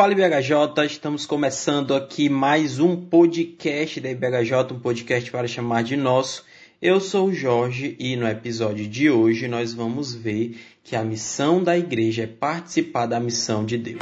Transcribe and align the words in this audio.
Fala 0.00 0.14
IBHJ, 0.14 0.86
estamos 0.86 1.26
começando 1.26 1.94
aqui 1.94 2.30
mais 2.30 2.78
um 2.78 2.96
podcast 2.96 4.00
da 4.00 4.10
IBHJ, 4.10 4.72
um 4.72 4.80
podcast 4.80 5.30
para 5.30 5.46
chamar 5.46 5.82
de 5.82 5.94
nosso. 5.94 6.42
Eu 6.80 6.98
sou 7.02 7.28
o 7.28 7.34
Jorge 7.34 7.96
e 7.98 8.16
no 8.16 8.26
episódio 8.26 8.88
de 8.88 9.10
hoje 9.10 9.46
nós 9.46 9.74
vamos 9.74 10.14
ver 10.14 10.58
que 10.82 10.96
a 10.96 11.04
missão 11.04 11.62
da 11.62 11.76
igreja 11.76 12.22
é 12.22 12.26
participar 12.26 13.04
da 13.04 13.20
missão 13.20 13.62
de 13.62 13.76
Deus. 13.76 14.00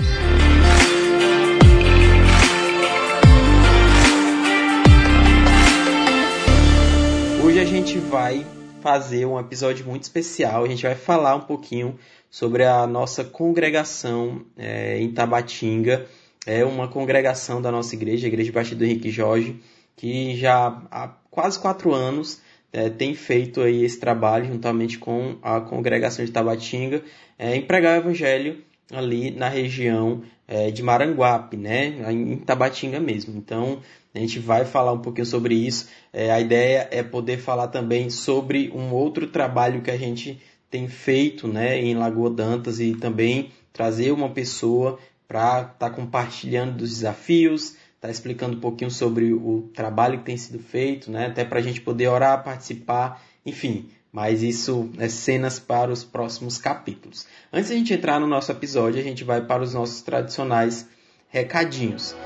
Hoje 7.45 7.59
a 7.59 7.65
gente 7.65 7.99
vai 7.99 8.47
fazer 8.81 9.27
um 9.27 9.37
episódio 9.37 9.85
muito 9.85 10.05
especial, 10.05 10.65
a 10.65 10.69
gente 10.69 10.85
vai 10.85 10.95
falar 10.95 11.35
um 11.35 11.41
pouquinho 11.41 11.99
sobre 12.31 12.65
a 12.65 12.87
nossa 12.87 13.25
congregação 13.25 14.45
é, 14.57 15.01
em 15.01 15.11
Tabatinga. 15.13 16.07
É 16.47 16.65
uma 16.65 16.89
congregação 16.89 17.61
da 17.61 17.71
nossa 17.71 17.95
igreja, 17.95 18.27
a 18.27 18.29
Igreja 18.29 18.53
Batista 18.53 18.77
do 18.77 18.85
Henrique 18.85 19.11
Jorge, 19.11 19.61
que 19.97 20.37
já 20.37 20.83
há 20.91 21.09
quase 21.31 21.59
quatro 21.59 21.93
anos 21.93 22.41
é, 22.73 22.89
tem 22.89 23.15
feito 23.15 23.61
aí 23.61 23.85
esse 23.85 23.99
trabalho 23.99 24.47
juntamente 24.47 24.99
com 24.99 25.37
a 25.43 25.61
congregação 25.61 26.25
de 26.25 26.31
Tabatinga, 26.31 27.03
é, 27.39 27.57
em 27.57 27.63
pregar 27.63 27.97
o 27.97 28.03
evangelho 28.03 28.63
ali 28.93 29.31
na 29.31 29.49
região 29.49 30.23
é, 30.47 30.71
de 30.71 30.83
Maranguape, 30.83 31.57
né, 31.57 31.87
em 32.11 32.37
Tabatinga 32.39 33.01
mesmo. 33.01 33.37
Então, 33.37 33.81
a 34.15 34.19
gente 34.19 34.39
vai 34.39 34.65
falar 34.65 34.93
um 34.93 35.01
pouquinho 35.01 35.27
sobre 35.27 35.55
isso. 35.55 35.89
É, 36.13 36.31
a 36.31 36.41
ideia 36.41 36.89
é 36.91 37.03
poder 37.03 37.39
falar 37.39 37.69
também 37.69 38.09
sobre 38.11 38.71
um 38.75 38.93
outro 38.93 39.27
trabalho 39.27 39.83
que 39.83 39.91
a 39.91 39.97
gente 39.97 40.41
tem 40.71 40.89
feito 40.89 41.49
né, 41.49 41.81
em 41.81 41.95
Lagoa 41.95 42.31
Dantas 42.31 42.81
e 42.81 42.95
também 42.95 43.51
trazer 43.73 44.13
uma 44.13 44.31
pessoa 44.31 44.99
para 45.27 45.61
estar 45.61 45.75
tá 45.75 45.91
compartilhando 45.91 46.79
dos 46.79 46.91
desafios, 46.91 47.71
estar 47.71 48.09
tá 48.09 48.11
explicando 48.11 48.57
um 48.57 48.61
pouquinho 48.61 48.91
sobre 48.91 49.33
o 49.33 49.71
trabalho 49.75 50.19
que 50.19 50.25
tem 50.25 50.37
sido 50.37 50.59
feito, 50.59 51.11
né, 51.11 51.27
até 51.27 51.45
para 51.45 51.59
a 51.59 51.63
gente 51.63 51.81
poder 51.81 52.09
orar, 52.09 52.43
participar, 52.43 53.23
enfim. 53.45 53.91
Mas 54.11 54.43
isso 54.43 54.91
é 54.99 55.09
cenas 55.09 55.59
para 55.59 55.93
os 55.93 56.03
próximos 56.03 56.57
capítulos. 56.57 57.27
Antes 57.53 57.69
de 57.69 57.75
a 57.75 57.77
gente 57.77 57.93
entrar 57.93 58.19
no 58.19 58.27
nosso 58.27 58.51
episódio, 58.51 59.01
a 59.01 59.05
gente 59.05 59.23
vai 59.23 59.45
para 59.45 59.63
os 59.63 59.75
nossos 59.75 60.01
tradicionais 60.01 60.89
recadinhos. 61.29 62.17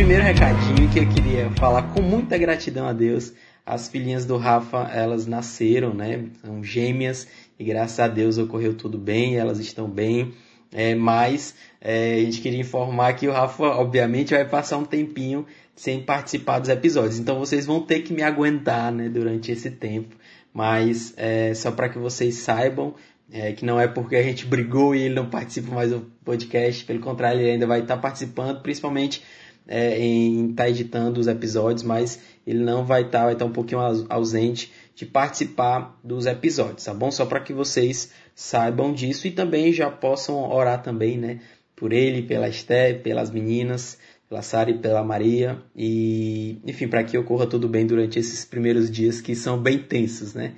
Primeiro 0.00 0.24
recadinho 0.24 0.88
que 0.88 0.98
eu 0.98 1.06
queria 1.10 1.50
falar 1.50 1.82
com 1.92 2.00
muita 2.00 2.38
gratidão 2.38 2.88
a 2.88 2.92
Deus. 2.94 3.34
As 3.66 3.86
filhinhas 3.86 4.24
do 4.24 4.38
Rafa, 4.38 4.90
elas 4.90 5.26
nasceram, 5.26 5.92
né? 5.92 6.24
São 6.40 6.64
gêmeas 6.64 7.28
e 7.58 7.64
graças 7.64 8.00
a 8.00 8.08
Deus 8.08 8.38
ocorreu 8.38 8.72
tudo 8.72 8.96
bem, 8.96 9.36
elas 9.36 9.58
estão 9.58 9.90
bem. 9.90 10.32
É, 10.72 10.94
mas 10.94 11.54
é, 11.82 12.14
a 12.14 12.24
gente 12.24 12.40
queria 12.40 12.58
informar 12.58 13.12
que 13.12 13.28
o 13.28 13.32
Rafa, 13.32 13.62
obviamente, 13.62 14.32
vai 14.32 14.48
passar 14.48 14.78
um 14.78 14.86
tempinho 14.86 15.44
sem 15.76 16.00
participar 16.00 16.60
dos 16.60 16.70
episódios. 16.70 17.18
Então 17.18 17.38
vocês 17.38 17.66
vão 17.66 17.82
ter 17.82 18.00
que 18.00 18.14
me 18.14 18.22
aguentar 18.22 18.90
né, 18.90 19.06
durante 19.06 19.52
esse 19.52 19.70
tempo. 19.70 20.16
Mas 20.50 21.12
é, 21.18 21.52
só 21.52 21.70
para 21.70 21.90
que 21.90 21.98
vocês 21.98 22.36
saibam 22.36 22.94
é, 23.30 23.52
que 23.52 23.64
não 23.64 23.78
é 23.78 23.86
porque 23.86 24.16
a 24.16 24.22
gente 24.22 24.46
brigou 24.48 24.94
e 24.94 25.02
ele 25.02 25.14
não 25.14 25.28
participa 25.28 25.74
mais 25.74 25.90
do 25.90 26.10
podcast, 26.24 26.86
pelo 26.86 27.00
contrário, 27.00 27.40
ele 27.40 27.50
ainda 27.50 27.66
vai 27.66 27.80
estar 27.80 27.98
participando, 27.98 28.62
principalmente 28.62 29.22
é, 29.70 29.96
em 30.00 30.50
estar 30.50 30.64
tá 30.64 30.68
editando 30.68 31.20
os 31.20 31.28
episódios, 31.28 31.84
mas 31.84 32.18
ele 32.44 32.58
não 32.58 32.84
vai 32.84 33.02
estar, 33.02 33.20
tá, 33.20 33.24
vai 33.26 33.32
estar 33.34 33.44
tá 33.44 33.48
um 33.48 33.54
pouquinho 33.54 33.80
ausente 34.08 34.72
de 34.96 35.06
participar 35.06 35.96
dos 36.02 36.26
episódios, 36.26 36.84
tá 36.84 36.92
bom? 36.92 37.08
Só 37.12 37.24
para 37.24 37.38
que 37.38 37.52
vocês 37.52 38.10
saibam 38.34 38.92
disso 38.92 39.28
e 39.28 39.30
também 39.30 39.72
já 39.72 39.88
possam 39.88 40.50
orar 40.50 40.82
também, 40.82 41.16
né? 41.16 41.38
Por 41.76 41.92
ele, 41.92 42.22
pela 42.22 42.48
Esté, 42.48 42.92
pelas 42.94 43.30
meninas, 43.30 43.96
pela 44.28 44.42
Sara 44.42 44.70
e 44.70 44.78
pela 44.78 45.04
Maria 45.04 45.62
e, 45.74 46.58
enfim, 46.66 46.88
para 46.88 47.04
que 47.04 47.16
ocorra 47.16 47.46
tudo 47.46 47.68
bem 47.68 47.86
durante 47.86 48.18
esses 48.18 48.44
primeiros 48.44 48.90
dias 48.90 49.20
que 49.20 49.36
são 49.36 49.56
bem 49.56 49.78
tensos, 49.78 50.34
né? 50.34 50.54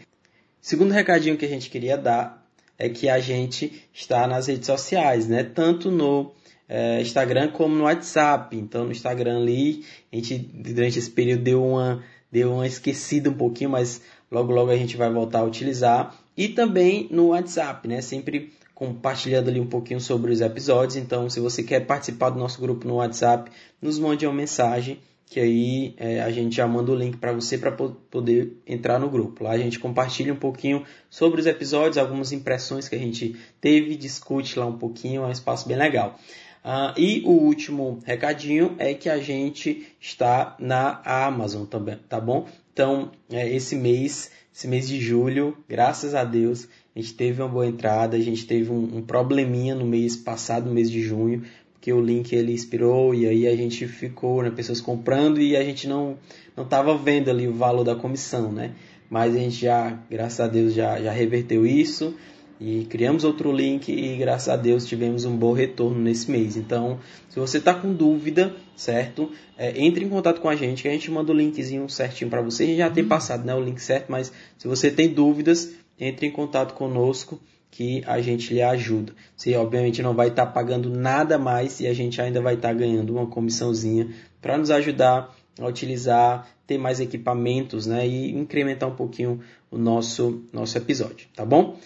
Segundo 0.58 0.92
recadinho 0.92 1.36
que 1.36 1.44
a 1.44 1.48
gente 1.48 1.68
queria 1.68 1.98
dar 1.98 2.42
é 2.78 2.88
que 2.88 3.08
a 3.08 3.20
gente 3.20 3.84
está 3.92 4.26
nas 4.26 4.46
redes 4.46 4.66
sociais, 4.66 5.28
né? 5.28 5.44
Tanto 5.44 5.90
no 5.90 6.32
é, 6.68 7.00
Instagram 7.00 7.48
como 7.48 7.74
no 7.74 7.84
WhatsApp. 7.84 8.56
Então 8.56 8.84
no 8.84 8.92
Instagram 8.92 9.38
ali, 9.38 9.84
a 10.12 10.16
gente 10.16 10.38
durante 10.38 10.98
esse 10.98 11.10
período 11.10 11.42
deu 11.42 11.64
uma, 11.64 12.02
deu 12.30 12.52
uma 12.52 12.66
esquecida 12.66 13.30
um 13.30 13.34
pouquinho, 13.34 13.70
mas 13.70 14.02
logo 14.30 14.52
logo 14.52 14.70
a 14.70 14.76
gente 14.76 14.96
vai 14.96 15.10
voltar 15.10 15.40
a 15.40 15.44
utilizar. 15.44 16.16
E 16.36 16.48
também 16.48 17.08
no 17.10 17.28
WhatsApp, 17.28 17.86
né? 17.86 18.00
Sempre 18.00 18.52
compartilhando 18.74 19.48
ali 19.48 19.60
um 19.60 19.66
pouquinho 19.66 20.00
sobre 20.00 20.32
os 20.32 20.40
episódios. 20.40 20.96
Então, 20.96 21.28
se 21.30 21.38
você 21.38 21.62
quer 21.62 21.80
participar 21.86 22.30
do 22.30 22.38
nosso 22.38 22.60
grupo 22.60 22.88
no 22.88 22.96
WhatsApp, 22.96 23.50
nos 23.80 23.98
mande 23.98 24.26
uma 24.26 24.34
mensagem 24.34 24.98
que 25.32 25.40
aí 25.40 25.94
é, 25.96 26.20
a 26.20 26.30
gente 26.30 26.56
já 26.56 26.66
manda 26.66 26.92
o 26.92 26.94
link 26.94 27.16
para 27.16 27.32
você 27.32 27.56
para 27.56 27.72
poder 27.72 28.52
entrar 28.66 28.98
no 28.98 29.08
grupo. 29.08 29.44
Lá 29.44 29.52
a 29.52 29.56
gente 29.56 29.78
compartilha 29.78 30.30
um 30.30 30.36
pouquinho 30.36 30.84
sobre 31.08 31.40
os 31.40 31.46
episódios, 31.46 31.96
algumas 31.96 32.32
impressões 32.32 32.86
que 32.86 32.94
a 32.94 32.98
gente 32.98 33.34
teve, 33.58 33.96
discute 33.96 34.58
lá 34.58 34.66
um 34.66 34.76
pouquinho, 34.76 35.22
é 35.22 35.26
um 35.26 35.30
espaço 35.30 35.66
bem 35.66 35.78
legal. 35.78 36.18
Uh, 36.64 36.94
e 36.96 37.22
o 37.24 37.30
último 37.30 37.98
recadinho 38.04 38.76
é 38.78 38.94
que 38.94 39.08
a 39.08 39.18
gente 39.18 39.88
está 40.00 40.56
na 40.60 41.00
Amazon 41.04 41.64
também, 41.64 41.98
tá 42.08 42.20
bom? 42.20 42.46
Então, 42.72 43.10
é, 43.30 43.52
esse 43.52 43.74
mês, 43.74 44.30
esse 44.54 44.68
mês 44.68 44.86
de 44.86 45.00
julho, 45.00 45.56
graças 45.68 46.14
a 46.14 46.22
Deus, 46.22 46.68
a 46.94 47.00
gente 47.00 47.14
teve 47.14 47.42
uma 47.42 47.48
boa 47.48 47.66
entrada, 47.66 48.16
a 48.16 48.20
gente 48.20 48.46
teve 48.46 48.70
um, 48.70 48.98
um 48.98 49.02
probleminha 49.02 49.74
no 49.74 49.84
mês 49.84 50.16
passado, 50.16 50.66
no 50.68 50.74
mês 50.74 50.88
de 50.88 51.02
junho, 51.02 51.42
porque 51.72 51.92
o 51.92 52.00
link 52.00 52.32
ele 52.32 52.52
expirou 52.52 53.12
e 53.12 53.26
aí 53.26 53.48
a 53.48 53.56
gente 53.56 53.88
ficou, 53.88 54.40
né, 54.40 54.50
pessoas 54.50 54.80
comprando 54.80 55.40
e 55.40 55.56
a 55.56 55.64
gente 55.64 55.88
não 55.88 56.16
não 56.56 56.64
estava 56.64 56.96
vendo 56.96 57.28
ali 57.28 57.48
o 57.48 57.54
valor 57.54 57.82
da 57.82 57.96
comissão, 57.96 58.52
né? 58.52 58.72
Mas 59.10 59.34
a 59.34 59.38
gente 59.38 59.56
já, 59.56 59.98
graças 60.08 60.38
a 60.38 60.46
Deus, 60.46 60.74
já, 60.74 61.00
já 61.00 61.10
reverteu 61.10 61.66
isso 61.66 62.14
e 62.60 62.84
criamos 62.84 63.24
outro 63.24 63.52
link 63.52 63.92
e 63.92 64.16
graças 64.16 64.48
a 64.48 64.56
Deus 64.56 64.86
tivemos 64.86 65.24
um 65.24 65.36
bom 65.36 65.52
retorno 65.52 65.98
nesse 65.98 66.30
mês. 66.30 66.56
Então, 66.56 66.98
se 67.28 67.38
você 67.38 67.58
está 67.58 67.74
com 67.74 67.92
dúvida, 67.92 68.54
certo? 68.76 69.30
É, 69.56 69.82
entre 69.82 70.04
em 70.04 70.08
contato 70.08 70.40
com 70.40 70.48
a 70.48 70.56
gente 70.56 70.82
que 70.82 70.88
a 70.88 70.92
gente 70.92 71.10
manda 71.10 71.32
o 71.32 71.34
linkzinho 71.34 71.88
certinho 71.88 72.30
para 72.30 72.40
você. 72.40 72.64
A 72.64 72.66
gente 72.66 72.78
já 72.78 72.90
tem 72.90 73.04
passado 73.04 73.44
né, 73.44 73.54
o 73.54 73.60
link 73.60 73.78
certo, 73.78 74.10
mas 74.10 74.32
se 74.58 74.68
você 74.68 74.90
tem 74.90 75.08
dúvidas, 75.08 75.72
entre 75.98 76.26
em 76.26 76.30
contato 76.30 76.74
conosco 76.74 77.40
que 77.70 78.02
a 78.06 78.20
gente 78.20 78.52
lhe 78.52 78.62
ajuda. 78.62 79.12
Você 79.36 79.56
obviamente 79.56 80.02
não 80.02 80.14
vai 80.14 80.28
estar 80.28 80.46
tá 80.46 80.52
pagando 80.52 80.90
nada 80.90 81.38
mais 81.38 81.80
e 81.80 81.86
a 81.86 81.94
gente 81.94 82.20
ainda 82.20 82.40
vai 82.40 82.54
estar 82.54 82.68
tá 82.68 82.74
ganhando 82.74 83.14
uma 83.14 83.26
comissãozinha 83.26 84.10
para 84.40 84.58
nos 84.58 84.70
ajudar 84.70 85.34
a 85.58 85.66
utilizar, 85.66 86.48
ter 86.66 86.78
mais 86.78 87.00
equipamentos, 87.00 87.86
né, 87.86 88.06
e 88.06 88.30
incrementar 88.30 88.88
um 88.88 88.94
pouquinho 88.94 89.40
o 89.70 89.78
nosso 89.78 90.42
nosso 90.52 90.76
episódio, 90.76 91.26
tá 91.34 91.44
bom? 91.44 91.76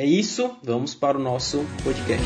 É 0.00 0.06
isso, 0.06 0.56
vamos 0.62 0.94
para 0.94 1.18
o 1.18 1.20
nosso 1.20 1.58
podcast. 1.82 2.24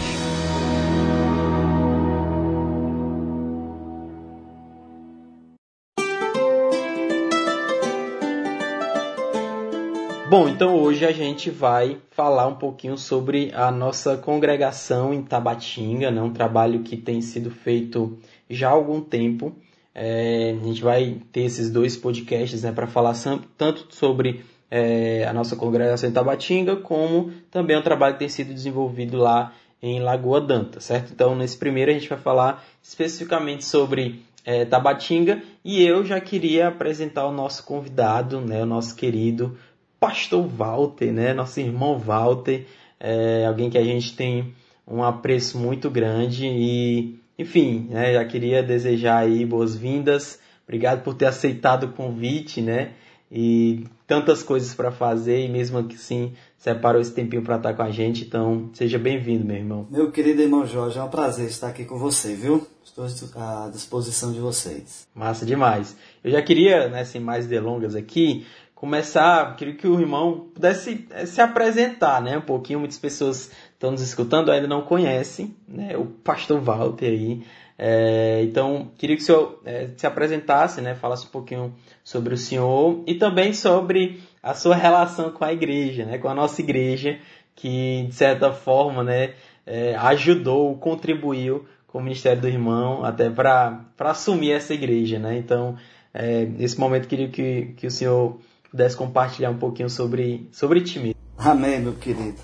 Bom, 10.29 10.51
então 10.51 10.79
hoje 10.79 11.07
a 11.07 11.13
gente 11.13 11.49
vai 11.49 11.97
falar 12.11 12.47
um 12.47 12.57
pouquinho 12.57 12.99
sobre 12.99 13.51
a 13.55 13.71
nossa 13.71 14.19
congregação 14.19 15.15
em 15.15 15.23
Tabatinga, 15.23 16.11
né? 16.11 16.21
um 16.21 16.31
trabalho 16.31 16.83
que 16.83 16.99
tem 16.99 17.23
sido 17.23 17.51
feito 17.51 18.19
já 18.51 18.69
há 18.69 18.73
algum 18.73 19.01
tempo. 19.01 19.57
É, 19.95 20.55
a 20.61 20.65
gente 20.67 20.83
vai 20.83 21.23
ter 21.33 21.45
esses 21.45 21.71
dois 21.71 21.97
podcasts 21.97 22.65
né, 22.65 22.71
para 22.71 22.87
falar 22.87 23.15
tanto 23.57 23.87
sobre 23.95 24.45
é, 24.75 25.27
a 25.29 25.35
nossa 25.35 25.55
congregação 25.55 26.09
em 26.09 26.13
Tabatinga, 26.15 26.77
como 26.77 27.31
também 27.51 27.77
o 27.77 27.81
é 27.81 27.83
trabalho 27.83 28.15
que 28.15 28.21
tem 28.21 28.29
sido 28.31 28.55
desenvolvido 28.55 29.19
lá 29.19 29.53
em 29.83 30.01
Lagoa 30.01 30.41
Danta, 30.41 30.81
certo? 30.81 31.13
Então, 31.13 31.37
nesse 31.37 31.59
primeiro 31.59 31.91
a 31.91 31.95
gente 31.95 32.09
vai 32.09 32.17
falar 32.17 32.65
especificamente 32.83 33.67
sobre 33.67 34.23
é, 34.47 34.65
Tabatinga 34.65 35.43
e 35.63 35.85
eu 35.85 36.07
já 36.07 36.19
queria 36.19 36.69
apresentar 36.69 37.27
o 37.27 37.33
nosso 37.33 37.67
convidado, 37.67 38.41
né, 38.41 38.63
o 38.63 38.67
nosso 38.67 38.97
querido 38.97 39.59
Pastor 40.01 40.47
Walter, 40.47 41.13
né, 41.13 41.35
nosso 41.35 41.61
irmão 41.61 41.99
Walter, 41.99 42.65
é, 42.99 43.45
alguém 43.45 43.69
que 43.69 43.77
a 43.77 43.85
gente 43.85 44.17
tem 44.17 44.55
um 44.89 45.03
apreço 45.03 45.59
muito 45.59 45.91
grande 45.91 46.47
e, 46.47 47.21
enfim, 47.39 47.89
né, 47.91 48.15
já 48.15 48.25
queria 48.25 48.63
desejar 48.63 49.19
aí 49.19 49.45
boas-vindas. 49.45 50.41
Obrigado 50.65 51.03
por 51.03 51.13
ter 51.13 51.27
aceitado 51.27 51.85
o 51.85 51.93
convite, 51.93 52.63
né? 52.63 52.93
E 53.35 53.87
tantas 54.07 54.43
coisas 54.43 54.75
para 54.75 54.93
fazer 54.93 55.47
e 55.47 55.49
mesmo 55.49 55.79
assim 55.79 56.35
separou 56.59 57.01
esse 57.01 57.13
tempinho 57.13 57.43
para 57.43 57.57
estar 57.57 57.73
com 57.73 57.83
a 57.83 57.91
gente. 57.91 58.25
Então, 58.25 58.69
seja 58.75 58.99
bem-vindo, 58.99 59.43
meu 59.43 59.57
irmão. 59.57 59.87
Meu 59.91 60.13
querido 60.13 60.43
irmão 60.43 60.67
Jorge, 60.67 60.99
é 60.99 61.03
um 61.03 61.09
prazer 61.09 61.47
estar 61.47 61.69
aqui 61.69 61.87
com 61.87 61.97
você, 61.97 62.35
viu? 62.35 62.67
Estou 62.85 63.07
à 63.37 63.71
disposição 63.73 64.33
de 64.33 64.39
vocês. 64.39 65.09
Massa 65.15 65.47
demais. 65.47 65.97
Eu 66.23 66.31
já 66.31 66.43
queria, 66.43 66.91
né, 66.91 67.05
sem 67.05 67.23
mais 67.23 67.47
delongas 67.47 67.97
aqui, 67.97 68.45
começar, 68.75 69.57
queria 69.57 69.75
que 69.75 69.89
o 69.89 69.99
irmão 69.99 70.51
pudesse 70.53 71.07
eh, 71.11 71.25
se 71.25 71.41
apresentar, 71.41 72.21
né? 72.21 72.37
Um 72.37 72.43
pouquinho, 72.43 72.81
muitas 72.81 72.99
pessoas 72.99 73.51
estão 73.73 73.93
nos 73.93 74.03
escutando, 74.03 74.51
ainda 74.51 74.67
não 74.67 74.83
conhecem, 74.83 75.57
né? 75.67 75.97
O 75.97 76.05
pastor 76.05 76.61
Walter 76.61 77.07
aí. 77.07 77.43
É, 77.79 78.43
então, 78.43 78.91
queria 78.97 79.17
que 79.17 79.23
o 79.23 79.25
senhor 79.25 79.61
é, 79.65 79.91
se 79.97 80.07
apresentasse, 80.07 80.81
né? 80.81 80.95
Falasse 80.95 81.27
um 81.27 81.31
pouquinho 81.31 81.75
sobre 82.05 82.35
o 82.35 82.39
senhor 82.39 83.03
e 83.07 83.15
também 83.15 83.53
sobre 83.53 84.21
a 84.43 84.55
sua 84.55 84.75
relação 84.75 85.31
com 85.31 85.45
a 85.45 85.53
igreja, 85.53 86.05
né? 86.05 86.19
Com 86.19 86.29
a 86.29 86.35
nossa 86.35 86.61
igreja, 86.61 87.19
que 87.55 88.07
de 88.09 88.15
certa 88.15 88.53
forma, 88.53 89.03
né? 89.03 89.35
É, 89.65 89.95
ajudou, 89.95 90.77
contribuiu 90.77 91.65
com 91.87 91.99
o 91.99 92.03
ministério 92.03 92.41
do 92.41 92.49
irmão 92.49 93.05
até 93.05 93.31
para 93.31 93.85
assumir 93.99 94.53
essa 94.53 94.75
igreja, 94.75 95.19
né? 95.19 95.37
Então, 95.37 95.77
é, 96.13 96.45
nesse 96.45 96.79
momento 96.79 97.07
queria 97.07 97.29
que, 97.29 97.75
que 97.77 97.87
o 97.87 97.91
senhor 97.91 98.39
pudesse 98.71 98.97
compartilhar 98.97 99.51
um 99.51 99.59
pouquinho 99.59 99.91
sobre, 99.91 100.49
sobre 100.51 100.81
ti 100.81 100.99
mesmo. 100.99 101.15
Amém, 101.37 101.81
meu 101.81 101.93
querido. 101.95 102.39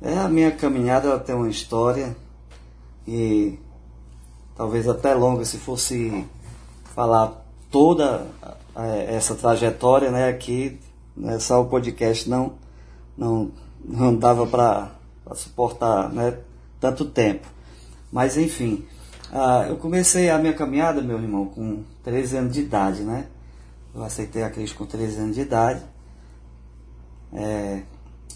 É, 0.00 0.18
a 0.18 0.28
minha 0.28 0.50
caminhada 0.50 1.08
ela 1.08 1.18
tem 1.18 1.34
uma 1.34 1.48
história 1.48 2.16
e 3.06 3.58
talvez 4.58 4.88
até 4.88 5.14
longa 5.14 5.44
se 5.44 5.56
fosse 5.56 6.26
falar 6.92 7.46
toda 7.70 8.26
é, 8.74 9.14
essa 9.14 9.36
trajetória, 9.36 10.10
né, 10.10 10.28
aqui, 10.28 10.80
né, 11.16 11.38
só 11.38 11.62
o 11.62 11.66
podcast 11.66 12.28
não 12.28 12.54
não 13.16 13.52
não 13.84 14.14
dava 14.14 14.46
para 14.46 14.90
suportar, 15.34 16.12
né, 16.12 16.36
tanto 16.80 17.04
tempo. 17.04 17.46
Mas 18.10 18.36
enfim, 18.36 18.84
ah, 19.32 19.66
eu 19.68 19.76
comecei 19.76 20.28
a 20.28 20.38
minha 20.38 20.52
caminhada, 20.52 21.00
meu 21.00 21.20
irmão, 21.20 21.46
com 21.46 21.84
13 22.02 22.38
anos 22.38 22.52
de 22.52 22.60
idade, 22.60 23.02
né? 23.02 23.26
Eu 23.94 24.02
aceitei 24.02 24.42
a 24.42 24.50
Cristo 24.50 24.76
com 24.78 24.86
13 24.86 25.20
anos 25.20 25.34
de 25.36 25.42
idade. 25.42 25.82
É, 27.32 27.82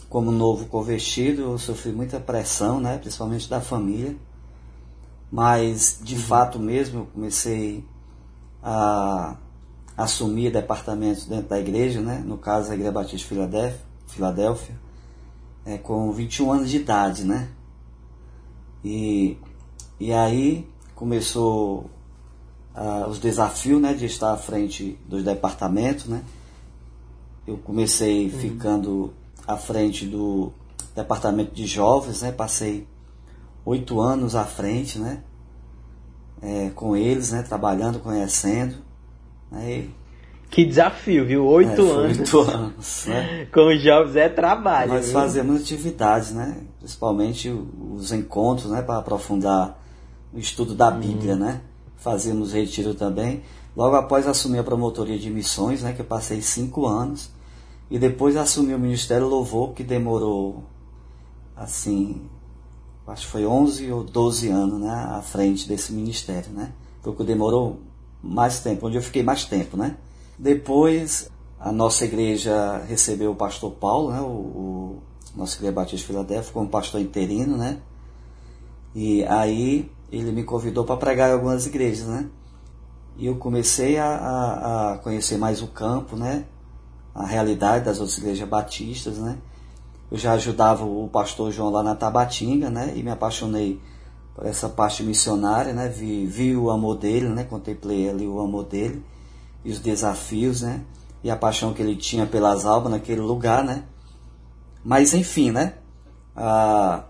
como 0.08 0.30
novo 0.30 0.66
convertido, 0.66 1.42
eu 1.42 1.58
sofri 1.58 1.92
muita 1.92 2.20
pressão, 2.20 2.78
né? 2.80 2.98
Principalmente 2.98 3.48
da 3.48 3.60
família. 3.60 4.14
Mas, 5.32 5.98
de 6.02 6.14
uhum. 6.14 6.20
fato 6.20 6.58
mesmo, 6.58 7.00
eu 7.00 7.06
comecei 7.06 7.82
a 8.62 9.34
assumir 9.96 10.52
departamentos 10.52 11.24
dentro 11.24 11.48
da 11.48 11.58
igreja, 11.58 12.02
né? 12.02 12.22
No 12.24 12.36
caso, 12.36 12.70
a 12.70 12.74
Igreja 12.74 12.92
Batista 12.92 13.16
de 13.16 13.24
Filadélfia, 13.24 13.80
Filadélfia 14.06 14.78
é, 15.64 15.78
com 15.78 16.12
21 16.12 16.52
anos 16.52 16.70
de 16.70 16.76
idade, 16.76 17.24
né? 17.24 17.48
E, 18.84 19.38
e 19.98 20.12
aí 20.12 20.68
começou 20.94 21.90
uh, 22.74 23.08
os 23.08 23.18
desafios 23.18 23.80
né, 23.80 23.94
de 23.94 24.06
estar 24.06 24.32
à 24.32 24.36
frente 24.36 24.98
dos 25.06 25.24
departamentos. 25.24 26.06
Né? 26.06 26.22
Eu 27.46 27.56
comecei 27.58 28.26
uhum. 28.26 28.38
ficando 28.38 29.14
à 29.46 29.56
frente 29.56 30.04
do 30.04 30.52
departamento 30.94 31.54
de 31.54 31.66
jovens, 31.66 32.22
né? 32.22 32.32
passei 32.32 32.86
oito 33.64 34.00
anos 34.00 34.34
à 34.34 34.44
frente 34.44 34.98
né? 34.98 35.22
É, 36.40 36.70
com 36.74 36.96
eles, 36.96 37.32
né? 37.32 37.42
trabalhando, 37.42 38.00
conhecendo. 38.00 38.76
Né? 39.50 39.88
Que 40.52 40.66
desafio, 40.66 41.24
viu? 41.24 41.46
Oito 41.46 41.80
é, 41.80 41.90
anos. 41.90 42.18
Oito 42.18 42.40
anos, 42.40 43.06
né? 43.06 43.46
Com 43.54 43.74
os 43.74 43.82
jovens 43.82 44.16
é 44.16 44.28
trabalho. 44.28 44.92
Nós 44.92 45.06
viu? 45.06 45.14
fazemos 45.14 45.62
atividades, 45.62 46.32
né? 46.32 46.58
Principalmente 46.78 47.48
os 47.48 48.12
encontros, 48.12 48.70
né? 48.70 48.82
Para 48.82 48.98
aprofundar 48.98 49.82
o 50.30 50.38
estudo 50.38 50.74
da 50.74 50.90
Bíblia, 50.90 51.32
uhum. 51.32 51.38
né? 51.38 51.62
Fazíamos 51.96 52.52
retiro 52.52 52.94
também. 52.94 53.42
Logo 53.74 53.96
após 53.96 54.26
assumir 54.26 54.58
a 54.58 54.62
promotoria 54.62 55.18
de 55.18 55.30
missões, 55.30 55.82
né? 55.82 55.94
Que 55.94 56.02
eu 56.02 56.06
passei 56.06 56.42
cinco 56.42 56.86
anos. 56.86 57.30
E 57.90 57.98
depois 57.98 58.36
assumi 58.36 58.74
o 58.74 58.78
Ministério 58.78 59.28
Louvor, 59.28 59.72
que 59.72 59.82
demorou, 59.82 60.64
assim, 61.56 62.28
acho 63.06 63.26
que 63.26 63.32
foi 63.32 63.46
11 63.46 63.90
ou 63.92 64.04
12 64.04 64.48
anos, 64.48 64.80
né? 64.80 64.90
À 64.90 65.22
frente 65.22 65.68
desse 65.68 65.92
ministério, 65.92 66.50
né? 66.52 66.72
Foi 67.02 67.12
o 67.12 67.16
que 67.16 67.24
demorou 67.24 67.80
mais 68.22 68.60
tempo, 68.60 68.86
onde 68.86 68.96
eu 68.96 69.02
fiquei 69.02 69.22
mais 69.22 69.44
tempo, 69.44 69.76
né? 69.76 69.96
Depois, 70.38 71.28
a 71.58 71.72
nossa 71.72 72.04
igreja 72.04 72.78
recebeu 72.88 73.32
o 73.32 73.36
pastor 73.36 73.72
Paulo, 73.72 74.12
né, 74.12 74.20
o, 74.20 74.24
o 74.24 75.02
nosso 75.36 75.56
igreja 75.56 75.72
Batista 75.72 75.96
de 75.98 76.04
Filadélfia, 76.04 76.52
como 76.52 76.68
pastor 76.68 77.00
interino, 77.00 77.56
né? 77.56 77.78
E 78.94 79.24
aí 79.24 79.90
ele 80.10 80.30
me 80.30 80.44
convidou 80.44 80.84
para 80.84 80.96
pregar 80.96 81.30
em 81.30 81.32
algumas 81.32 81.66
igrejas, 81.66 82.06
né? 82.06 82.28
E 83.16 83.26
eu 83.26 83.36
comecei 83.36 83.98
a, 83.98 84.06
a, 84.06 84.92
a, 84.92 84.98
conhecer 84.98 85.38
mais 85.38 85.62
o 85.62 85.68
campo, 85.68 86.16
né? 86.16 86.44
A 87.14 87.26
realidade 87.26 87.84
das 87.84 87.98
outras 87.98 88.18
igrejas 88.18 88.48
batistas, 88.48 89.18
né? 89.18 89.38
Eu 90.12 90.18
já 90.18 90.34
ajudava 90.34 90.84
o 90.84 91.08
pastor 91.10 91.50
João 91.50 91.70
lá 91.70 91.82
na 91.82 91.94
Tabatinga, 91.94 92.68
né? 92.68 92.92
E 92.94 93.02
me 93.02 93.10
apaixonei 93.10 93.80
por 94.34 94.44
essa 94.44 94.68
parte 94.68 95.02
missionária, 95.02 95.72
né? 95.72 95.88
Vi, 95.88 96.26
vi 96.26 96.54
o 96.54 96.70
amor 96.70 96.96
dele, 96.96 97.30
né? 97.30 97.44
Contemplei 97.44 98.10
ali 98.10 98.28
o 98.28 98.38
amor 98.38 98.64
dele 98.64 99.02
e 99.64 99.72
os 99.72 99.78
desafios, 99.78 100.60
né? 100.60 100.82
E 101.24 101.30
a 101.30 101.36
paixão 101.36 101.72
que 101.72 101.80
ele 101.80 101.96
tinha 101.96 102.26
pelas 102.26 102.66
almas 102.66 102.92
naquele 102.92 103.22
lugar, 103.22 103.64
né? 103.64 103.84
Mas 104.84 105.14
enfim, 105.14 105.50
né? 105.50 105.76
Ah, 106.36 107.04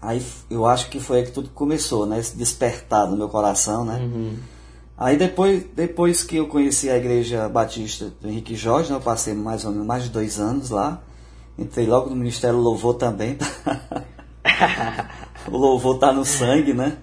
aí 0.00 0.24
eu 0.48 0.64
acho 0.64 0.88
que 0.88 1.00
foi 1.00 1.18
aí 1.18 1.24
que 1.26 1.32
tudo 1.32 1.50
começou, 1.50 2.06
né? 2.06 2.18
Esse 2.18 2.38
despertar 2.38 3.06
no 3.06 3.18
meu 3.18 3.28
coração, 3.28 3.84
né? 3.84 3.98
Uhum. 3.98 4.38
Aí 4.96 5.18
depois, 5.18 5.62
depois 5.76 6.22
que 6.22 6.36
eu 6.36 6.48
conheci 6.48 6.88
a 6.88 6.96
igreja 6.96 7.50
batista 7.50 8.10
do 8.18 8.28
Henrique 8.30 8.54
Jorge, 8.54 8.88
né? 8.88 8.96
eu 8.96 9.02
passei 9.02 9.34
mais 9.34 9.66
ou 9.66 9.72
menos 9.72 9.86
mais 9.86 10.04
de 10.04 10.08
dois 10.08 10.40
anos 10.40 10.70
lá. 10.70 11.02
Entrei 11.58 11.86
logo 11.86 12.10
no 12.10 12.16
Ministério 12.16 12.58
Louvor 12.58 12.94
também. 12.94 13.38
o 15.46 15.56
louvor 15.56 15.98
tá 15.98 16.12
no 16.12 16.24
sangue, 16.24 16.72
né? 16.72 16.98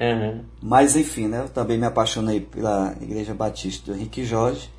Uhum. 0.00 0.44
Mas 0.62 0.94
enfim, 0.94 1.26
né? 1.26 1.40
Eu 1.40 1.48
também 1.48 1.78
me 1.78 1.86
apaixonei 1.86 2.40
pela 2.40 2.94
Igreja 3.00 3.34
Batista 3.34 3.90
do 3.90 3.96
Henrique 3.96 4.24
Jorge 4.24 4.70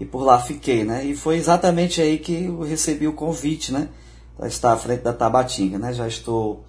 e 0.00 0.04
por 0.04 0.22
lá 0.22 0.40
fiquei, 0.40 0.84
né? 0.84 1.04
E 1.04 1.14
foi 1.14 1.36
exatamente 1.36 2.00
aí 2.00 2.18
que 2.18 2.44
eu 2.44 2.62
recebi 2.62 3.06
o 3.06 3.12
convite, 3.12 3.72
né? 3.72 3.88
Para 4.36 4.48
estar 4.48 4.72
à 4.72 4.76
frente 4.76 5.02
da 5.02 5.12
Tabatinga, 5.12 5.78
né? 5.78 5.92
Já 5.92 6.08
estou 6.08 6.64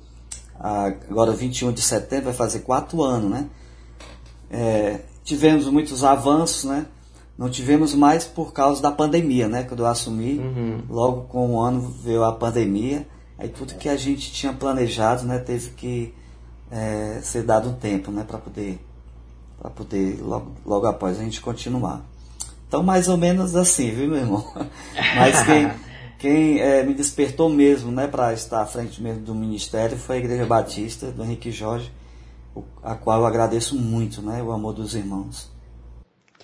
agora 0.59 1.31
21 1.31 1.71
de 1.71 1.81
setembro, 1.81 2.25
vai 2.25 2.33
fazer 2.33 2.59
quatro 2.59 3.03
anos, 3.03 3.29
né? 3.29 3.49
É, 4.49 5.01
tivemos 5.23 5.67
muitos 5.67 6.03
avanços, 6.03 6.65
né? 6.65 6.85
Não 7.37 7.49
tivemos 7.49 7.93
mais 7.93 8.23
por 8.23 8.53
causa 8.53 8.81
da 8.81 8.91
pandemia, 8.91 9.49
né? 9.49 9.63
Quando 9.63 9.81
eu 9.81 9.87
assumi, 9.87 10.39
uhum. 10.39 10.83
logo 10.89 11.23
com 11.23 11.53
um 11.53 11.59
ano 11.59 11.81
veio 11.81 12.23
a 12.23 12.31
pandemia, 12.31 13.05
aí 13.37 13.49
tudo 13.49 13.75
que 13.75 13.89
a 13.89 13.97
gente 13.97 14.31
tinha 14.31 14.53
planejado, 14.53 15.25
né? 15.25 15.39
Teve 15.39 15.71
que 15.71 16.13
é, 16.71 17.19
ser 17.21 17.43
dado 17.43 17.69
um 17.69 17.73
tempo, 17.73 18.11
né, 18.11 18.23
para 18.27 18.37
poder, 18.37 18.79
para 19.59 19.69
poder 19.69 20.21
logo, 20.21 20.51
logo 20.65 20.85
após 20.85 21.19
a 21.19 21.23
gente 21.23 21.41
continuar. 21.41 22.01
Então, 22.67 22.83
mais 22.83 23.07
ou 23.07 23.17
menos 23.17 23.55
assim, 23.55 23.91
viu, 23.91 24.09
meu 24.09 24.17
irmão? 24.17 24.45
Mas 25.15 25.43
quem, 25.43 25.71
quem 26.19 26.59
é, 26.59 26.83
me 26.83 26.93
despertou 26.93 27.49
mesmo, 27.49 27.91
né, 27.91 28.07
para 28.07 28.33
estar 28.33 28.61
à 28.61 28.65
frente 28.65 29.01
mesmo 29.01 29.21
do 29.21 29.35
ministério 29.35 29.97
foi 29.97 30.17
a 30.17 30.19
Igreja 30.19 30.45
Batista 30.45 31.11
do 31.11 31.23
Henrique 31.23 31.51
Jorge, 31.51 31.91
a 32.83 32.95
qual 32.95 33.21
eu 33.21 33.25
agradeço 33.25 33.75
muito, 33.75 34.21
né, 34.21 34.41
o 34.41 34.51
amor 34.51 34.73
dos 34.73 34.95
irmãos. 34.95 35.53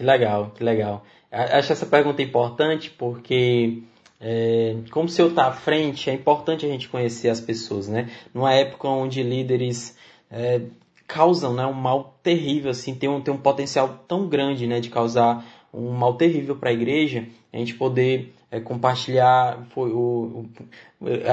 Que 0.02 0.06
legal, 0.08 0.52
que 0.56 0.64
legal. 0.64 1.06
Acho 1.32 1.74
essa 1.74 1.86
pergunta 1.86 2.24
importante 2.24 2.90
porque 2.90 3.84
é, 4.20 4.78
como 4.90 5.08
se 5.08 5.22
eu 5.22 5.28
estar 5.28 5.46
à 5.46 5.52
frente, 5.52 6.10
é 6.10 6.14
importante 6.14 6.66
a 6.66 6.70
gente 6.70 6.90
conhecer 6.90 7.30
as 7.30 7.40
pessoas, 7.40 7.88
né? 7.88 8.10
Numa 8.34 8.52
época 8.52 8.88
onde 8.88 9.22
líderes 9.22 9.96
é, 10.32 10.62
causam 11.06 11.54
né, 11.54 11.68
um 11.68 11.74
mal 11.74 12.18
terrível, 12.24 12.72
assim, 12.72 12.96
tem 12.96 13.08
um, 13.08 13.22
tem 13.22 13.32
um 13.32 13.38
potencial 13.38 14.04
tão 14.08 14.28
grande 14.28 14.66
né, 14.66 14.80
de 14.80 14.90
causar 14.90 15.46
um 15.72 15.92
mal 15.92 16.16
terrível 16.16 16.56
para 16.56 16.72
a 16.72 16.74
igreja, 16.74 17.28
a 17.54 17.58
gente 17.58 17.76
poder 17.76 18.34
é, 18.52 18.60
compartilhar. 18.60 19.66
O, 19.76 19.82
o, 19.82 20.50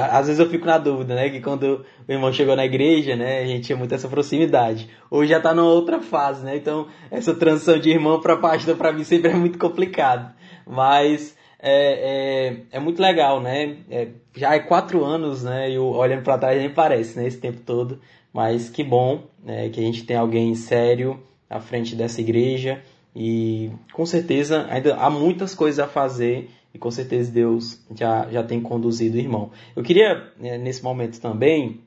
às 0.09 0.27
vezes 0.27 0.39
eu 0.39 0.49
fico 0.49 0.65
na 0.65 0.77
dúvida, 0.77 1.13
né? 1.13 1.29
Que 1.29 1.41
quando 1.41 1.85
o 2.07 2.11
irmão 2.11 2.31
chegou 2.31 2.55
na 2.55 2.65
igreja, 2.65 3.15
né? 3.15 3.41
A 3.41 3.45
gente 3.45 3.65
tinha 3.65 3.77
muito 3.77 3.93
essa 3.93 4.07
proximidade. 4.07 4.89
Hoje 5.11 5.31
já 5.31 5.37
está 5.37 5.53
numa 5.53 5.69
outra 5.69 5.99
fase, 5.99 6.45
né? 6.45 6.55
Então, 6.55 6.87
essa 7.11 7.35
transição 7.35 7.77
de 7.77 7.89
irmão 7.89 8.21
para 8.21 8.37
pastor 8.37 8.77
para 8.77 8.93
mim 8.93 9.03
sempre 9.03 9.31
é 9.31 9.35
muito 9.35 9.59
complicado. 9.59 10.33
Mas 10.65 11.35
é, 11.59 12.55
é, 12.71 12.77
é 12.77 12.79
muito 12.79 13.01
legal, 13.01 13.41
né? 13.41 13.77
É, 13.91 14.07
já 14.35 14.55
é 14.55 14.59
quatro 14.59 15.03
anos, 15.03 15.43
né? 15.43 15.69
E 15.69 15.77
olhando 15.77 16.23
para 16.23 16.37
trás 16.37 16.57
nem 16.57 16.69
parece, 16.69 17.19
né? 17.19 17.27
Esse 17.27 17.39
tempo 17.39 17.59
todo. 17.65 17.99
Mas 18.31 18.69
que 18.69 18.83
bom 18.83 19.23
né, 19.43 19.69
que 19.69 19.79
a 19.79 19.83
gente 19.83 20.03
tem 20.05 20.15
alguém 20.15 20.55
sério 20.55 21.19
à 21.49 21.59
frente 21.59 21.95
dessa 21.95 22.21
igreja 22.21 22.81
e 23.15 23.71
com 23.91 24.05
certeza 24.05 24.67
ainda 24.69 24.95
há 24.95 25.09
muitas 25.09 25.55
coisas 25.55 25.79
a 25.79 25.87
fazer 25.87 26.49
e 26.73 26.77
com 26.77 26.91
certeza 26.91 27.31
Deus 27.31 27.83
já, 27.95 28.27
já 28.29 28.43
tem 28.43 28.61
conduzido 28.61 29.17
o 29.17 29.19
irmão. 29.19 29.51
Eu 29.75 29.83
queria, 29.83 30.31
né, 30.39 30.57
nesse 30.57 30.83
momento 30.83 31.19
também, 31.19 31.81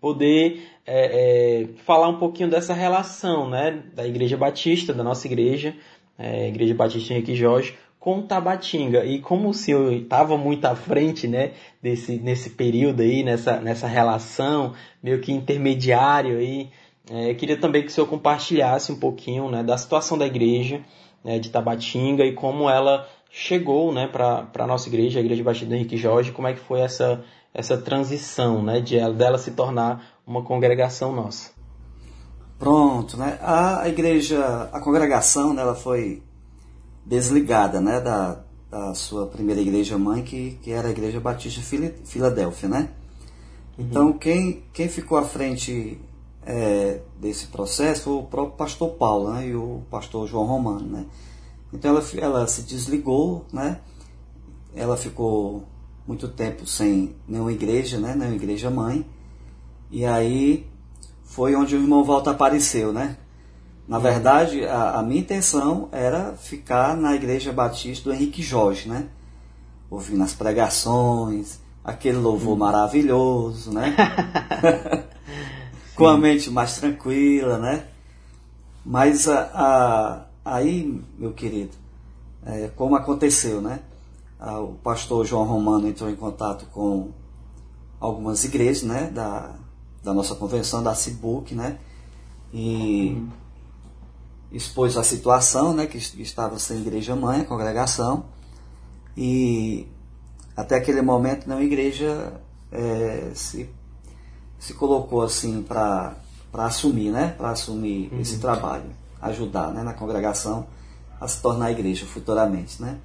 poder 0.00 0.68
é, 0.86 1.62
é, 1.62 1.68
falar 1.84 2.08
um 2.08 2.18
pouquinho 2.18 2.50
dessa 2.50 2.74
relação 2.74 3.48
né, 3.48 3.82
da 3.94 4.06
Igreja 4.06 4.36
Batista, 4.36 4.92
da 4.92 5.02
nossa 5.02 5.26
igreja, 5.26 5.74
é, 6.18 6.48
Igreja 6.48 6.74
Batista 6.74 7.12
Henrique 7.12 7.34
Jorge, 7.34 7.74
com 7.98 8.20
Tabatinga. 8.20 9.04
E 9.04 9.18
como 9.18 9.48
o 9.48 9.54
senhor 9.54 9.92
estava 9.94 10.36
muito 10.36 10.66
à 10.66 10.76
frente, 10.76 11.26
né, 11.26 11.52
desse, 11.82 12.18
nesse 12.18 12.50
período 12.50 13.00
aí, 13.00 13.22
nessa, 13.22 13.58
nessa 13.60 13.86
relação, 13.86 14.74
meio 15.02 15.20
que 15.20 15.32
intermediário 15.32 16.36
aí, 16.36 16.68
é, 17.10 17.30
eu 17.30 17.34
queria 17.34 17.56
também 17.56 17.82
que 17.82 17.88
o 17.88 17.90
senhor 17.90 18.06
compartilhasse 18.06 18.92
um 18.92 18.96
pouquinho, 18.96 19.50
né, 19.50 19.62
da 19.62 19.76
situação 19.76 20.16
da 20.16 20.26
igreja, 20.26 20.80
né, 21.24 21.38
de 21.38 21.48
Tabatinga 21.48 22.24
e 22.24 22.32
como 22.32 22.68
ela 22.68 23.08
chegou, 23.36 23.92
né, 23.92 24.06
para 24.06 24.48
a 24.56 24.66
nossa 24.66 24.88
igreja, 24.88 25.18
a 25.18 25.22
Igreja 25.22 25.42
Batista 25.42 25.66
do 25.66 25.74
Henrique 25.74 25.96
Jorge, 25.96 26.30
como 26.30 26.46
é 26.46 26.52
que 26.52 26.60
foi 26.60 26.80
essa, 26.80 27.24
essa 27.52 27.76
transição, 27.76 28.62
né, 28.62 28.80
de 28.80 28.96
dela 29.12 29.38
se 29.38 29.50
tornar 29.50 30.20
uma 30.24 30.44
congregação 30.44 31.12
nossa. 31.12 31.50
Pronto, 32.60 33.16
né? 33.16 33.36
A 33.42 33.88
igreja, 33.88 34.70
a 34.72 34.78
congregação, 34.78 35.52
né, 35.52 35.62
ela 35.62 35.74
foi 35.74 36.22
desligada, 37.04 37.80
né, 37.80 38.00
da, 38.00 38.40
da 38.70 38.94
sua 38.94 39.26
primeira 39.26 39.60
igreja 39.60 39.98
mãe, 39.98 40.22
que, 40.22 40.56
que 40.62 40.70
era 40.70 40.86
a 40.86 40.90
Igreja 40.92 41.18
Batista 41.18 41.60
de 41.60 41.92
Filadélfia, 42.04 42.68
né? 42.68 42.90
Uhum. 43.76 43.84
Então, 43.84 44.12
quem, 44.12 44.62
quem 44.72 44.88
ficou 44.88 45.18
à 45.18 45.24
frente 45.24 46.00
é, 46.46 47.00
desse 47.18 47.48
processo 47.48 48.04
foi 48.04 48.12
o 48.12 48.22
próprio 48.22 48.56
pastor 48.56 48.90
Paulo 48.90 49.32
né, 49.32 49.48
e 49.48 49.56
o 49.56 49.82
pastor 49.90 50.28
João 50.28 50.46
Romano, 50.46 50.86
né? 50.86 51.06
Então, 51.74 51.90
ela, 51.90 52.04
ela 52.18 52.46
se 52.46 52.62
desligou, 52.62 53.44
né? 53.52 53.80
Ela 54.76 54.96
ficou 54.96 55.64
muito 56.06 56.28
tempo 56.28 56.64
sem 56.68 57.16
nenhuma 57.26 57.52
igreja, 57.52 57.98
né? 57.98 58.14
Nenhuma 58.14 58.36
igreja 58.36 58.70
mãe. 58.70 59.04
E 59.90 60.04
aí 60.06 60.66
foi 61.24 61.56
onde 61.56 61.74
o 61.74 61.80
irmão 61.80 62.04
Volta 62.04 62.30
apareceu, 62.30 62.92
né? 62.92 63.16
Na 63.88 63.98
verdade, 63.98 64.64
a, 64.64 65.00
a, 65.00 65.02
minha 65.02 65.20
intenção 65.20 65.88
era 65.90 66.34
ficar 66.36 66.96
na 66.96 67.14
Igreja 67.14 67.52
Batista 67.52 68.08
do 68.08 68.14
Henrique 68.14 68.40
Jorge, 68.40 68.88
né? 68.88 69.08
Ouvindo 69.90 70.22
as 70.22 70.32
pregações, 70.32 71.58
aquele 71.84 72.18
louvor 72.18 72.56
maravilhoso, 72.56 73.72
né? 73.72 73.94
Com 75.94 76.06
a 76.06 76.16
mente 76.16 76.50
mais 76.50 76.78
tranquila, 76.78 77.58
né? 77.58 77.84
Mas 78.86 79.28
a, 79.28 80.26
aí, 80.44 81.02
meu 81.18 81.32
querido, 81.32 81.72
é, 82.44 82.68
como 82.76 82.94
aconteceu, 82.94 83.60
né? 83.60 83.80
o 84.60 84.74
pastor 84.82 85.24
João 85.24 85.44
Romano 85.44 85.88
entrou 85.88 86.10
em 86.10 86.16
contato 86.16 86.66
com 86.66 87.10
algumas 87.98 88.44
igrejas, 88.44 88.82
né? 88.82 89.10
Da, 89.10 89.54
da 90.02 90.12
nossa 90.12 90.34
convenção, 90.34 90.82
da 90.82 90.94
CIBUC, 90.94 91.54
né? 91.54 91.78
E 92.52 93.26
expôs 94.52 94.96
a 94.96 95.02
situação, 95.02 95.72
né? 95.72 95.86
Que 95.86 95.98
estava 95.98 96.58
sem 96.58 96.80
igreja 96.80 97.16
mãe, 97.16 97.40
a 97.40 97.44
congregação. 97.44 98.26
E 99.16 99.86
até 100.56 100.76
aquele 100.76 101.00
momento 101.00 101.48
não 101.48 101.58
a 101.58 101.64
igreja 101.64 102.34
é, 102.70 103.30
se, 103.34 103.68
se 104.58 104.74
colocou 104.74 105.22
assim 105.22 105.62
para 105.62 106.16
assumir, 106.52 107.10
né? 107.10 107.34
Para 107.38 107.50
assumir 107.50 108.12
uhum. 108.12 108.20
esse 108.20 108.38
trabalho, 108.38 108.90
ajudar 109.28 109.72
né? 109.72 109.82
na 109.82 109.92
congregação 109.92 110.66
a 111.20 111.28
se 111.28 111.40
tornar 111.40 111.70
igreja 111.70 112.06
futuramente, 112.06 112.80
né? 112.80 112.98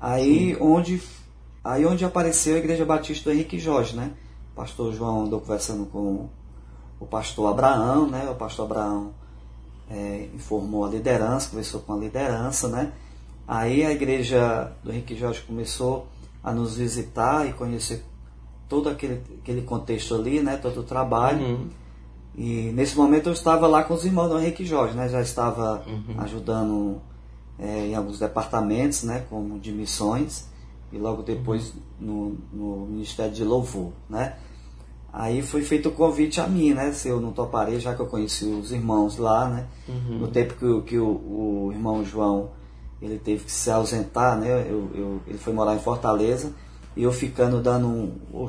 Aí 0.00 0.56
onde, 0.60 1.02
aí 1.64 1.84
onde 1.84 2.04
apareceu 2.04 2.54
a 2.54 2.58
Igreja 2.58 2.84
Batista 2.84 3.30
do 3.30 3.34
Henrique 3.34 3.58
Jorge, 3.58 3.96
né? 3.96 4.12
pastor 4.58 4.92
João 4.92 5.24
andou 5.24 5.40
conversando 5.40 5.86
com 5.86 6.28
o 6.98 7.06
pastor 7.06 7.48
Abraão, 7.48 8.08
né? 8.08 8.28
O 8.28 8.34
pastor 8.34 8.66
Abraão 8.66 9.12
é, 9.88 10.28
informou 10.34 10.84
a 10.84 10.88
liderança, 10.88 11.50
conversou 11.50 11.80
com 11.80 11.94
a 11.94 11.96
liderança, 11.96 12.66
né? 12.66 12.92
Aí 13.46 13.84
a 13.84 13.92
igreja 13.92 14.72
do 14.82 14.90
Henrique 14.90 15.14
Jorge 15.14 15.42
começou 15.42 16.08
a 16.42 16.52
nos 16.52 16.76
visitar 16.76 17.46
e 17.48 17.52
conhecer 17.52 18.04
todo 18.68 18.88
aquele, 18.88 19.22
aquele 19.40 19.62
contexto 19.62 20.16
ali, 20.16 20.40
né? 20.40 20.56
Todo 20.56 20.80
o 20.80 20.82
trabalho. 20.82 21.40
Uhum. 21.40 21.68
E 22.38 22.70
nesse 22.70 22.96
momento 22.96 23.28
eu 23.28 23.32
estava 23.32 23.66
lá 23.66 23.82
com 23.82 23.94
os 23.94 24.04
irmãos 24.04 24.28
do 24.28 24.38
Henrique 24.38 24.64
Jorge, 24.64 24.96
né? 24.96 25.08
Já 25.08 25.20
estava 25.20 25.82
uhum. 25.84 26.14
ajudando 26.18 27.02
é, 27.58 27.88
em 27.88 27.96
alguns 27.96 28.20
departamentos, 28.20 29.02
né? 29.02 29.24
Como 29.28 29.58
de 29.58 29.72
missões 29.72 30.46
e 30.92 30.98
logo 30.98 31.22
depois 31.22 31.74
no, 31.98 32.36
no 32.52 32.86
Ministério 32.86 33.32
de 33.32 33.42
Louvor, 33.42 33.90
né? 34.08 34.36
Aí 35.12 35.42
foi 35.42 35.62
feito 35.62 35.88
o 35.88 35.92
convite 35.92 36.40
a 36.40 36.46
mim, 36.46 36.74
né? 36.74 36.92
Se 36.92 37.08
eu 37.08 37.20
não 37.20 37.32
toparei, 37.32 37.80
já 37.80 37.92
que 37.92 38.00
eu 38.00 38.06
conheci 38.06 38.44
os 38.44 38.70
irmãos 38.70 39.16
lá, 39.16 39.48
né? 39.48 39.66
Uhum. 39.88 40.18
No 40.18 40.28
tempo 40.28 40.54
que, 40.54 40.82
que 40.90 40.96
o, 40.96 41.08
o, 41.08 41.72
irmão 41.72 42.04
João 42.04 42.50
ele 43.02 43.18
teve 43.18 43.46
que 43.46 43.52
se 43.52 43.68
ausentar, 43.68 44.38
né? 44.38 44.64
Eu, 44.70 44.88
eu, 44.94 45.20
ele 45.26 45.38
foi 45.38 45.52
morar 45.52 45.74
em 45.74 45.80
Fortaleza 45.80 46.52
e 46.96 47.02
eu 47.02 47.10
ficando 47.10 47.60
dando 47.60 47.88
um, 47.88 48.12
o, 48.32 48.48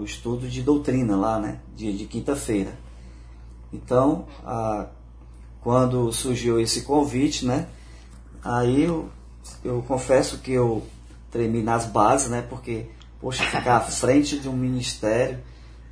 o 0.00 0.04
estudo 0.04 0.46
de 0.46 0.60
doutrina 0.60 1.16
lá, 1.16 1.40
né? 1.40 1.60
De, 1.74 1.96
de 1.96 2.04
quinta-feira. 2.04 2.89
Então, 3.72 4.26
a, 4.44 4.86
quando 5.60 6.12
surgiu 6.12 6.60
esse 6.60 6.82
convite, 6.82 7.46
né? 7.46 7.66
Aí 8.42 8.84
eu, 8.84 9.08
eu 9.64 9.82
confesso 9.86 10.38
que 10.38 10.52
eu 10.52 10.86
tremi 11.30 11.62
nas 11.62 11.86
bases, 11.86 12.30
né? 12.30 12.42
Porque, 12.42 12.86
poxa, 13.20 13.44
ficar 13.44 13.76
à 13.76 13.80
frente 13.80 14.38
de 14.38 14.48
um 14.48 14.56
ministério 14.56 15.38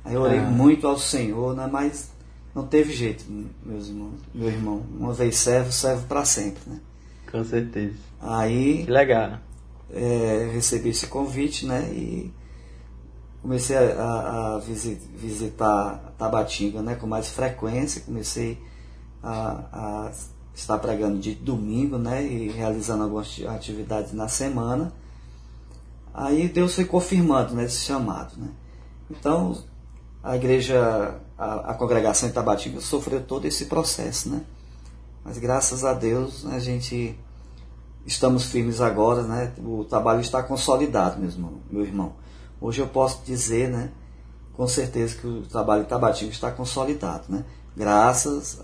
Aí 0.03 0.15
eu 0.15 0.21
orei 0.21 0.39
ah. 0.39 0.43
muito 0.43 0.87
ao 0.87 0.97
Senhor, 0.97 1.55
né? 1.55 1.67
mas 1.71 2.11
não 2.55 2.65
teve 2.65 2.93
jeito, 2.93 3.25
meus 3.63 3.87
irmãos, 3.87 4.19
meu 4.33 4.47
irmão. 4.47 4.83
Uma 4.97 5.13
vez 5.13 5.37
servo, 5.37 5.71
serve 5.71 6.05
para 6.07 6.25
sempre, 6.25 6.61
né? 6.65 6.79
Com 7.31 7.43
certeza. 7.43 7.93
Aí. 8.19 8.85
Que 8.85 8.91
legal. 8.91 9.39
É, 9.91 10.49
recebi 10.51 10.89
esse 10.89 11.07
convite, 11.07 11.65
né? 11.65 11.81
E 11.91 12.33
comecei 13.41 13.75
a, 13.75 14.55
a, 14.55 14.59
visitar 14.59 16.13
Tabatinga, 16.17 16.81
né? 16.81 16.95
Com 16.95 17.07
mais 17.07 17.29
frequência. 17.29 18.01
Comecei 18.01 18.61
a, 19.23 19.63
a 19.71 20.11
estar 20.53 20.77
pregando 20.79 21.19
de 21.19 21.35
domingo, 21.35 21.97
né? 21.97 22.25
E 22.25 22.49
realizando 22.49 23.03
algumas 23.03 23.39
atividades 23.47 24.13
na 24.13 24.27
semana. 24.27 24.93
Aí 26.13 26.49
Deus 26.49 26.75
foi 26.75 26.85
confirmando 26.85 27.53
né, 27.53 27.65
esse 27.65 27.77
chamado, 27.85 28.33
né? 28.37 28.49
Então, 29.09 29.57
a 30.23 30.35
igreja, 30.35 31.15
a, 31.37 31.71
a 31.71 31.73
congregação 31.73 32.27
em 32.27 32.31
Tabatinga 32.31 32.81
sofreu 32.81 33.23
todo 33.23 33.45
esse 33.45 33.65
processo, 33.65 34.29
né? 34.29 34.43
Mas 35.23 35.37
graças 35.37 35.83
a 35.85 35.93
Deus 35.93 36.45
a 36.45 36.59
gente 36.59 37.17
estamos 38.05 38.45
firmes 38.45 38.81
agora, 38.81 39.23
né? 39.23 39.53
O 39.59 39.83
trabalho 39.83 40.21
está 40.21 40.41
consolidado, 40.41 41.19
mesmo, 41.19 41.61
meu 41.69 41.83
irmão. 41.83 42.13
Hoje 42.61 42.81
eu 42.81 42.87
posso 42.87 43.23
dizer, 43.25 43.69
né? 43.69 43.89
Com 44.53 44.67
certeza 44.67 45.17
que 45.17 45.25
o 45.25 45.41
trabalho 45.43 45.83
em 45.83 45.85
Tabatinga 45.85 46.31
está 46.31 46.51
consolidado, 46.51 47.25
né? 47.29 47.45
Graças 47.75 48.59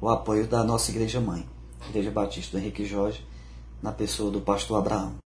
ao 0.00 0.08
apoio 0.08 0.46
da 0.46 0.64
nossa 0.64 0.90
igreja 0.90 1.20
mãe, 1.20 1.46
Igreja 1.90 2.10
Batista 2.10 2.56
do 2.56 2.62
Henrique 2.62 2.86
Jorge, 2.86 3.22
na 3.82 3.92
pessoa 3.92 4.30
do 4.30 4.40
pastor 4.40 4.78
Abraão. 4.78 5.20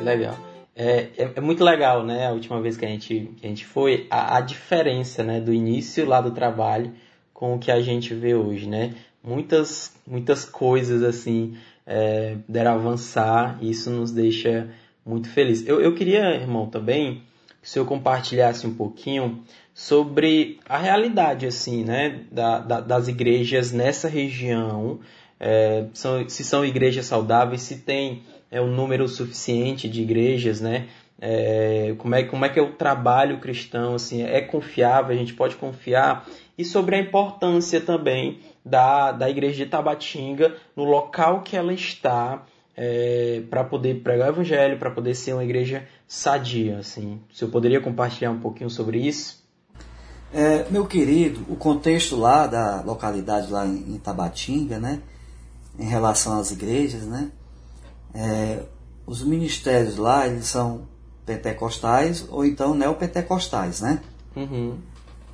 legal. 0.00 0.36
É, 0.74 1.08
é, 1.16 1.32
é, 1.36 1.40
muito 1.40 1.62
legal, 1.62 2.04
né? 2.04 2.26
A 2.26 2.32
última 2.32 2.60
vez 2.60 2.76
que 2.76 2.84
a 2.84 2.88
gente, 2.88 3.30
que 3.36 3.46
a 3.46 3.48
gente 3.48 3.66
foi, 3.66 4.06
a, 4.10 4.38
a, 4.38 4.40
diferença 4.40 5.22
né, 5.22 5.40
do 5.40 5.52
início 5.52 6.06
lá 6.06 6.20
do 6.20 6.30
trabalho 6.30 6.92
com 7.34 7.54
o 7.54 7.58
que 7.58 7.70
a 7.70 7.80
gente 7.80 8.14
vê 8.14 8.34
hoje, 8.34 8.68
né? 8.68 8.94
Muitas, 9.22 9.94
muitas 10.06 10.44
coisas 10.44 11.02
assim 11.02 11.56
é, 11.86 12.36
puderam 12.46 12.72
avançar 12.72 13.58
e 13.60 13.70
isso 13.70 13.90
nos 13.90 14.10
deixa 14.10 14.68
muito 15.04 15.28
feliz. 15.28 15.66
Eu, 15.66 15.80
eu 15.80 15.94
queria, 15.94 16.34
irmão, 16.34 16.66
também 16.66 17.22
que 17.60 17.66
o 17.66 17.70
senhor 17.70 17.84
compartilhasse 17.84 18.66
um 18.66 18.74
pouquinho 18.74 19.42
sobre 19.74 20.58
a 20.68 20.78
realidade 20.78 21.46
assim, 21.46 21.84
né, 21.84 22.20
da, 22.30 22.58
da, 22.58 22.80
das 22.80 23.08
igrejas 23.08 23.72
nessa 23.72 24.08
região, 24.08 25.00
é, 25.38 25.86
são, 25.94 26.28
se 26.28 26.44
são 26.44 26.64
igrejas 26.64 27.06
saudáveis, 27.06 27.62
se 27.62 27.78
tem 27.78 28.22
é, 28.50 28.60
um 28.60 28.70
número 28.70 29.08
suficiente 29.08 29.88
de 29.88 30.02
igrejas, 30.02 30.60
né? 30.60 30.86
É, 31.22 31.94
como, 31.98 32.14
é, 32.14 32.22
como 32.24 32.44
é 32.44 32.48
que 32.48 32.58
é 32.58 32.62
o 32.62 32.72
trabalho 32.72 33.40
cristão, 33.40 33.94
assim, 33.94 34.22
é 34.22 34.40
confiável, 34.40 35.14
a 35.14 35.18
gente 35.18 35.34
pode 35.34 35.56
confiar, 35.56 36.26
e 36.56 36.64
sobre 36.64 36.96
a 36.96 37.00
importância 37.00 37.80
também 37.80 38.40
da, 38.64 39.12
da 39.12 39.28
igreja 39.28 39.64
de 39.64 39.70
Tabatinga 39.70 40.54
no 40.76 40.84
local 40.84 41.42
que 41.42 41.56
ela 41.56 41.72
está, 41.72 42.44
é, 42.76 43.42
para 43.50 43.64
poder 43.64 44.02
pregar 44.02 44.28
o 44.28 44.32
evangelho, 44.32 44.78
para 44.78 44.90
poder 44.90 45.14
ser 45.14 45.32
uma 45.32 45.44
igreja 45.44 45.86
sadia, 46.06 46.78
assim. 46.78 47.20
Se 47.32 47.44
eu 47.44 47.48
poderia 47.48 47.80
compartilhar 47.80 48.30
um 48.30 48.40
pouquinho 48.40 48.70
sobre 48.70 48.98
isso? 48.98 49.44
É, 50.32 50.64
meu 50.70 50.86
querido, 50.86 51.44
o 51.48 51.56
contexto 51.56 52.16
lá 52.16 52.46
da 52.46 52.82
localidade 52.82 53.50
lá 53.50 53.66
em 53.66 53.98
Tabatinga, 53.98 54.78
né, 54.78 55.00
em 55.78 55.86
relação 55.86 56.38
às 56.38 56.52
igrejas, 56.52 57.02
né, 57.02 57.30
é, 58.14 58.62
os 59.06 59.24
ministérios 59.24 59.96
lá, 59.96 60.26
eles 60.26 60.46
são 60.46 60.88
pentecostais 61.26 62.26
ou 62.28 62.44
então 62.44 62.74
neopentecostais, 62.74 63.80
né? 63.80 64.00
Uhum. 64.36 64.78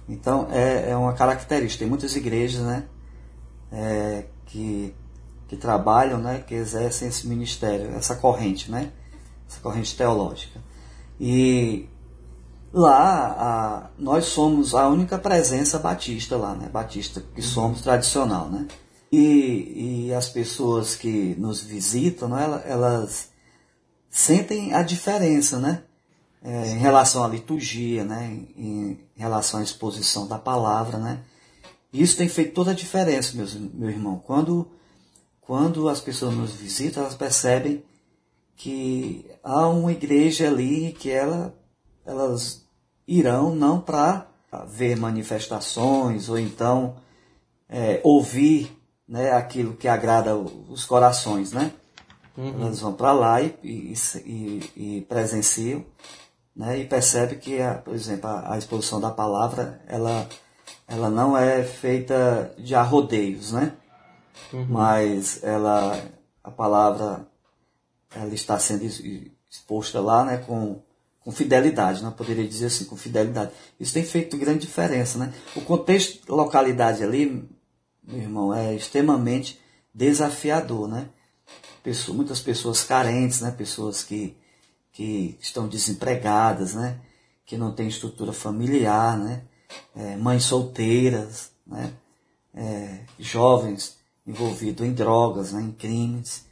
Então 0.08 0.48
é, 0.50 0.90
é 0.90 0.96
uma 0.96 1.12
característica. 1.12 1.80
Tem 1.80 1.88
muitas 1.88 2.14
igrejas, 2.16 2.62
né? 2.62 2.84
é, 3.70 4.24
que, 4.46 4.94
que 5.48 5.56
trabalham, 5.56 6.18
né, 6.18 6.42
que 6.46 6.54
exercem 6.54 7.08
esse 7.08 7.26
ministério, 7.26 7.94
essa 7.94 8.16
corrente, 8.16 8.70
né, 8.70 8.92
essa 9.48 9.60
corrente 9.60 9.96
teológica. 9.96 10.60
E 11.20 11.88
lá 12.72 13.26
a, 13.38 13.90
nós 13.98 14.26
somos 14.26 14.74
a 14.74 14.88
única 14.88 15.18
presença 15.18 15.78
batista 15.78 16.36
lá, 16.36 16.54
né, 16.54 16.68
batista 16.68 17.20
que 17.34 17.40
uhum. 17.40 17.46
somos 17.46 17.80
tradicional, 17.80 18.48
né. 18.48 18.66
E, 19.10 20.06
e 20.08 20.14
as 20.14 20.28
pessoas 20.28 20.96
que 20.96 21.36
nos 21.38 21.62
visitam, 21.62 22.28
né, 22.28 22.42
elas, 22.42 22.62
elas 22.66 23.28
sentem 24.10 24.74
a 24.74 24.82
diferença, 24.82 25.60
né? 25.60 25.84
É, 26.48 26.70
em 26.70 26.78
relação 26.78 27.24
à 27.24 27.28
liturgia, 27.28 28.04
né? 28.04 28.38
Em, 28.56 29.00
relação 29.16 29.58
à 29.58 29.64
exposição 29.64 30.28
da 30.28 30.38
palavra, 30.38 30.96
né? 30.96 31.24
Isso 31.92 32.16
tem 32.16 32.28
feito 32.28 32.54
toda 32.54 32.70
a 32.70 32.74
diferença, 32.74 33.36
meus, 33.36 33.54
meu 33.54 33.90
irmão. 33.90 34.22
Quando, 34.24 34.70
quando 35.40 35.88
as 35.88 36.00
pessoas 36.00 36.34
nos 36.34 36.52
visitam, 36.52 37.02
elas 37.02 37.16
percebem 37.16 37.82
que 38.54 39.28
há 39.42 39.66
uma 39.66 39.90
igreja 39.90 40.46
ali 40.46 40.92
que 40.92 41.10
ela, 41.10 41.52
elas 42.04 42.64
irão 43.08 43.52
não 43.52 43.80
para 43.80 44.28
ver 44.68 44.96
manifestações 44.96 46.28
ou 46.28 46.38
então 46.38 46.94
é, 47.68 48.00
ouvir 48.04 48.70
né, 49.08 49.32
aquilo 49.32 49.74
que 49.74 49.88
agrada 49.88 50.36
os 50.36 50.84
corações, 50.84 51.50
né? 51.50 51.72
Uhum. 52.36 52.62
Elas 52.62 52.78
vão 52.78 52.92
para 52.92 53.10
lá 53.12 53.42
e, 53.42 53.52
e, 53.64 53.94
e, 54.24 54.70
e, 54.76 55.00
presenciam 55.08 55.84
né, 56.56 56.78
e 56.78 56.86
percebe 56.86 57.36
que, 57.36 57.60
a, 57.60 57.74
por 57.74 57.94
exemplo, 57.94 58.28
a, 58.28 58.54
a, 58.54 58.58
exposição 58.58 59.00
da 59.00 59.10
palavra 59.10 59.80
ela, 59.86 60.26
ela 60.88 61.10
não 61.10 61.36
é 61.36 61.62
feita 61.62 62.54
de 62.58 62.74
arrodeios, 62.74 63.52
né? 63.52 63.74
Uhum. 64.52 64.66
Mas 64.68 65.42
ela, 65.42 66.02
a 66.42 66.50
palavra 66.50 67.26
ela 68.14 68.34
está 68.34 68.58
sendo 68.58 68.84
exposta 69.50 70.00
lá 70.00 70.24
né, 70.24 70.38
com, 70.38 70.80
com 71.20 71.30
fidelidade, 71.30 72.02
não 72.02 72.10
né? 72.10 72.14
poderia 72.16 72.46
dizer 72.46 72.66
assim, 72.66 72.84
com 72.86 72.96
fidelidade. 72.96 73.50
Isso 73.78 73.92
tem 73.92 74.04
feito 74.04 74.38
grande 74.38 74.60
diferença. 74.60 75.18
Né? 75.18 75.34
O 75.54 75.60
contexto 75.60 76.32
localidade 76.32 77.02
ali, 77.02 77.46
meu 78.02 78.18
irmão, 78.18 78.54
é 78.54 78.74
extremamente 78.74 79.60
desafiador. 79.92 80.88
Né? 80.88 81.08
pessoas, 81.86 82.16
muitas 82.16 82.40
pessoas 82.40 82.82
carentes, 82.82 83.40
né? 83.40 83.52
pessoas 83.52 84.02
que, 84.02 84.36
que 84.96 85.36
estão 85.38 85.68
desempregadas, 85.68 86.74
né? 86.74 86.98
que 87.44 87.58
não 87.58 87.70
têm 87.70 87.86
estrutura 87.86 88.32
familiar, 88.32 89.18
né? 89.18 89.42
É, 89.94 90.16
mães 90.16 90.44
solteiras, 90.44 91.52
né? 91.66 91.92
É, 92.54 93.00
jovens 93.18 93.98
envolvidos 94.26 94.86
em 94.86 94.94
drogas, 94.94 95.52
né? 95.52 95.60
em 95.60 95.70
crimes. 95.70 96.46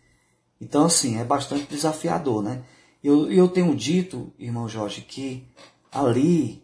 Então, 0.60 0.84
assim, 0.84 1.18
é 1.18 1.24
bastante 1.24 1.64
desafiador. 1.64 2.42
Né? 2.42 2.62
Eu, 3.02 3.32
eu 3.32 3.48
tenho 3.48 3.74
dito, 3.74 4.30
irmão 4.38 4.68
Jorge, 4.68 5.00
que 5.00 5.48
ali, 5.90 6.62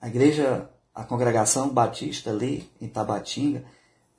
a 0.00 0.08
igreja, 0.08 0.68
a 0.92 1.04
congregação 1.04 1.68
batista 1.68 2.30
ali 2.30 2.68
em 2.80 2.88
Tabatinga, 2.88 3.64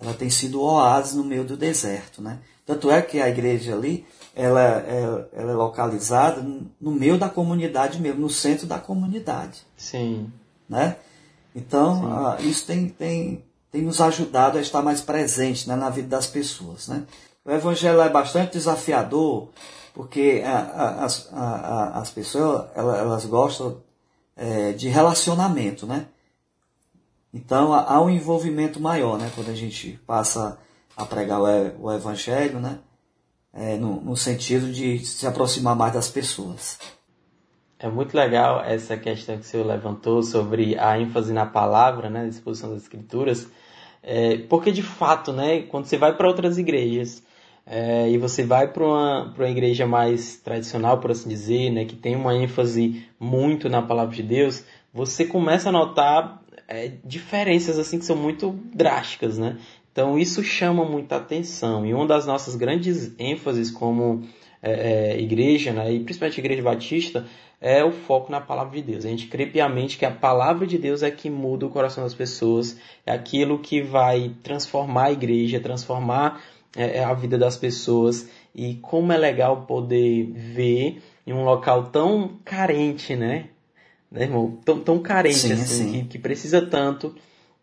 ela 0.01 0.13
tem 0.13 0.29
sido 0.29 0.61
oásis 0.61 1.13
no 1.13 1.23
meio 1.23 1.43
do 1.43 1.55
deserto, 1.55 2.21
né? 2.21 2.39
Tanto 2.65 2.89
é 2.89 3.01
que 3.01 3.19
a 3.19 3.29
igreja 3.29 3.73
ali, 3.73 4.05
ela, 4.35 4.61
é, 4.61 5.27
ela 5.33 5.51
é 5.51 5.55
localizada 5.55 6.45
no 6.79 6.91
meio 6.91 7.17
da 7.17 7.29
comunidade 7.29 8.01
mesmo, 8.01 8.21
no 8.21 8.29
centro 8.29 8.65
da 8.65 8.79
comunidade. 8.79 9.61
Sim. 9.77 10.31
Né? 10.69 10.95
Então, 11.55 12.37
Sim. 12.39 12.49
isso 12.49 12.65
tem, 12.65 12.87
tem, 12.87 13.43
tem 13.71 13.81
nos 13.81 13.99
ajudado 13.99 14.57
a 14.57 14.61
estar 14.61 14.81
mais 14.81 15.01
presente 15.01 15.67
né, 15.67 15.75
na 15.75 15.89
vida 15.89 16.07
das 16.07 16.27
pessoas. 16.27 16.87
Né? 16.87 17.03
O 17.43 17.51
evangelho 17.51 17.99
é 18.01 18.09
bastante 18.09 18.53
desafiador, 18.53 19.49
porque 19.93 20.41
a, 20.45 20.57
a, 20.57 21.07
a, 21.33 21.99
as 21.99 22.09
pessoas 22.09 22.67
elas, 22.75 22.99
elas 22.99 23.25
gostam 23.25 23.77
é, 24.35 24.71
de 24.71 24.87
relacionamento, 24.87 25.85
né? 25.85 26.05
Então 27.33 27.73
há 27.73 28.01
um 28.01 28.09
envolvimento 28.09 28.79
maior, 28.79 29.17
né? 29.17 29.31
Quando 29.33 29.49
a 29.49 29.55
gente 29.55 29.99
passa 30.05 30.57
a 30.95 31.05
pregar 31.05 31.39
o 31.41 31.91
Evangelho, 31.91 32.59
né? 32.59 32.79
É, 33.53 33.77
no, 33.77 33.99
no 34.01 34.15
sentido 34.15 34.71
de 34.71 34.99
se 34.99 35.27
aproximar 35.27 35.75
mais 35.75 35.93
das 35.93 36.09
pessoas. 36.09 36.79
É 37.77 37.89
muito 37.89 38.15
legal 38.15 38.63
essa 38.63 38.95
questão 38.95 39.35
que 39.35 39.41
o 39.41 39.45
senhor 39.45 39.65
levantou 39.65 40.21
sobre 40.21 40.77
a 40.77 40.99
ênfase 40.99 41.33
na 41.33 41.47
palavra, 41.47 42.11
né, 42.11 42.21
a 42.21 42.27
exposição 42.27 42.69
das 42.69 42.83
escrituras, 42.83 43.49
é, 44.03 44.37
porque 44.37 44.71
de 44.71 44.83
fato, 44.83 45.33
né, 45.33 45.63
quando 45.63 45.85
você 45.85 45.97
vai 45.97 46.15
para 46.15 46.27
outras 46.27 46.59
igrejas 46.59 47.23
é, 47.65 48.07
e 48.09 48.19
você 48.19 48.43
vai 48.43 48.67
para 48.67 48.83
uma, 48.83 49.33
uma 49.35 49.49
igreja 49.49 49.87
mais 49.87 50.37
tradicional, 50.37 50.99
por 50.99 51.09
assim 51.09 51.27
dizer, 51.27 51.71
né, 51.71 51.85
que 51.85 51.95
tem 51.95 52.15
uma 52.15 52.35
ênfase 52.35 53.03
muito 53.19 53.67
na 53.67 53.81
palavra 53.81 54.15
de 54.15 54.23
Deus, 54.23 54.63
você 54.93 55.25
começa 55.25 55.69
a 55.69 55.71
notar 55.71 56.40
é, 56.71 56.91
diferenças 57.03 57.77
assim 57.77 57.99
que 57.99 58.05
são 58.05 58.15
muito 58.15 58.57
drásticas, 58.73 59.37
né? 59.37 59.57
Então 59.91 60.17
isso 60.17 60.41
chama 60.41 60.85
muita 60.85 61.17
atenção 61.17 61.85
e 61.85 61.93
uma 61.93 62.07
das 62.07 62.25
nossas 62.25 62.55
grandes 62.55 63.13
ênfases 63.19 63.69
como 63.69 64.23
é, 64.63 64.71
é, 64.71 65.19
igreja, 65.19 65.73
né, 65.73 65.91
e 65.91 65.99
principalmente 65.99 66.39
igreja 66.39 66.61
batista, 66.61 67.25
é 67.59 67.83
o 67.83 67.91
foco 67.91 68.31
na 68.31 68.39
palavra 68.39 68.79
de 68.79 68.83
Deus. 68.83 69.05
A 69.05 69.09
gente 69.09 69.27
crê 69.27 69.45
piamente 69.45 69.97
que 69.97 70.05
a 70.05 70.11
palavra 70.11 70.65
de 70.65 70.77
Deus 70.77 71.03
é 71.03 71.11
que 71.11 71.29
muda 71.29 71.65
o 71.65 71.69
coração 71.69 72.03
das 72.03 72.13
pessoas, 72.13 72.79
é 73.05 73.11
aquilo 73.11 73.59
que 73.59 73.81
vai 73.81 74.31
transformar 74.41 75.07
a 75.07 75.11
igreja, 75.11 75.59
transformar 75.59 76.41
é, 76.75 76.99
é 76.99 77.03
a 77.03 77.13
vida 77.13 77.37
das 77.37 77.57
pessoas. 77.57 78.29
E 78.55 78.75
como 78.75 79.11
é 79.11 79.17
legal 79.17 79.65
poder 79.65 80.31
ver 80.31 81.01
em 81.27 81.33
um 81.33 81.43
local 81.43 81.87
tão 81.87 82.39
carente, 82.45 83.15
né? 83.15 83.49
Né 84.11 84.23
irmão? 84.23 84.59
Tão, 84.65 84.79
tão 84.79 84.99
carente 84.99 85.35
sim, 85.35 85.53
assim, 85.53 85.65
sim. 85.65 85.91
Que, 85.91 86.03
que 86.09 86.19
precisa 86.19 86.61
tanto 86.65 87.15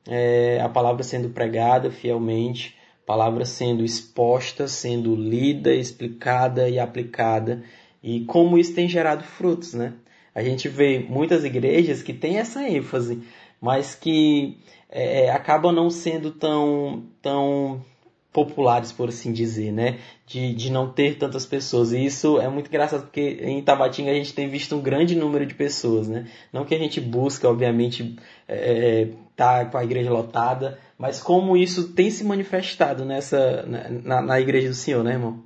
é, 0.09 0.61
a 0.61 0.69
palavra 0.69 1.03
sendo 1.03 1.29
pregada 1.29 1.91
fielmente, 1.91 2.75
a 3.03 3.07
palavra 3.07 3.45
sendo 3.45 3.85
exposta, 3.85 4.67
sendo 4.67 5.15
lida, 5.15 5.75
explicada 5.75 6.69
e 6.69 6.79
aplicada, 6.79 7.63
e 8.03 8.25
como 8.25 8.59
isso 8.59 8.75
tem 8.75 8.89
gerado 8.89 9.23
frutos, 9.23 9.75
né? 9.75 9.93
A 10.35 10.43
gente 10.43 10.69
vê 10.69 10.99
muitas 11.01 11.45
igrejas 11.45 12.03
que 12.03 12.15
têm 12.15 12.39
essa 12.39 12.67
ênfase, 12.69 13.23
mas 13.61 13.95
que 13.95 14.57
é, 14.89 15.25
é 15.25 15.31
acabam 15.31 15.73
não 15.73 15.91
sendo 15.91 16.31
tão, 16.31 17.05
tão 17.21 17.85
populares, 18.33 18.93
por 18.93 19.09
assim 19.09 19.33
dizer, 19.33 19.73
né? 19.73 19.99
De, 20.27 20.55
de 20.55 20.71
não 20.71 20.91
ter 20.91 21.17
tantas 21.17 21.47
pessoas. 21.47 21.93
E 21.93 22.05
isso 22.05 22.39
é 22.39 22.49
muito 22.49 22.69
engraçado 22.69 23.03
porque 23.03 23.39
em 23.43 23.63
Tabatinga 23.63 24.11
a 24.11 24.15
gente 24.15 24.35
tem 24.35 24.49
visto 24.49 24.77
um 24.77 24.81
grande 24.81 25.17
número 25.17 25.47
de 25.47 25.55
pessoas, 25.55 26.09
né? 26.09 26.29
Não 26.53 26.65
que 26.65 26.75
a 26.75 26.79
gente 26.79 27.01
busca, 27.01 27.49
obviamente, 27.49 28.17
é, 28.47 29.03
é 29.03 29.09
tá 29.35 29.65
com 29.65 29.79
a 29.79 29.85
igreja 29.85 30.11
lotada, 30.11 30.79
mas 30.99 31.21
como 31.21 31.57
isso 31.57 31.93
tem 31.93 32.11
se 32.11 32.25
manifestado 32.25 33.05
nessa 33.05 33.65
na, 34.05 34.21
na 34.21 34.41
igreja 34.41 34.69
do 34.69 34.75
Senhor, 34.75 35.05
né, 35.05 35.13
irmão? 35.13 35.45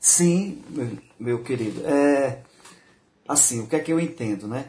Sim, 0.00 0.62
meu 1.18 1.42
querido. 1.42 1.86
É, 1.86 2.40
assim, 3.28 3.60
o 3.60 3.66
que 3.66 3.76
é 3.76 3.80
que 3.80 3.92
eu 3.92 4.00
entendo, 4.00 4.48
né? 4.48 4.66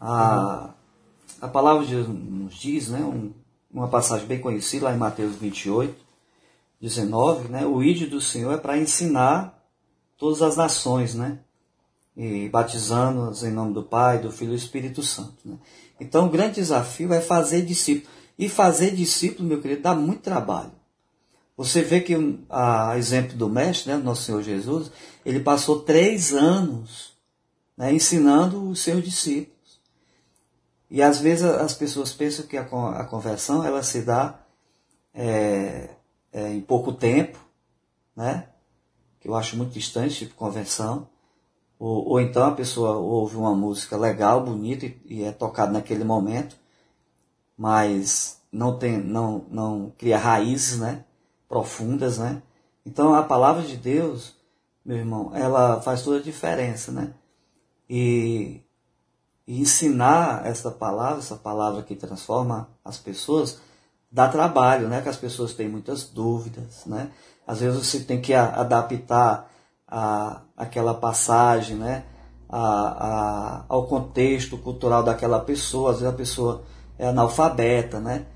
A, 0.00 0.74
a 1.40 1.48
palavra 1.48 1.84
de 1.84 1.94
Deus 1.94 2.08
nos 2.08 2.54
diz, 2.54 2.88
né? 2.88 3.00
Um, 3.00 3.32
uma 3.70 3.88
passagem 3.88 4.26
bem 4.26 4.40
conhecida 4.40 4.86
lá 4.86 4.94
em 4.94 4.98
Mateus 4.98 5.36
28, 5.36 6.07
19, 6.80 7.48
né? 7.48 7.66
O 7.66 7.82
ídolo 7.82 8.10
do 8.10 8.20
Senhor 8.20 8.52
é 8.52 8.56
para 8.56 8.78
ensinar 8.78 9.58
todas 10.16 10.42
as 10.42 10.56
nações, 10.56 11.14
né? 11.14 11.38
E 12.16 12.48
batizando-as 12.48 13.42
em 13.42 13.52
nome 13.52 13.74
do 13.74 13.82
Pai, 13.82 14.18
do 14.18 14.32
Filho 14.32 14.52
e 14.52 14.56
do 14.56 14.58
Espírito 14.58 15.02
Santo. 15.02 15.36
Né? 15.44 15.56
Então, 16.00 16.26
o 16.26 16.30
grande 16.30 16.56
desafio 16.56 17.12
é 17.12 17.20
fazer 17.20 17.62
discípulo. 17.62 18.12
E 18.38 18.48
fazer 18.48 18.94
discípulo, 18.94 19.48
meu 19.48 19.60
querido, 19.60 19.82
dá 19.82 19.94
muito 19.94 20.22
trabalho. 20.22 20.72
Você 21.56 21.82
vê 21.82 22.00
que, 22.00 22.14
a 22.48 22.96
exemplo 22.96 23.36
do 23.36 23.48
Mestre, 23.48 23.92
né, 23.92 23.98
nosso 23.98 24.22
Senhor 24.22 24.42
Jesus, 24.42 24.92
ele 25.24 25.40
passou 25.40 25.80
três 25.80 26.32
anos 26.32 27.16
né, 27.76 27.92
ensinando 27.92 28.68
os 28.68 28.80
seus 28.80 29.04
discípulos. 29.04 29.80
E 30.90 31.02
às 31.02 31.18
vezes 31.18 31.44
as 31.44 31.74
pessoas 31.74 32.12
pensam 32.12 32.46
que 32.46 32.56
a, 32.56 32.64
conversão 32.64 33.64
ela 33.64 33.82
se 33.82 34.02
dá 34.02 34.40
é, 35.12 35.90
é, 36.38 36.52
em 36.54 36.60
pouco 36.60 36.92
tempo, 36.92 37.38
né? 38.14 38.48
Que 39.18 39.28
eu 39.28 39.34
acho 39.34 39.56
muito 39.56 39.72
distante, 39.72 40.18
tipo 40.18 40.34
conversão. 40.36 41.08
Ou, 41.78 42.10
ou 42.10 42.20
então 42.20 42.46
a 42.46 42.52
pessoa 42.52 42.96
ouve 42.96 43.36
uma 43.36 43.54
música 43.54 43.96
legal, 43.96 44.44
bonita 44.44 44.86
e, 44.86 45.00
e 45.06 45.24
é 45.24 45.32
tocada 45.32 45.72
naquele 45.72 46.04
momento, 46.04 46.56
mas 47.56 48.40
não 48.52 48.78
tem, 48.78 48.98
não, 48.98 49.44
não 49.50 49.92
cria 49.98 50.18
raízes, 50.18 50.78
né? 50.78 51.04
Profundas, 51.48 52.18
né? 52.18 52.40
Então 52.86 53.14
a 53.14 53.22
palavra 53.22 53.62
de 53.62 53.76
Deus, 53.76 54.36
meu 54.84 54.96
irmão, 54.96 55.32
ela 55.34 55.80
faz 55.80 56.02
toda 56.02 56.18
a 56.18 56.22
diferença, 56.22 56.92
né? 56.92 57.12
E, 57.90 58.60
e 59.46 59.60
ensinar 59.60 60.46
essa 60.46 60.70
palavra, 60.70 61.18
essa 61.18 61.36
palavra 61.36 61.82
que 61.82 61.96
transforma 61.96 62.68
as 62.84 62.98
pessoas, 62.98 63.60
dá 64.10 64.28
trabalho, 64.28 64.88
né? 64.88 65.00
Que 65.02 65.08
as 65.08 65.16
pessoas 65.16 65.54
têm 65.54 65.68
muitas 65.68 66.04
dúvidas, 66.04 66.84
né? 66.86 67.10
Às 67.46 67.60
vezes 67.60 67.86
você 67.86 68.00
tem 68.00 68.20
que 68.20 68.34
adaptar 68.34 69.50
a, 69.86 70.42
aquela 70.56 70.94
passagem, 70.94 71.76
né? 71.76 72.04
A, 72.48 72.58
a, 72.58 73.64
ao 73.68 73.86
contexto 73.86 74.56
cultural 74.58 75.02
daquela 75.02 75.40
pessoa. 75.40 75.90
Às 75.90 76.00
vezes 76.00 76.14
a 76.14 76.16
pessoa 76.16 76.62
é 76.98 77.08
analfabeta, 77.08 78.00
né? 78.00 78.26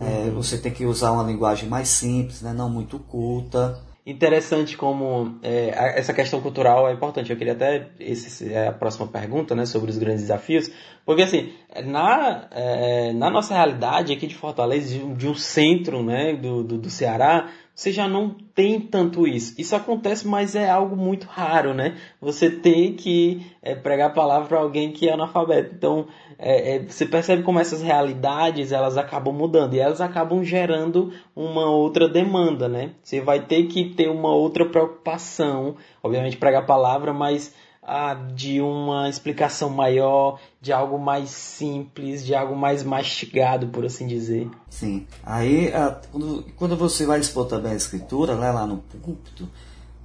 É, 0.00 0.28
uhum. 0.28 0.36
Você 0.36 0.58
tem 0.58 0.72
que 0.72 0.86
usar 0.86 1.12
uma 1.12 1.24
linguagem 1.24 1.68
mais 1.68 1.88
simples, 1.88 2.42
né? 2.42 2.52
Não 2.52 2.70
muito 2.70 2.98
culta 2.98 3.87
interessante 4.10 4.74
como 4.74 5.38
é, 5.42 5.98
essa 5.98 6.14
questão 6.14 6.40
cultural 6.40 6.88
é 6.88 6.92
importante. 6.92 7.30
Eu 7.30 7.36
queria 7.36 7.52
até 7.52 7.88
esse 8.00 8.52
é 8.52 8.68
a 8.68 8.72
próxima 8.72 9.06
pergunta, 9.06 9.54
né, 9.54 9.66
sobre 9.66 9.90
os 9.90 9.98
grandes 9.98 10.22
desafios, 10.22 10.70
porque 11.04 11.22
assim 11.22 11.52
na 11.84 12.48
é, 12.50 13.12
na 13.12 13.28
nossa 13.30 13.54
realidade 13.54 14.12
aqui 14.12 14.26
de 14.26 14.34
Fortaleza, 14.34 14.98
de, 15.14 15.28
um 15.28 15.34
centro, 15.34 16.02
né, 16.02 16.34
do, 16.34 16.64
do, 16.64 16.78
do 16.78 16.90
Ceará, 16.90 17.48
você 17.78 17.92
já 17.92 18.08
não 18.08 18.30
tem 18.30 18.80
tanto 18.80 19.24
isso. 19.24 19.54
Isso 19.56 19.76
acontece, 19.76 20.26
mas 20.26 20.56
é 20.56 20.68
algo 20.68 20.96
muito 20.96 21.28
raro, 21.28 21.72
né? 21.72 21.96
Você 22.20 22.50
tem 22.50 22.94
que 22.94 23.46
é, 23.62 23.76
pregar 23.76 24.08
a 24.08 24.12
palavra 24.12 24.48
para 24.48 24.58
alguém 24.58 24.90
que 24.90 25.08
é 25.08 25.12
analfabeto. 25.12 25.76
Então, 25.76 26.08
é, 26.36 26.74
é, 26.74 26.78
você 26.80 27.06
percebe 27.06 27.44
como 27.44 27.60
essas 27.60 27.80
realidades 27.80 28.72
elas 28.72 28.98
acabam 28.98 29.32
mudando 29.32 29.74
e 29.74 29.78
elas 29.78 30.00
acabam 30.00 30.42
gerando 30.42 31.12
uma 31.36 31.70
outra 31.70 32.08
demanda, 32.08 32.68
né? 32.68 32.94
Você 33.00 33.20
vai 33.20 33.46
ter 33.46 33.68
que 33.68 33.90
ter 33.90 34.08
uma 34.08 34.34
outra 34.34 34.64
preocupação, 34.66 35.76
obviamente 36.02 36.36
pregar 36.36 36.62
a 36.64 36.66
palavra, 36.66 37.12
mas 37.12 37.54
ah, 37.90 38.12
de 38.12 38.60
uma 38.60 39.08
explicação 39.08 39.70
maior, 39.70 40.38
de 40.60 40.74
algo 40.74 40.98
mais 40.98 41.30
simples, 41.30 42.24
de 42.24 42.34
algo 42.34 42.54
mais 42.54 42.82
mastigado, 42.82 43.68
por 43.68 43.86
assim 43.86 44.06
dizer. 44.06 44.50
Sim. 44.68 45.06
Aí, 45.24 45.72
quando, 46.12 46.44
quando 46.54 46.76
você 46.76 47.06
vai 47.06 47.18
expor 47.18 47.46
também 47.46 47.72
a 47.72 47.76
escritura, 47.76 48.36
né, 48.36 48.50
lá 48.50 48.66
no 48.66 48.76
púlpito, 48.76 49.48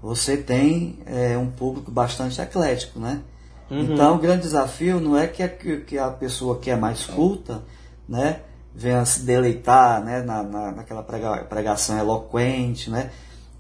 você 0.02 0.38
tem 0.38 0.98
é, 1.06 1.38
um 1.38 1.50
público 1.50 1.92
bastante 1.92 2.40
eclético, 2.40 3.00
né? 3.00 3.22
Uhum. 3.70 3.82
Então, 3.82 4.16
o 4.16 4.20
grande 4.20 4.44
desafio 4.44 5.02
não 5.02 5.18
é 5.18 5.28
que 5.28 5.44
a, 5.44 5.50
que 5.50 5.98
a 5.98 6.10
pessoa 6.10 6.60
que 6.60 6.72
é 6.72 6.78
mais 6.78 7.06
culta, 7.06 7.64
né, 8.08 8.40
venha 8.74 9.04
se 9.04 9.24
deleitar, 9.24 10.02
né, 10.02 10.22
na, 10.22 10.42
na, 10.42 10.72
naquela 10.72 11.04
prega, 11.04 11.44
pregação 11.44 11.98
eloquente, 11.98 12.90
né? 12.90 13.12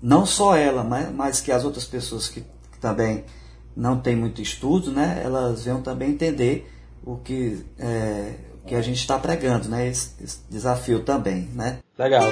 Não 0.01 0.25
só 0.25 0.55
ela, 0.55 0.81
mas, 0.81 1.13
mas 1.13 1.41
que 1.41 1.51
as 1.51 1.65
outras 1.65 1.83
pessoas 1.83 2.29
que, 2.29 2.39
que 2.39 2.79
também 2.79 3.25
não 3.75 3.99
têm 3.99 4.15
muito 4.15 4.41
estudo, 4.41 4.91
né, 4.91 5.21
elas 5.23 5.65
venham 5.65 5.81
também 5.81 6.12
entender 6.12 6.69
o 7.05 7.17
que, 7.17 7.65
é, 7.77 8.36
que 8.65 8.75
a 8.75 8.81
gente 8.81 8.99
está 8.99 9.19
pregando, 9.19 9.67
né? 9.67 9.88
Esse, 9.88 10.23
esse 10.23 10.39
desafio 10.49 11.01
também, 11.01 11.49
né? 11.53 11.79
Legal. 11.97 12.23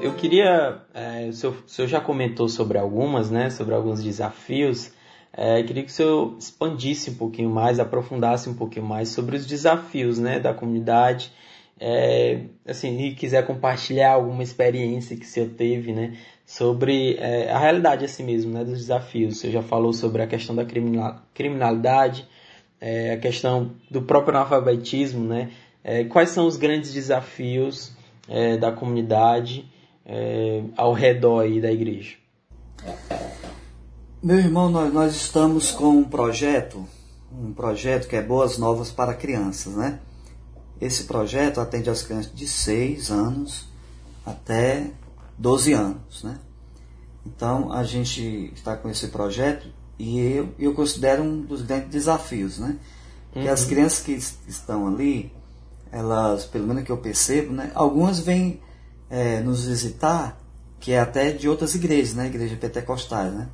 Eu 0.00 0.14
queria, 0.14 0.82
é, 0.92 1.28
o, 1.28 1.32
senhor, 1.32 1.56
o, 1.64 1.68
senhor, 1.68 1.88
já 1.88 2.00
comentou 2.00 2.46
sobre 2.46 2.76
algumas, 2.76 3.30
né, 3.30 3.48
sobre 3.48 3.74
alguns 3.74 4.02
desafios. 4.02 4.92
É, 5.32 5.62
queria 5.62 5.82
que 5.82 5.90
o 5.90 5.94
senhor 5.94 6.36
expandisse 6.38 7.10
um 7.10 7.14
pouquinho 7.14 7.48
mais, 7.48 7.80
aprofundasse 7.80 8.48
um 8.48 8.54
pouquinho 8.54 8.84
mais 8.84 9.08
sobre 9.08 9.36
os 9.36 9.46
desafios, 9.46 10.18
né, 10.18 10.38
da 10.38 10.52
comunidade. 10.52 11.32
É, 11.80 12.42
assim, 12.66 13.00
e 13.00 13.14
quiser 13.14 13.46
compartilhar 13.46 14.12
alguma 14.12 14.42
experiência 14.42 15.16
que 15.16 15.24
o 15.24 15.28
senhor 15.28 15.48
teve, 15.50 15.92
né, 15.92 16.18
sobre 16.44 17.16
é, 17.16 17.50
a 17.50 17.58
realidade 17.58 18.04
assim 18.04 18.22
mesmo, 18.22 18.52
né, 18.52 18.64
dos 18.64 18.78
desafios. 18.78 19.38
Senhor 19.38 19.52
já 19.52 19.62
falou 19.62 19.92
sobre 19.92 20.22
a 20.22 20.26
questão 20.26 20.54
da 20.54 20.64
criminalidade, 21.32 22.28
é, 22.80 23.12
a 23.12 23.18
questão 23.18 23.72
do 23.90 24.02
próprio 24.02 24.36
analfabetismo, 24.36 25.24
né, 25.24 25.50
é, 25.82 26.04
quais 26.04 26.30
são 26.30 26.46
os 26.46 26.56
grandes 26.56 26.92
desafios 26.92 27.92
é, 28.28 28.56
da 28.56 28.72
comunidade 28.72 29.70
é, 30.04 30.62
ao 30.76 30.92
redor 30.92 31.48
da 31.60 31.72
igreja? 31.72 32.16
Meu 34.22 34.38
irmão, 34.38 34.70
nós, 34.70 34.92
nós 34.92 35.14
estamos 35.14 35.70
com 35.70 35.90
um 35.90 36.04
projeto, 36.04 36.86
um 37.30 37.52
projeto 37.52 38.08
que 38.08 38.16
é 38.16 38.22
Boas 38.22 38.56
Novas 38.56 38.90
para 38.90 39.12
Crianças, 39.12 39.74
né? 39.74 39.98
Esse 40.80 41.04
projeto 41.04 41.60
atende 41.60 41.88
as 41.88 42.02
crianças 42.02 42.32
de 42.34 42.46
6 42.48 43.10
anos 43.10 43.68
até 44.24 44.90
12 45.38 45.72
anos, 45.72 46.22
né? 46.22 46.38
Então 47.26 47.72
a 47.72 47.82
gente 47.84 48.52
está 48.54 48.76
com 48.76 48.88
esse 48.88 49.08
projeto 49.08 49.66
e 49.98 50.18
eu, 50.18 50.54
eu 50.58 50.74
considero 50.74 51.22
um 51.22 51.40
dos 51.42 51.62
grandes 51.62 51.90
desafios, 51.90 52.58
né? 52.58 52.76
Porque 53.32 53.48
uhum. 53.48 53.54
as 53.54 53.64
crianças 53.64 54.00
que 54.00 54.12
estão 54.48 54.86
ali, 54.86 55.32
elas, 55.90 56.44
pelo 56.44 56.66
menos 56.66 56.84
que 56.84 56.92
eu 56.92 56.98
percebo, 56.98 57.52
né? 57.52 57.70
Algumas 57.74 58.20
vêm 58.20 58.60
é, 59.08 59.40
nos 59.40 59.64
visitar, 59.64 60.40
que 60.78 60.92
é 60.92 61.00
até 61.00 61.30
de 61.32 61.48
outras 61.48 61.74
igrejas, 61.74 62.14
né? 62.14 62.26
Igreja 62.26 62.56
pentecostais, 62.56 63.32
né? 63.32 63.48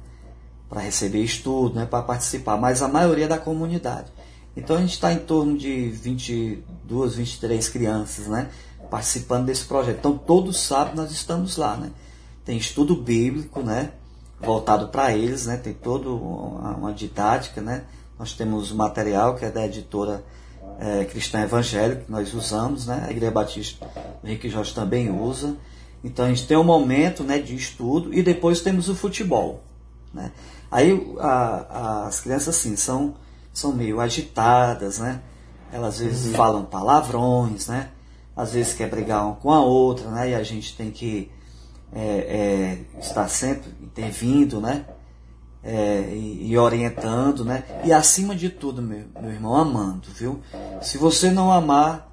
Para 0.68 0.80
receber 0.80 1.22
estudo, 1.22 1.76
né? 1.76 1.86
Para 1.86 2.02
participar, 2.02 2.56
mas 2.56 2.82
a 2.82 2.88
maioria 2.88 3.24
é 3.24 3.28
da 3.28 3.38
comunidade. 3.38 4.12
Então 4.56 4.76
a 4.76 4.80
gente 4.80 4.92
está 4.92 5.12
em 5.12 5.18
torno 5.18 5.56
de 5.56 5.88
22, 5.90 7.14
23 7.14 7.68
crianças, 7.68 8.26
né? 8.26 8.50
Participando 8.90 9.46
desse 9.46 9.64
projeto. 9.64 9.98
Então 9.98 10.18
todo 10.18 10.52
sábado 10.52 10.96
nós 10.96 11.10
estamos 11.10 11.56
lá, 11.56 11.76
né? 11.76 11.90
Tem 12.44 12.56
estudo 12.56 12.96
bíblico, 12.96 13.60
né? 13.60 13.92
Voltado 14.40 14.88
para 14.88 15.14
eles, 15.14 15.46
né? 15.46 15.56
Tem 15.56 15.72
toda 15.72 16.08
uma, 16.08 16.76
uma 16.76 16.92
didática, 16.92 17.60
né? 17.60 17.84
Nós 18.18 18.32
temos 18.32 18.70
o 18.70 18.76
material 18.76 19.36
que 19.36 19.44
é 19.44 19.50
da 19.50 19.64
editora 19.64 20.24
é, 20.78 21.04
cristã 21.04 21.40
evangélica 21.42 22.02
que 22.02 22.10
nós 22.10 22.34
usamos, 22.34 22.86
né? 22.86 23.04
A 23.06 23.10
Igreja 23.10 23.30
Batista 23.30 23.86
Henrique 24.24 24.48
Jorge 24.48 24.74
também 24.74 25.10
usa. 25.10 25.56
Então 26.02 26.24
a 26.24 26.28
gente 26.28 26.46
tem 26.46 26.56
um 26.56 26.64
momento 26.64 27.22
né, 27.22 27.38
de 27.38 27.54
estudo 27.54 28.12
e 28.12 28.22
depois 28.22 28.60
temos 28.60 28.88
o 28.88 28.94
futebol. 28.94 29.62
Né? 30.12 30.32
Aí 30.70 31.14
a, 31.18 31.28
a, 31.28 32.06
as 32.06 32.20
crianças 32.20 32.56
assim 32.56 32.74
são, 32.76 33.14
são 33.52 33.72
meio 33.72 34.00
agitadas, 34.00 34.98
né? 34.98 35.20
Elas 35.72 35.94
às 35.94 36.00
vezes 36.00 36.26
uhum. 36.26 36.34
falam 36.34 36.64
palavrões, 36.64 37.68
né? 37.68 37.90
Às 38.40 38.52
vezes 38.52 38.72
quer 38.72 38.88
brigar 38.88 39.24
uma 39.24 39.36
com 39.36 39.52
a 39.52 39.60
outra, 39.60 40.10
né? 40.10 40.30
E 40.30 40.34
a 40.34 40.42
gente 40.42 40.76
tem 40.76 40.90
que 40.90 41.30
é, 41.92 42.00
é, 42.96 43.00
estar 43.00 43.28
sempre 43.28 43.70
intervindo, 43.82 44.60
né? 44.60 44.84
é, 45.62 46.10
e, 46.12 46.50
e, 46.50 46.58
orientando, 46.58 47.44
né? 47.44 47.64
E 47.84 47.92
acima 47.92 48.34
de 48.34 48.48
tudo, 48.48 48.80
meu, 48.80 49.04
meu 49.20 49.30
irmão, 49.30 49.54
amando, 49.54 50.08
viu? 50.10 50.40
Se 50.80 50.96
você 50.96 51.30
não 51.30 51.52
amar 51.52 52.10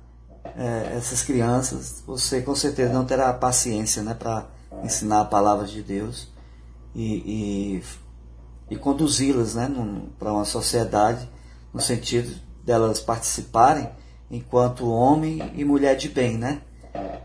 é, 0.55 0.93
essas 0.97 1.21
crianças, 1.21 2.03
você 2.05 2.41
com 2.41 2.55
certeza 2.55 2.93
não 2.93 3.05
terá 3.05 3.33
paciência, 3.33 4.03
né? 4.03 4.13
Para 4.13 4.45
ensinar 4.83 5.21
a 5.21 5.25
palavra 5.25 5.65
de 5.65 5.81
Deus 5.81 6.27
e, 6.93 7.81
e, 8.69 8.73
e 8.75 8.75
conduzi-las, 8.75 9.55
né? 9.55 9.69
Para 10.19 10.33
uma 10.33 10.45
sociedade 10.45 11.27
no 11.73 11.79
sentido 11.79 12.35
delas 12.65 12.99
participarem 12.99 13.89
enquanto 14.29 14.89
homem 14.89 15.51
e 15.55 15.63
mulher 15.63 15.95
de 15.95 16.09
bem, 16.09 16.37
né? 16.37 16.61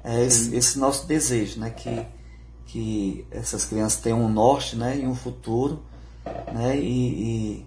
É 0.05 0.25
esse, 0.25 0.55
esse 0.55 0.79
nosso 0.79 1.07
desejo, 1.07 1.61
né? 1.61 1.71
Que, 1.71 2.07
que 2.67 3.27
essas 3.31 3.65
crianças 3.65 4.01
tenham 4.01 4.23
um 4.23 4.29
norte, 4.29 4.77
né? 4.77 4.99
E 4.99 5.07
um 5.07 5.15
futuro 5.15 5.83
né, 6.53 6.79
e, 6.79 7.65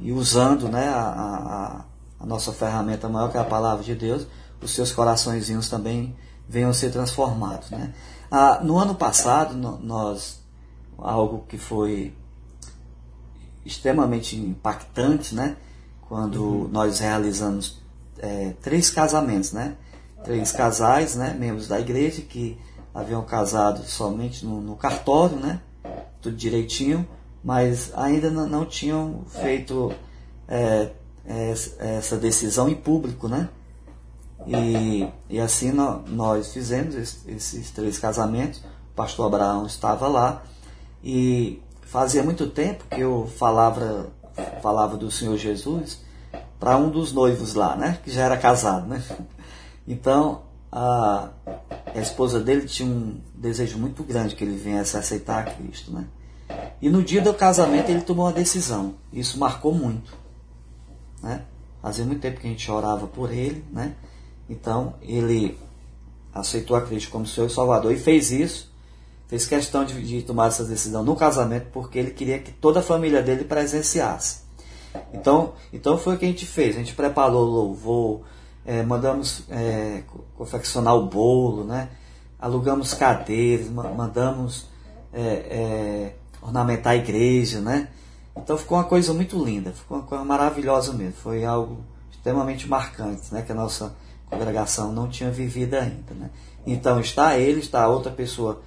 e 0.00 0.12
usando 0.12 0.68
né, 0.68 0.88
a, 0.88 1.00
a, 1.00 1.84
a, 2.20 2.26
nossa 2.26 2.52
ferramenta 2.52 3.08
maior, 3.08 3.30
que 3.30 3.36
é 3.36 3.40
a 3.40 3.44
palavra 3.44 3.82
de 3.82 3.94
Deus, 3.94 4.26
os 4.62 4.72
seus 4.72 4.92
coraçõezinhos 4.92 5.68
também 5.68 6.16
venham 6.48 6.70
a 6.70 6.74
ser 6.74 6.90
transformados. 6.90 7.70
Né? 7.70 7.94
Ah, 8.30 8.60
no 8.62 8.78
ano 8.78 8.94
passado, 8.94 9.54
no, 9.54 9.78
nós, 9.78 10.42
algo 10.98 11.44
que 11.48 11.58
foi 11.58 12.14
extremamente 13.64 14.36
impactante, 14.36 15.34
né? 15.34 15.56
quando 16.02 16.44
uhum. 16.44 16.68
nós 16.68 16.98
realizamos 17.00 17.82
é, 18.24 18.54
três 18.62 18.90
casamentos, 18.90 19.52
né? 19.52 19.76
três 20.24 20.50
casais, 20.50 21.14
né? 21.14 21.36
membros 21.38 21.68
da 21.68 21.78
igreja 21.78 22.22
que 22.22 22.58
haviam 22.94 23.22
casado 23.22 23.84
somente 23.84 24.46
no, 24.46 24.60
no 24.60 24.76
cartório, 24.76 25.36
né? 25.36 25.60
tudo 26.22 26.34
direitinho, 26.34 27.06
mas 27.42 27.92
ainda 27.94 28.30
não, 28.30 28.64
tinham 28.64 29.24
feito 29.28 29.92
é, 30.48 30.90
é, 31.26 31.50
essa 31.78 32.16
decisão 32.16 32.68
em 32.68 32.74
público, 32.74 33.28
né? 33.28 33.50
E, 34.46 35.06
e 35.28 35.40
assim 35.40 35.70
nós 35.72 36.52
fizemos 36.52 36.94
esses 37.26 37.70
três 37.70 37.98
casamentos. 37.98 38.60
O 38.92 38.94
pastor 38.94 39.26
Abraão 39.26 39.66
estava 39.66 40.06
lá 40.08 40.42
e 41.02 41.62
fazia 41.82 42.22
muito 42.22 42.46
tempo 42.48 42.84
que 42.90 43.00
eu 43.00 43.26
falava, 43.38 44.06
falava 44.62 44.96
do 44.96 45.10
Senhor 45.10 45.36
Jesus 45.36 46.03
para 46.58 46.76
um 46.76 46.90
dos 46.90 47.12
noivos 47.12 47.54
lá, 47.54 47.76
né? 47.76 47.98
Que 48.02 48.10
já 48.10 48.24
era 48.24 48.36
casado, 48.36 48.86
né? 48.86 49.02
Então 49.86 50.42
a, 50.72 51.28
a 51.94 52.00
esposa 52.00 52.40
dele 52.40 52.66
tinha 52.66 52.88
um 52.88 53.20
desejo 53.34 53.78
muito 53.78 54.02
grande 54.02 54.34
que 54.34 54.42
ele 54.42 54.56
viesse 54.56 54.96
a 54.96 55.00
aceitar 55.00 55.56
Cristo, 55.56 55.92
né? 55.92 56.06
E 56.80 56.88
no 56.88 57.02
dia 57.02 57.22
do 57.22 57.32
casamento 57.32 57.90
ele 57.90 58.02
tomou 58.02 58.26
uma 58.26 58.32
decisão. 58.32 58.94
Isso 59.12 59.38
marcou 59.38 59.74
muito. 59.74 60.16
Né? 61.22 61.42
Fazia 61.80 62.04
muito 62.04 62.20
tempo 62.20 62.40
que 62.40 62.46
a 62.46 62.50
gente 62.50 62.70
orava 62.70 63.06
por 63.06 63.32
ele, 63.32 63.64
né? 63.70 63.94
Então, 64.48 64.94
ele 65.00 65.58
aceitou 66.32 66.76
a 66.76 66.82
Cristo 66.82 67.10
como 67.10 67.26
seu 67.26 67.48
Salvador 67.48 67.92
e 67.92 67.96
fez 67.96 68.30
isso, 68.30 68.72
fez 69.28 69.46
questão 69.46 69.84
de, 69.84 70.02
de 70.02 70.22
tomar 70.22 70.48
essa 70.48 70.64
decisão 70.64 71.02
no 71.02 71.16
casamento, 71.16 71.68
porque 71.72 71.98
ele 71.98 72.10
queria 72.10 72.38
que 72.38 72.52
toda 72.52 72.80
a 72.80 72.82
família 72.82 73.22
dele 73.22 73.44
presenciasse. 73.44 74.43
Então, 75.12 75.52
então 75.72 75.98
foi 75.98 76.14
o 76.14 76.18
que 76.18 76.24
a 76.24 76.28
gente 76.28 76.46
fez. 76.46 76.76
A 76.76 76.78
gente 76.78 76.94
preparou 76.94 77.46
o 77.46 77.50
louvor, 77.50 78.22
é, 78.64 78.82
mandamos 78.82 79.44
é, 79.50 80.02
confeccionar 80.36 80.94
o 80.94 81.06
bolo, 81.06 81.64
né? 81.64 81.88
alugamos 82.44 82.92
cadeiras, 82.92 83.68
mandamos 83.70 84.66
é, 85.14 86.12
ornamentar 86.42 86.92
a 86.92 86.96
igreja, 86.96 87.58
né? 87.58 87.88
Então 88.36 88.58
ficou 88.58 88.76
uma 88.76 88.84
coisa 88.84 89.14
muito 89.14 89.42
linda, 89.42 89.72
ficou 89.72 89.96
uma 89.96 90.06
coisa 90.06 90.22
maravilhosa 90.24 90.92
mesmo. 90.92 91.14
Foi 91.14 91.42
algo 91.42 91.82
extremamente 92.12 92.68
marcante, 92.68 93.32
né? 93.32 93.40
Que 93.40 93.52
a 93.52 93.54
nossa 93.54 93.94
congregação 94.28 94.92
não 94.92 95.08
tinha 95.08 95.30
vivido 95.30 95.74
ainda, 95.74 96.12
né? 96.12 96.30
Então 96.66 97.00
está 97.00 97.38
ele, 97.38 97.60
está 97.60 97.88
outra 97.88 98.12
pessoa 98.12 98.60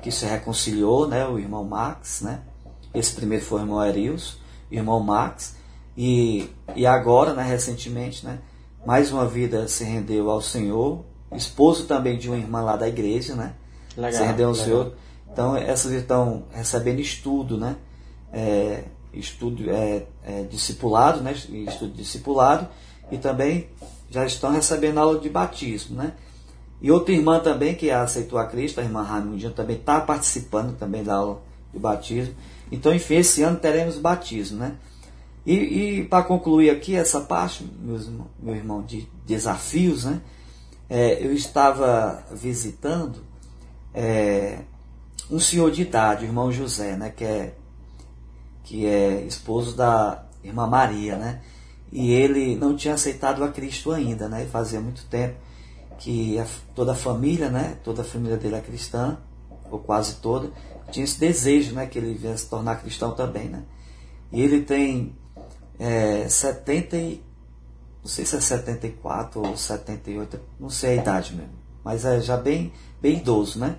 que 0.00 0.12
se 0.12 0.24
reconciliou, 0.26 1.08
né? 1.08 1.26
O 1.26 1.36
irmão 1.36 1.64
Max, 1.64 2.20
né? 2.20 2.40
Esse 2.94 3.14
primeiro 3.14 3.44
foi 3.44 3.60
o 3.60 3.64
irmão 3.64 3.80
Arius, 3.80 4.38
o 4.70 4.74
irmão 4.74 5.00
Max, 5.00 5.56
e, 5.96 6.48
e 6.74 6.86
agora, 6.86 7.34
né? 7.34 7.42
Recentemente, 7.42 8.24
né? 8.24 8.38
Mais 8.86 9.10
uma 9.12 9.26
vida 9.26 9.66
se 9.68 9.84
rendeu 9.84 10.30
ao 10.30 10.42
Senhor, 10.42 11.04
esposo 11.32 11.86
também 11.86 12.18
de 12.18 12.28
uma 12.28 12.36
irmã 12.36 12.60
lá 12.62 12.76
da 12.76 12.88
igreja, 12.88 13.34
né? 13.34 13.54
Legal, 13.96 14.12
se 14.12 14.26
rendeu 14.26 14.48
ao 14.48 14.52
legal. 14.52 14.66
Senhor. 14.66 14.94
Então 15.32 15.56
essas 15.56 15.92
estão 15.92 16.44
recebendo 16.52 17.00
estudo, 17.00 17.56
né? 17.56 17.76
É, 18.32 18.84
estudo 19.12 19.70
é, 19.70 20.06
é, 20.24 20.42
discipulado, 20.42 21.20
né? 21.20 21.32
Estudo 21.32 21.92
discipulado 21.92 22.68
e 23.10 23.18
também 23.18 23.68
já 24.10 24.24
estão 24.24 24.52
recebendo 24.52 24.98
aula 24.98 25.18
de 25.18 25.28
batismo, 25.28 25.96
né? 25.96 26.12
E 26.80 26.90
outra 26.90 27.14
irmã 27.14 27.40
também 27.40 27.74
que 27.74 27.90
aceitou 27.90 28.38
a 28.38 28.46
Cristo, 28.46 28.80
a 28.80 28.84
irmã 28.84 29.02
Raimundinha, 29.02 29.50
também 29.50 29.76
está 29.76 30.00
participando 30.00 30.76
também 30.76 31.02
da 31.02 31.14
aula 31.14 31.40
de 31.72 31.78
batismo. 31.78 32.34
Então, 32.70 32.94
enfim, 32.94 33.16
esse 33.16 33.42
ano 33.42 33.58
teremos 33.58 33.96
batismo, 33.96 34.58
né? 34.58 34.76
E, 35.46 35.52
e 35.54 36.04
para 36.04 36.24
concluir 36.24 36.70
aqui 36.70 36.94
essa 36.94 37.20
parte, 37.20 37.68
meus, 37.80 38.08
meu 38.40 38.54
irmão, 38.54 38.82
de 38.82 39.06
desafios, 39.26 40.04
né? 40.04 40.20
É, 40.88 41.24
eu 41.24 41.32
estava 41.32 42.24
visitando 42.32 43.22
é, 43.92 44.60
um 45.30 45.38
senhor 45.38 45.70
de 45.70 45.82
idade, 45.82 46.24
o 46.24 46.28
irmão 46.28 46.50
José, 46.50 46.96
né? 46.96 47.10
Que 47.10 47.24
é, 47.24 47.54
que 48.62 48.86
é 48.86 49.22
esposo 49.22 49.76
da 49.76 50.24
irmã 50.42 50.66
Maria, 50.66 51.16
né? 51.16 51.42
E 51.92 52.10
ele 52.10 52.56
não 52.56 52.74
tinha 52.74 52.94
aceitado 52.94 53.44
a 53.44 53.48
Cristo 53.48 53.92
ainda, 53.92 54.28
né? 54.28 54.44
E 54.44 54.46
fazia 54.48 54.80
muito 54.80 55.04
tempo 55.06 55.36
que 55.98 56.38
a, 56.38 56.46
toda 56.74 56.92
a 56.92 56.96
família, 56.96 57.50
né? 57.50 57.76
Toda 57.84 58.00
a 58.00 58.04
família 58.04 58.38
dele 58.38 58.56
é 58.56 58.60
cristã, 58.60 59.18
ou 59.70 59.78
quase 59.78 60.16
toda, 60.16 60.50
tinha 60.90 61.04
esse 61.04 61.20
desejo, 61.20 61.74
né? 61.74 61.86
Que 61.86 61.98
ele 61.98 62.14
viesse 62.14 62.44
se 62.44 62.50
tornar 62.50 62.80
cristão 62.80 63.12
também, 63.12 63.48
né? 63.48 63.62
E 64.32 64.42
ele 64.42 64.62
tem 64.62 65.14
é, 65.78 66.28
70 66.28 66.96
e, 66.96 67.22
não 68.02 68.08
sei 68.08 68.24
se 68.24 68.36
é 68.36 68.40
74 68.40 69.40
ou 69.40 69.56
78, 69.56 70.40
não 70.60 70.70
sei 70.70 70.98
a 70.98 71.02
idade 71.02 71.34
mesmo, 71.34 71.52
mas 71.82 72.04
é 72.04 72.20
já 72.20 72.36
bem, 72.36 72.72
bem 73.00 73.18
idoso, 73.18 73.58
né? 73.58 73.76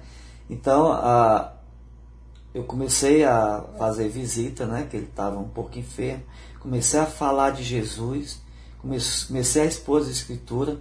Então, 0.49 0.91
a, 0.91 1.53
eu 2.53 2.63
comecei 2.63 3.23
a 3.23 3.63
fazer 3.77 4.07
visita, 4.07 4.65
né? 4.65 4.87
Que 4.89 4.97
ele 4.97 5.07
estava 5.07 5.37
um 5.37 5.47
pouco 5.47 5.77
enfermo. 5.77 6.23
Comecei 6.59 6.99
a 6.99 7.05
falar 7.05 7.51
de 7.51 7.63
Jesus, 7.63 8.41
comecei 8.79 9.63
a 9.63 9.65
expor 9.65 10.01
a 10.01 10.09
Escritura 10.09 10.79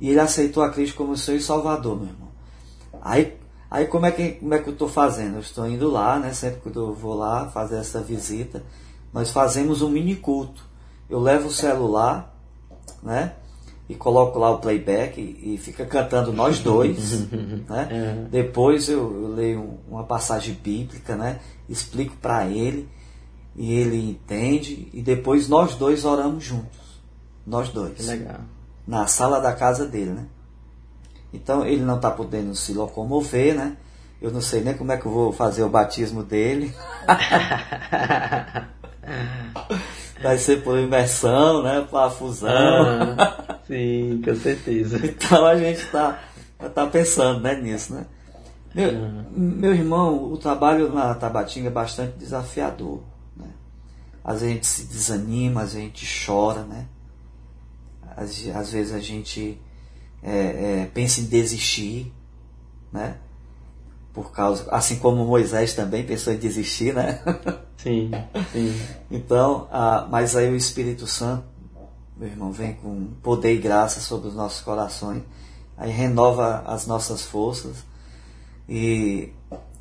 e 0.00 0.10
ele 0.10 0.20
aceitou 0.20 0.62
a 0.62 0.70
Cristo 0.70 0.96
como 0.96 1.16
seu 1.16 1.40
Salvador, 1.40 1.96
meu 1.96 2.08
irmão. 2.08 2.28
Aí, 3.00 3.36
aí 3.70 3.86
como, 3.86 4.06
é 4.06 4.12
que, 4.12 4.32
como 4.32 4.54
é 4.54 4.58
que 4.58 4.68
eu 4.68 4.72
estou 4.74 4.88
fazendo? 4.88 5.36
Eu 5.36 5.40
estou 5.40 5.66
indo 5.66 5.90
lá, 5.90 6.18
né? 6.18 6.32
Sempre 6.32 6.60
que 6.60 6.76
eu 6.76 6.92
vou 6.92 7.14
lá 7.14 7.48
fazer 7.48 7.76
essa 7.76 8.00
visita, 8.00 8.62
nós 9.14 9.30
fazemos 9.30 9.80
um 9.80 9.88
mini 9.88 10.16
culto. 10.16 10.66
Eu 11.08 11.20
levo 11.20 11.46
o 11.46 11.52
celular, 11.52 12.34
né? 13.00 13.34
E 13.88 13.94
coloco 13.94 14.38
lá 14.40 14.50
o 14.50 14.58
playback 14.58 15.20
e, 15.20 15.54
e 15.54 15.58
fica 15.58 15.86
cantando 15.86 16.32
nós 16.32 16.58
dois, 16.58 17.20
né? 17.70 17.88
É. 17.90 18.28
Depois 18.28 18.88
eu, 18.88 19.22
eu, 19.22 19.28
leio 19.28 19.78
uma 19.88 20.02
passagem 20.02 20.54
bíblica, 20.54 21.14
né? 21.14 21.38
Explico 21.68 22.16
para 22.16 22.46
ele 22.46 22.88
e 23.54 23.72
ele 23.74 24.10
entende 24.10 24.88
e 24.92 25.00
depois 25.00 25.48
nós 25.48 25.76
dois 25.76 26.04
oramos 26.04 26.42
juntos, 26.42 27.00
nós 27.46 27.68
dois. 27.68 27.94
Que 27.94 28.02
legal. 28.02 28.40
Na 28.84 29.06
sala 29.06 29.38
da 29.40 29.52
casa 29.52 29.86
dele, 29.86 30.10
né? 30.10 30.26
Então 31.32 31.64
ele 31.64 31.84
não 31.84 31.96
está 31.96 32.10
podendo 32.10 32.56
se 32.56 32.72
locomover, 32.72 33.54
né? 33.54 33.76
Eu 34.20 34.32
não 34.32 34.40
sei 34.40 34.60
nem 34.62 34.74
como 34.76 34.90
é 34.90 34.96
que 34.96 35.06
eu 35.06 35.12
vou 35.12 35.32
fazer 35.32 35.62
o 35.62 35.68
batismo 35.68 36.24
dele. 36.24 36.74
Vai 40.22 40.38
ser 40.38 40.62
por 40.62 40.78
imersão, 40.78 41.62
né? 41.62 41.86
Por 41.88 42.10
fusão. 42.10 42.48
Ah, 42.50 43.58
sim, 43.66 44.22
com 44.24 44.34
certeza. 44.34 44.98
então 45.04 45.44
a 45.44 45.56
gente 45.56 45.80
está 45.80 46.18
tá 46.74 46.86
pensando 46.86 47.40
né, 47.40 47.60
nisso, 47.60 47.94
né? 47.94 48.06
Meu, 48.74 48.90
ah. 48.90 49.24
meu 49.36 49.74
irmão, 49.74 50.32
o 50.32 50.36
trabalho 50.36 50.92
na 50.92 51.14
Tabatinga 51.14 51.68
é 51.68 51.70
bastante 51.72 52.16
desafiador. 52.16 53.02
Né? 53.36 53.46
Às 54.24 54.40
vezes 54.40 54.50
a 54.50 54.54
gente 54.54 54.66
se 54.66 54.84
desanima, 54.86 55.62
às 55.62 55.74
vezes 55.74 55.78
a 55.78 55.88
gente 55.88 56.26
chora, 56.26 56.64
né? 56.64 56.86
Às, 58.16 58.48
às 58.54 58.72
vezes 58.72 58.94
a 58.94 59.00
gente 59.00 59.60
é, 60.22 60.82
é, 60.82 60.90
pensa 60.92 61.20
em 61.20 61.24
desistir, 61.24 62.12
né? 62.92 63.18
Por 64.14 64.30
causa, 64.30 64.64
assim 64.70 64.96
como 64.96 65.26
Moisés 65.26 65.74
também 65.74 66.06
pensou 66.06 66.32
em 66.32 66.38
desistir, 66.38 66.94
né? 66.94 67.20
Sim, 67.76 68.12
sim. 68.52 68.80
então, 69.10 69.68
ah, 69.70 70.06
mas 70.08 70.34
aí 70.36 70.50
o 70.50 70.56
Espírito 70.56 71.06
Santo, 71.06 71.44
meu 72.16 72.28
irmão, 72.28 72.50
vem 72.50 72.72
com 72.74 73.08
poder 73.22 73.52
e 73.52 73.58
graça 73.58 74.00
sobre 74.00 74.28
os 74.28 74.34
nossos 74.34 74.62
corações, 74.62 75.22
aí 75.76 75.90
renova 75.90 76.62
as 76.64 76.86
nossas 76.86 77.22
forças 77.22 77.84
e, 78.66 79.32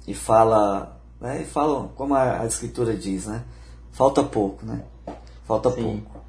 e 0.06 0.13
fala, 0.13 1.00
né? 1.22 1.43
E 1.43 1.46
fala 1.46 1.88
como 1.96 2.15
a, 2.15 2.41
a 2.41 2.46
Escritura 2.46 2.93
diz, 2.98 3.28
né? 3.28 3.43
Falta 3.93 4.22
pouco, 4.22 4.65
né? 4.65 4.82
Falta 5.46 5.72
sim. 5.72 5.82
pouco. 5.82 6.22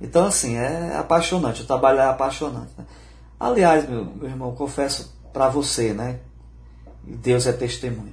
Então, 0.00 0.26
assim, 0.26 0.54
é 0.54 0.96
apaixonante, 0.96 1.62
o 1.62 1.66
trabalho 1.66 1.98
é 1.98 2.06
apaixonante. 2.06 2.70
Né? 2.76 2.84
Aliás, 3.40 3.88
meu, 3.88 4.04
meu 4.04 4.28
irmão, 4.28 4.54
confesso 4.54 5.12
para 5.32 5.48
você, 5.48 5.92
né? 5.92 6.20
Deus 7.02 7.46
é 7.46 7.52
testemunha. 7.52 8.12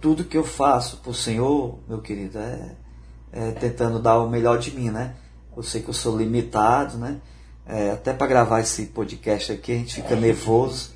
Tudo 0.00 0.24
que 0.24 0.36
eu 0.36 0.44
faço 0.44 0.98
para 0.98 1.10
o 1.10 1.14
Senhor, 1.14 1.78
meu 1.88 2.00
querido, 2.00 2.38
é, 2.38 2.76
é, 3.32 3.50
tentando 3.52 3.98
dar 3.98 4.18
o 4.20 4.28
melhor 4.28 4.58
de 4.58 4.70
mim, 4.70 4.90
né? 4.90 5.14
Eu 5.56 5.62
sei 5.62 5.82
que 5.82 5.88
eu 5.88 5.94
sou 5.94 6.16
limitado, 6.16 6.96
né? 6.98 7.20
É, 7.66 7.90
até 7.90 8.12
para 8.12 8.26
gravar 8.26 8.60
esse 8.60 8.86
podcast 8.86 9.52
aqui 9.52 9.72
a 9.72 9.74
gente 9.74 9.96
fica 9.96 10.16
nervoso, 10.16 10.92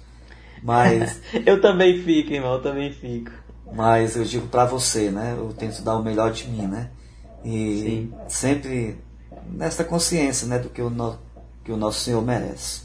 mas... 0.62 1.20
eu 1.44 1.60
também 1.60 2.02
fico, 2.02 2.32
irmão, 2.32 2.54
eu 2.54 2.62
também 2.62 2.92
fico. 2.92 3.30
Mas 3.74 4.16
eu 4.16 4.24
digo 4.24 4.46
para 4.48 4.64
você, 4.66 5.10
né? 5.10 5.34
Eu 5.36 5.52
tento 5.52 5.82
dar 5.82 5.96
o 5.96 6.02
melhor 6.02 6.30
de 6.32 6.48
mim, 6.48 6.66
né? 6.66 6.90
E 7.44 7.50
Sim. 7.50 8.14
sempre 8.28 8.98
nessa 9.48 9.82
consciência, 9.82 10.46
né? 10.46 10.58
Do 10.58 10.68
que 10.68 10.80
o, 10.80 10.90
no, 10.90 11.18
que 11.64 11.72
o 11.72 11.76
nosso 11.76 12.00
Senhor 12.00 12.22
merece. 12.22 12.82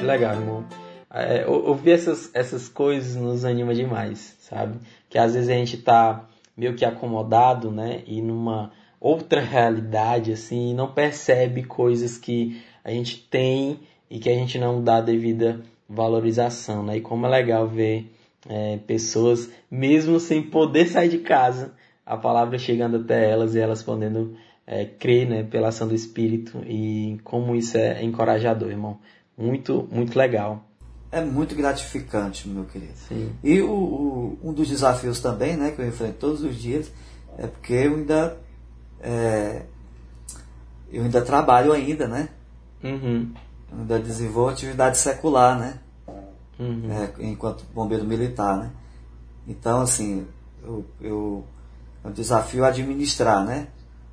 Que 0.00 0.06
legal, 0.06 0.34
irmão. 0.34 0.64
É, 1.12 1.46
ouvir 1.46 1.90
essas, 1.90 2.30
essas 2.34 2.70
coisas 2.70 3.16
nos 3.16 3.44
anima 3.44 3.74
demais, 3.74 4.34
sabe? 4.40 4.78
Que 5.10 5.18
às 5.18 5.34
vezes 5.34 5.50
a 5.50 5.52
gente 5.52 5.76
tá 5.76 6.26
meio 6.56 6.74
que 6.74 6.86
acomodado, 6.86 7.70
né? 7.70 8.02
E 8.06 8.22
numa 8.22 8.72
outra 8.98 9.42
realidade, 9.42 10.32
assim, 10.32 10.70
e 10.70 10.74
não 10.74 10.90
percebe 10.90 11.64
coisas 11.64 12.16
que 12.16 12.62
a 12.82 12.90
gente 12.90 13.18
tem 13.18 13.80
e 14.08 14.18
que 14.18 14.30
a 14.30 14.34
gente 14.34 14.58
não 14.58 14.82
dá 14.82 15.02
devida 15.02 15.60
valorização, 15.86 16.82
né? 16.82 16.96
E 16.96 17.02
como 17.02 17.26
é 17.26 17.28
legal 17.28 17.68
ver 17.68 18.10
é, 18.48 18.78
pessoas, 18.86 19.50
mesmo 19.70 20.18
sem 20.18 20.42
poder 20.42 20.86
sair 20.86 21.10
de 21.10 21.18
casa, 21.18 21.74
a 22.06 22.16
palavra 22.16 22.56
chegando 22.56 22.96
até 22.96 23.30
elas 23.30 23.54
e 23.54 23.60
elas 23.60 23.82
podendo 23.82 24.34
é, 24.66 24.86
crer, 24.86 25.28
né? 25.28 25.42
Pela 25.42 25.68
ação 25.68 25.86
do 25.86 25.94
Espírito 25.94 26.62
e 26.66 27.20
como 27.22 27.54
isso 27.54 27.76
é 27.76 28.02
encorajador, 28.02 28.70
irmão 28.70 28.98
muito, 29.40 29.88
muito 29.90 30.18
legal. 30.18 30.64
É 31.12 31.24
muito 31.24 31.54
gratificante, 31.56 32.48
meu 32.48 32.64
querido. 32.64 32.94
Sim. 33.08 33.32
E 33.42 33.60
o, 33.60 33.72
o, 33.72 34.38
um 34.44 34.52
dos 34.52 34.68
desafios 34.68 35.20
também, 35.20 35.56
né, 35.56 35.72
que 35.72 35.80
eu 35.80 35.88
enfrento 35.88 36.18
todos 36.18 36.42
os 36.42 36.54
dias, 36.54 36.90
é 37.36 37.46
porque 37.46 37.72
eu 37.72 37.96
ainda 37.96 38.36
é, 39.00 39.62
eu 40.92 41.02
ainda 41.02 41.22
trabalho 41.22 41.72
ainda, 41.72 42.06
né? 42.06 42.28
Uhum. 42.82 43.32
Eu 43.72 43.78
ainda 43.78 43.98
desenvolvo 43.98 44.50
atividade 44.50 44.98
secular, 44.98 45.58
né? 45.58 45.78
Uhum. 46.58 46.90
É, 46.90 47.12
enquanto 47.24 47.64
bombeiro 47.72 48.04
militar, 48.04 48.56
né? 48.56 48.70
Então, 49.48 49.80
assim, 49.80 50.26
eu, 50.62 50.84
eu 51.00 51.44
é 52.04 52.08
um 52.08 52.12
desafio 52.12 52.64
administrar, 52.64 53.44
né? 53.44 53.68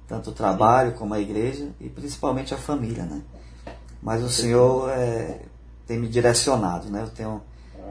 Tanto 0.07 0.29
o 0.29 0.33
trabalho 0.33 0.93
como 0.93 1.13
a 1.13 1.19
igreja 1.19 1.69
e 1.81 1.89
principalmente 1.89 2.53
a 2.53 2.57
família, 2.57 3.03
né? 3.03 3.21
Mas 4.01 4.23
o 4.23 4.29
Senhor 4.29 4.89
é, 4.89 5.41
tem 5.85 5.97
me 5.97 6.07
direcionado, 6.07 6.89
né? 6.89 7.03
Eu 7.03 7.09
tenho 7.09 7.41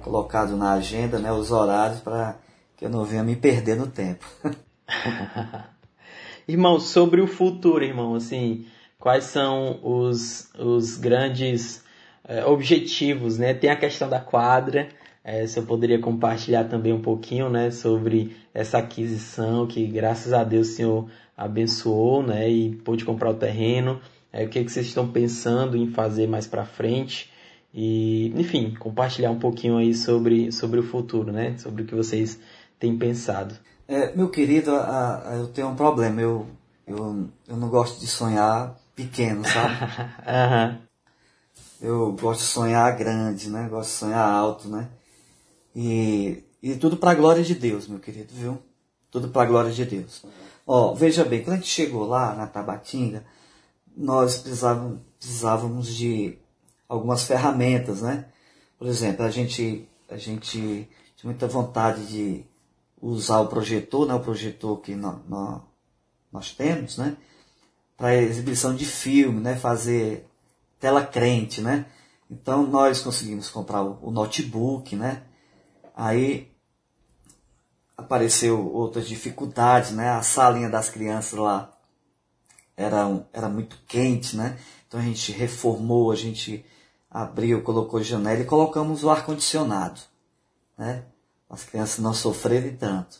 colocado 0.03 0.57
na 0.57 0.73
agenda 0.73 1.19
né, 1.19 1.33
os 1.33 1.51
horários 1.51 2.01
para 2.01 2.37
que 2.77 2.85
eu 2.85 2.91
não 2.91 3.05
venha 3.05 3.25
me 3.25 3.35
perder 3.35 3.77
no 3.77 3.87
tempo. 3.87 4.25
irmão, 6.47 6.79
sobre 6.79 7.21
o 7.21 7.27
futuro, 7.27 7.83
irmão, 7.83 8.15
assim, 8.15 8.67
quais 8.99 9.25
são 9.25 9.81
os, 9.83 10.49
os 10.59 10.97
grandes 10.97 11.83
é, 12.29 12.45
objetivos, 12.45 13.39
né? 13.39 13.55
Tem 13.55 13.71
a 13.71 13.77
questão 13.77 14.09
da 14.09 14.21
quadra, 14.21 14.89
é, 15.25 15.47
se 15.47 15.59
eu 15.59 15.65
poderia 15.65 15.99
compartilhar 15.99 16.65
também 16.65 16.93
um 16.93 17.03
pouquinho, 17.03 17.49
né, 17.51 17.73
sobre 17.73 18.37
essa 18.55 18.79
aquisição 18.79 19.67
que, 19.67 19.85
graças 19.87 20.33
a 20.33 20.45
Deus, 20.45 20.69
o 20.69 20.73
Senhor 20.73 21.11
abençoou, 21.37 22.23
né, 22.23 22.49
e 22.49 22.77
pôde 22.77 23.05
comprar 23.05 23.31
o 23.31 23.35
terreno. 23.35 24.01
É, 24.37 24.45
o 24.45 24.51
que, 24.51 24.63
que 24.63 24.71
vocês 24.71 24.85
estão 24.85 25.11
pensando 25.11 25.79
em 25.79 25.91
fazer 25.91 26.27
mais 26.27 26.47
para 26.47 26.67
frente? 26.67 27.33
E, 27.73 28.29
enfim, 28.37 28.75
compartilhar 28.79 29.31
um 29.31 29.39
pouquinho 29.39 29.79
aí 29.79 29.95
sobre, 29.95 30.53
sobre 30.53 30.79
o 30.79 30.83
futuro, 30.83 31.33
né, 31.33 31.57
sobre 31.57 31.83
o 31.83 31.87
que 31.87 31.95
vocês 31.95 32.39
têm 32.79 32.99
pensado. 32.99 33.55
É, 33.89 34.15
meu 34.15 34.29
querido, 34.29 34.75
a, 34.75 35.23
a, 35.27 35.35
eu 35.37 35.47
tenho 35.47 35.69
um 35.69 35.75
problema. 35.75 36.21
Eu, 36.21 36.47
eu, 36.87 37.31
eu 37.49 37.57
não 37.57 37.71
gosto 37.71 37.99
de 37.99 38.07
sonhar 38.07 38.79
pequeno, 38.95 39.43
sabe? 39.43 39.75
uhum. 40.29 40.79
Eu 41.81 42.13
gosto 42.13 42.41
de 42.41 42.47
sonhar 42.47 42.95
grande, 42.95 43.49
né? 43.49 43.67
Gosto 43.71 43.89
de 43.89 43.97
sonhar 43.97 44.29
alto, 44.29 44.69
né? 44.69 44.87
E, 45.75 46.45
e 46.63 46.75
tudo 46.75 46.99
para 46.99 47.13
a 47.13 47.15
glória 47.15 47.43
de 47.43 47.55
Deus, 47.55 47.89
meu 47.89 48.01
querido, 48.01 48.35
viu? 48.35 48.59
Tudo 49.11 49.29
para 49.29 49.43
a 49.43 49.47
glória 49.47 49.71
de 49.71 49.85
Deus. 49.87 50.23
Ó, 50.67 50.93
veja 50.95 51.25
bem, 51.25 51.43
quando 51.43 51.55
a 51.55 51.57
gente 51.57 51.69
chegou 51.69 52.07
lá 52.07 52.35
na 52.35 52.47
Tabatinga, 52.47 53.25
nós 53.97 54.39
precisávamos, 54.39 55.89
de 55.89 56.39
algumas 56.89 57.25
ferramentas, 57.25 58.03
né? 58.03 58.27
Por 58.79 58.87
exemplo, 58.87 59.25
a 59.25 59.31
gente, 59.31 59.89
a 60.11 60.19
gente 60.19 60.89
tinha 61.17 61.31
muita 61.31 61.49
vontade 61.49 62.07
de 62.07 62.45
usar 63.01 63.41
o 63.41 63.49
projetor, 63.49 64.07
né? 64.07 64.15
O 64.15 64.21
projetor 64.21 64.81
que 64.81 64.95
nós, 64.95 65.19
nós 66.31 66.53
temos, 66.53 66.99
né? 66.99 67.17
Para 67.97 68.15
exibição 68.15 68.75
de 68.75 68.85
filme, 68.85 69.41
né? 69.41 69.57
Fazer 69.57 70.29
tela 70.79 71.05
crente, 71.05 71.63
né? 71.63 71.87
Então 72.31 72.67
nós 72.67 73.01
conseguimos 73.01 73.49
comprar 73.49 73.83
o 73.83 74.11
notebook, 74.11 74.95
né? 74.95 75.23
Aí 75.95 76.53
apareceu 77.97 78.71
outras 78.73 79.09
dificuldades, 79.09 79.93
né? 79.93 80.11
A 80.11 80.23
salinha 80.23 80.69
das 80.69 80.91
crianças 80.91 81.39
lá 81.39 81.76
era, 82.77 83.25
era 83.33 83.49
muito 83.49 83.79
quente, 83.87 84.37
né? 84.37 84.59
Então 84.87 85.01
a 85.01 85.03
gente 85.03 85.33
reformou, 85.33 86.11
a 86.11 86.17
gente 86.17 86.65
abriu, 87.11 87.63
colocou 87.63 88.03
janela 88.03 88.41
e 88.41 88.45
colocamos 88.45 89.03
o 89.03 89.11
ar-condicionado, 89.11 90.01
né? 90.77 91.05
As 91.49 91.65
crianças 91.65 91.99
não 91.99 92.13
sofrerem 92.13 92.77
tanto. 92.77 93.19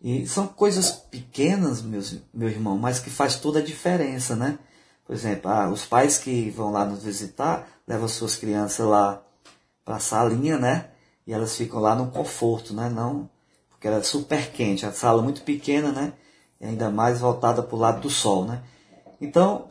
E 0.00 0.26
são 0.26 0.46
coisas 0.46 0.90
pequenas, 0.92 1.82
meus, 1.82 2.16
meu 2.32 2.48
irmão, 2.48 2.78
mas 2.78 2.98
que 2.98 3.10
faz 3.10 3.36
toda 3.36 3.58
a 3.58 3.62
diferença, 3.62 4.34
né? 4.34 4.58
Por 5.04 5.14
exemplo, 5.14 5.50
ah, 5.50 5.68
os 5.68 5.84
pais 5.84 6.18
que 6.18 6.50
vão 6.50 6.72
lá 6.72 6.84
nos 6.84 7.02
visitar, 7.02 7.68
levam 7.86 8.08
suas 8.08 8.36
crianças 8.36 8.86
lá 8.86 9.22
para 9.84 9.96
a 9.96 10.00
salinha, 10.00 10.56
né? 10.56 10.90
e 11.30 11.32
elas 11.32 11.56
ficam 11.56 11.78
lá 11.78 11.94
no 11.94 12.10
conforto, 12.10 12.74
né? 12.74 12.88
Não, 12.88 13.30
porque 13.68 13.86
era 13.86 14.02
super 14.02 14.50
quente, 14.50 14.84
a 14.84 14.90
sala 14.90 15.22
muito 15.22 15.42
pequena, 15.42 15.92
né? 15.92 16.12
Ainda 16.60 16.90
mais 16.90 17.20
voltada 17.20 17.62
para 17.62 17.76
o 17.76 17.78
lado 17.78 18.00
do 18.02 18.10
sol, 18.10 18.44
né? 18.44 18.62
Então 19.20 19.68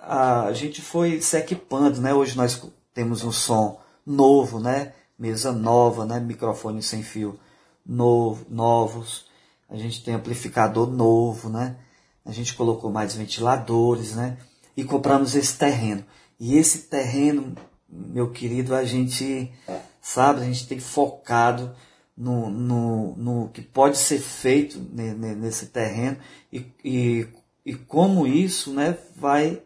a 0.00 0.52
gente 0.52 0.80
foi 0.80 1.20
se 1.20 1.36
equipando, 1.36 2.00
né? 2.00 2.14
Hoje 2.14 2.36
nós 2.36 2.66
temos 2.94 3.22
um 3.22 3.30
som 3.30 3.78
novo, 4.06 4.58
né? 4.58 4.92
Mesa 5.18 5.52
nova, 5.52 6.06
né? 6.06 6.18
Microfone 6.18 6.82
sem 6.82 7.02
fio 7.02 7.38
novo, 7.84 8.46
novos. 8.48 9.26
A 9.68 9.76
gente 9.76 10.02
tem 10.02 10.14
amplificador 10.14 10.90
novo, 10.90 11.48
né? 11.48 11.76
A 12.24 12.32
gente 12.32 12.54
colocou 12.54 12.90
mais 12.90 13.14
ventiladores, 13.14 14.14
né? 14.14 14.38
E 14.76 14.84
compramos 14.84 15.34
esse 15.34 15.56
terreno. 15.56 16.04
E 16.38 16.56
esse 16.56 16.88
terreno, 16.88 17.54
meu 17.88 18.30
querido, 18.30 18.74
a 18.74 18.84
gente 18.84 19.52
sabe? 20.00 20.40
A 20.40 20.44
gente 20.44 20.66
tem 20.66 20.80
focado 20.80 21.74
no, 22.20 22.50
no, 22.50 23.16
no 23.16 23.48
que 23.48 23.62
pode 23.62 23.96
ser 23.96 24.18
feito 24.18 24.78
nesse 24.92 25.66
terreno 25.66 26.18
e, 26.52 26.66
e, 26.84 27.26
e 27.64 27.74
como 27.74 28.26
isso 28.26 28.74
né, 28.74 28.98
vai 29.16 29.62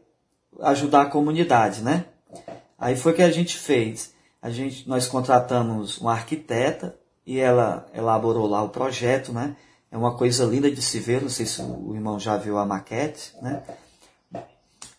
ajudar 0.61 1.03
a 1.03 1.11
comunidade, 1.11 1.83
né? 1.83 2.05
Aí 2.79 2.95
foi 2.95 3.13
que 3.13 3.23
a 3.23 3.31
gente 3.31 3.59
fez. 3.59 4.15
A 4.41 4.51
gente, 4.51 4.89
nós 4.89 5.09
contratamos 5.09 5.99
uma 5.99 6.13
arquiteta 6.13 6.97
e 7.27 7.41
ela 7.41 7.89
elaborou 7.93 8.47
lá 8.47 8.63
o 8.63 8.69
projeto, 8.69 9.33
né? 9.33 9.57
É 9.91 9.97
uma 9.97 10.17
coisa 10.17 10.45
linda 10.45 10.71
de 10.71 10.81
se 10.81 11.01
ver, 11.01 11.23
não 11.23 11.29
sei 11.29 11.47
se 11.47 11.61
o 11.61 11.93
irmão 11.93 12.21
já 12.21 12.37
viu 12.37 12.57
a 12.57 12.65
maquete, 12.65 13.33
né? 13.43 13.65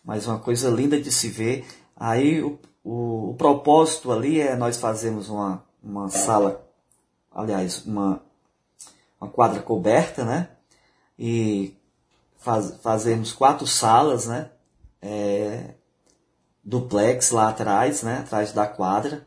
Mas 0.04 0.26
uma 0.26 0.38
coisa 0.38 0.68
linda 0.68 1.00
de 1.00 1.10
se 1.10 1.28
ver. 1.28 1.66
Aí 1.96 2.42
o, 2.42 2.58
o, 2.84 3.30
o, 3.30 3.34
propósito 3.34 4.12
ali 4.12 4.40
é 4.40 4.54
nós 4.56 4.76
fazermos 4.76 5.30
uma, 5.30 5.64
uma 5.82 6.08
sala, 6.10 6.65
aliás, 7.36 7.84
uma, 7.84 8.22
uma 9.20 9.30
quadra 9.30 9.60
coberta, 9.60 10.24
né? 10.24 10.48
E 11.18 11.76
faz, 12.38 12.74
fazermos 12.82 13.32
quatro 13.32 13.66
salas, 13.66 14.26
né? 14.26 14.50
É, 15.02 15.74
duplex 16.64 17.30
lá 17.30 17.50
atrás, 17.50 18.02
né? 18.02 18.20
Atrás 18.20 18.52
da 18.52 18.66
quadra. 18.66 19.26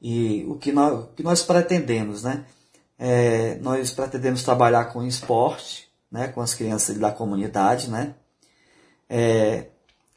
E 0.00 0.44
o 0.48 0.56
que 0.56 0.70
nós, 0.70 1.04
o 1.04 1.06
que 1.08 1.22
nós 1.24 1.42
pretendemos, 1.42 2.22
né? 2.22 2.46
É, 2.96 3.56
nós 3.56 3.90
pretendemos 3.90 4.44
trabalhar 4.44 4.86
com 4.86 5.04
esporte, 5.04 5.90
né? 6.10 6.28
Com 6.28 6.40
as 6.40 6.54
crianças 6.54 6.96
da 6.98 7.10
comunidade, 7.10 7.90
né? 7.90 8.14
É, 9.08 9.66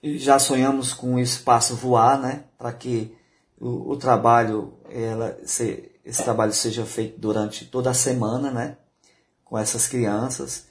já 0.04 0.38
sonhamos 0.38 0.94
com 0.94 1.16
o 1.16 1.20
espaço 1.20 1.76
voar, 1.76 2.20
né? 2.20 2.44
Para 2.60 2.72
que 2.72 3.16
o, 3.60 3.92
o 3.92 3.98
trabalho, 3.98 4.74
ela, 4.92 5.38
se, 5.46 5.93
esse 6.06 6.24
trabalho 6.24 6.54
seja 6.54 6.86
feito 6.86 7.20
durante 7.20 7.66
toda 7.66 7.90
a 7.90 7.94
semana, 7.94 8.52
né? 8.52 8.78
Com 9.46 9.58
essas 9.58 9.88
crianças. 9.88 10.66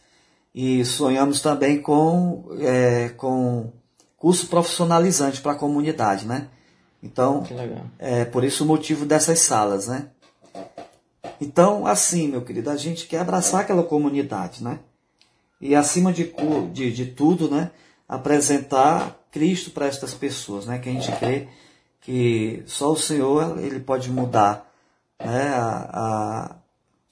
E 0.55 0.85
sonhamos 0.85 1.41
também 1.41 1.81
com, 1.81 2.45
é, 2.61 3.09
com 3.11 3.73
curso 4.17 4.47
profissionalizante 4.49 5.41
para 5.41 5.53
a 5.53 5.59
comunidade, 5.59 6.27
né? 6.27 6.49
Então, 7.03 7.43
é 7.99 8.25
por 8.25 8.45
isso 8.45 8.63
o 8.63 8.67
motivo 8.67 9.05
dessas 9.05 9.41
salas, 9.41 9.89
né? 9.89 10.09
Então, 11.41 11.87
assim, 11.87 12.29
meu 12.29 12.43
querido, 12.43 12.71
a 12.71 12.77
gente 12.77 13.07
quer 13.07 13.21
abraçar 13.21 13.63
aquela 13.63 13.83
comunidade, 13.83 14.63
né? 14.63 14.79
E 15.61 15.75
acima 15.75 16.13
de, 16.13 16.33
de, 16.73 16.93
de 16.93 17.07
tudo, 17.07 17.51
né? 17.51 17.71
Apresentar 18.09 19.19
Cristo 19.33 19.71
para 19.71 19.87
estas 19.87 20.13
pessoas, 20.15 20.67
né? 20.67 20.79
Que 20.79 20.89
a 20.89 20.93
gente 20.93 21.11
crê 21.17 21.49
que 22.01 22.63
só 22.67 22.93
o 22.93 22.97
Senhor 22.97 23.59
ele 23.59 23.81
pode 23.81 24.11
mudar 24.11 24.72
né, 25.25 25.49
a, 25.55 25.91
a, 25.93 26.57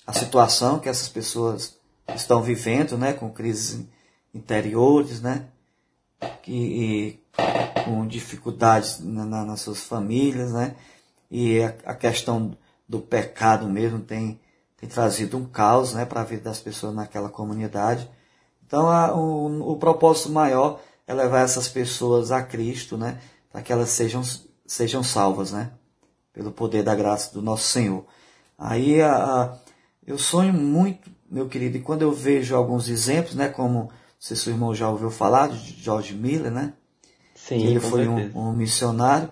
a 0.06 0.12
situação 0.12 0.78
que 0.78 0.88
essas 0.88 1.08
pessoas 1.08 1.78
estão 2.14 2.42
vivendo, 2.42 2.96
né? 2.98 3.12
Com 3.12 3.30
crises 3.30 3.84
interiores, 4.34 5.20
né? 5.20 5.46
Que, 6.42 6.52
e, 6.52 7.20
com 7.84 8.06
dificuldades 8.06 9.00
na, 9.00 9.24
na, 9.24 9.44
nas 9.44 9.60
suas 9.60 9.82
famílias, 9.82 10.52
né? 10.52 10.74
E 11.30 11.62
a, 11.62 11.74
a, 11.86 11.94
questão 11.94 12.56
do 12.88 13.00
pecado 13.00 13.68
mesmo 13.68 14.00
tem, 14.00 14.40
tem 14.76 14.88
trazido 14.88 15.36
um 15.36 15.44
caos, 15.44 15.94
né? 15.94 16.04
Para 16.04 16.20
a 16.22 16.24
vida 16.24 16.42
das 16.42 16.60
pessoas 16.60 16.94
naquela 16.94 17.28
comunidade. 17.28 18.10
Então, 18.66 18.88
a, 18.88 19.14
o, 19.14 19.72
o 19.72 19.76
propósito 19.76 20.30
maior 20.30 20.80
é 21.06 21.14
levar 21.14 21.40
essas 21.40 21.68
pessoas 21.68 22.30
a 22.30 22.42
Cristo, 22.42 22.96
né? 22.96 23.20
Para 23.50 23.62
que 23.62 23.72
elas 23.72 23.90
sejam, 23.90 24.22
sejam 24.66 25.02
salvas, 25.02 25.52
né? 25.52 25.72
Pelo 26.32 26.52
poder 26.52 26.82
da 26.82 26.94
graça 26.94 27.32
do 27.32 27.42
nosso 27.42 27.64
Senhor. 27.64 28.04
Aí 28.58 29.00
a, 29.00 29.14
a, 29.14 29.58
eu 30.06 30.18
sonho 30.18 30.52
muito, 30.52 31.10
meu 31.30 31.48
querido, 31.48 31.76
e 31.76 31.80
quando 31.80 32.02
eu 32.02 32.12
vejo 32.12 32.54
alguns 32.54 32.88
exemplos, 32.88 33.34
né? 33.34 33.48
Como 33.48 33.90
se 34.18 34.34
o 34.48 34.52
irmão 34.52 34.74
já 34.74 34.88
ouviu 34.88 35.10
falar 35.10 35.48
de 35.48 35.82
George 35.82 36.14
Miller, 36.14 36.52
né? 36.52 36.74
Sim, 37.34 37.66
ele 37.66 37.80
foi 37.80 38.06
um, 38.06 38.30
um, 38.36 38.52
missionário 38.52 39.30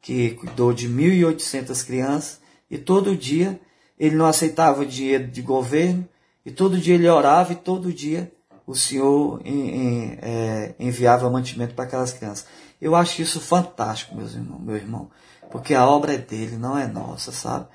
que 0.00 0.30
cuidou 0.30 0.72
de 0.72 0.88
1.800 0.88 1.84
crianças 1.84 2.40
e 2.70 2.78
todo 2.78 3.16
dia 3.16 3.60
ele 3.98 4.14
não 4.14 4.26
aceitava 4.26 4.86
dinheiro 4.86 5.26
de 5.26 5.42
governo 5.42 6.08
e 6.46 6.52
todo 6.52 6.78
dia 6.78 6.94
ele 6.94 7.08
orava 7.08 7.52
e 7.52 7.56
todo 7.56 7.92
dia 7.92 8.32
o 8.64 8.76
Senhor 8.76 9.40
em, 9.44 9.70
em, 9.70 10.18
é, 10.22 10.74
enviava 10.78 11.28
mantimento 11.28 11.74
para 11.74 11.84
aquelas 11.84 12.12
crianças. 12.12 12.46
Eu 12.80 12.94
acho 12.94 13.20
isso 13.20 13.40
fantástico, 13.40 14.14
meus 14.14 14.34
irmãos, 14.34 14.62
meu 14.62 14.76
irmão, 14.76 15.10
porque 15.50 15.74
a 15.74 15.86
obra 15.86 16.14
é 16.14 16.18
dele, 16.18 16.56
não 16.56 16.76
é 16.76 16.86
nossa, 16.86 17.32
sabe? 17.32 17.66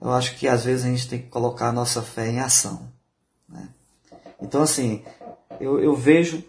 Eu 0.00 0.10
acho 0.12 0.36
que 0.36 0.46
às 0.46 0.64
vezes 0.64 0.84
a 0.84 0.88
gente 0.88 1.08
tem 1.08 1.18
que 1.20 1.28
colocar 1.28 1.68
a 1.68 1.72
nossa 1.72 2.02
fé 2.02 2.28
em 2.28 2.40
ação. 2.40 2.88
Né? 3.48 3.68
Então, 4.40 4.62
assim, 4.62 5.02
eu, 5.60 5.80
eu 5.80 5.94
vejo 5.94 6.42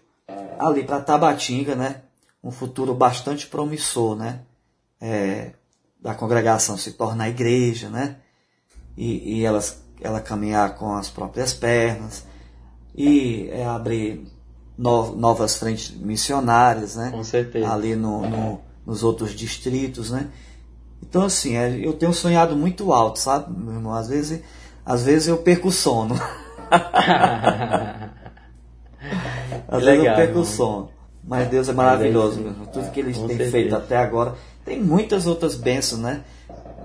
ali 0.59 0.83
para 0.83 1.01
Tabatinga, 1.01 1.75
né? 1.75 2.01
Um 2.43 2.51
futuro 2.51 2.93
bastante 2.93 3.47
promissor, 3.47 4.15
né? 4.15 4.41
É, 5.01 5.53
da 5.99 6.13
congregação 6.13 6.77
se 6.77 6.93
tornar 6.93 7.29
igreja, 7.29 7.89
né? 7.89 8.17
E, 8.95 9.39
e 9.39 9.45
elas, 9.45 9.81
ela 9.99 10.21
caminhar 10.21 10.75
com 10.75 10.93
as 10.93 11.09
próprias 11.09 11.53
pernas 11.53 12.25
e 12.95 13.49
é, 13.49 13.65
abrir 13.65 14.27
no, 14.77 15.15
novas 15.15 15.55
frentes 15.55 15.91
missionárias, 15.91 16.95
né? 16.95 17.11
Com 17.11 17.23
certeza. 17.23 17.71
Ali 17.71 17.95
no, 17.95 18.29
no, 18.29 18.61
nos 18.85 19.03
outros 19.03 19.31
distritos, 19.31 20.11
né? 20.11 20.29
Então, 21.01 21.23
assim, 21.23 21.55
é, 21.55 21.79
eu 21.85 21.93
tenho 21.93 22.13
sonhado 22.13 22.55
muito 22.55 22.93
alto, 22.93 23.19
sabe, 23.19 23.51
meu 23.57 23.73
irmão? 23.73 23.93
Às 23.93 24.07
vezes, 24.09 24.41
às 24.85 25.03
vezes 25.03 25.27
eu 25.27 25.37
perco 25.37 25.69
o 25.69 25.71
sono. 25.71 26.15
às 29.67 29.83
vezes 29.83 30.05
eu 30.05 30.15
perco 30.15 30.39
o 30.39 30.45
sono. 30.45 30.89
Mas 31.23 31.47
Deus 31.47 31.69
é 31.69 31.73
maravilhoso, 31.73 32.39
meu 32.39 32.51
irmão. 32.51 32.65
Tudo 32.67 32.91
que 32.91 32.99
Ele 32.99 33.13
tem 33.13 33.27
certeza. 33.27 33.51
feito 33.51 33.75
até 33.75 33.97
agora. 33.97 34.35
Tem 34.65 34.81
muitas 34.81 35.27
outras 35.27 35.55
bênçãos, 35.55 36.01
né? 36.01 36.21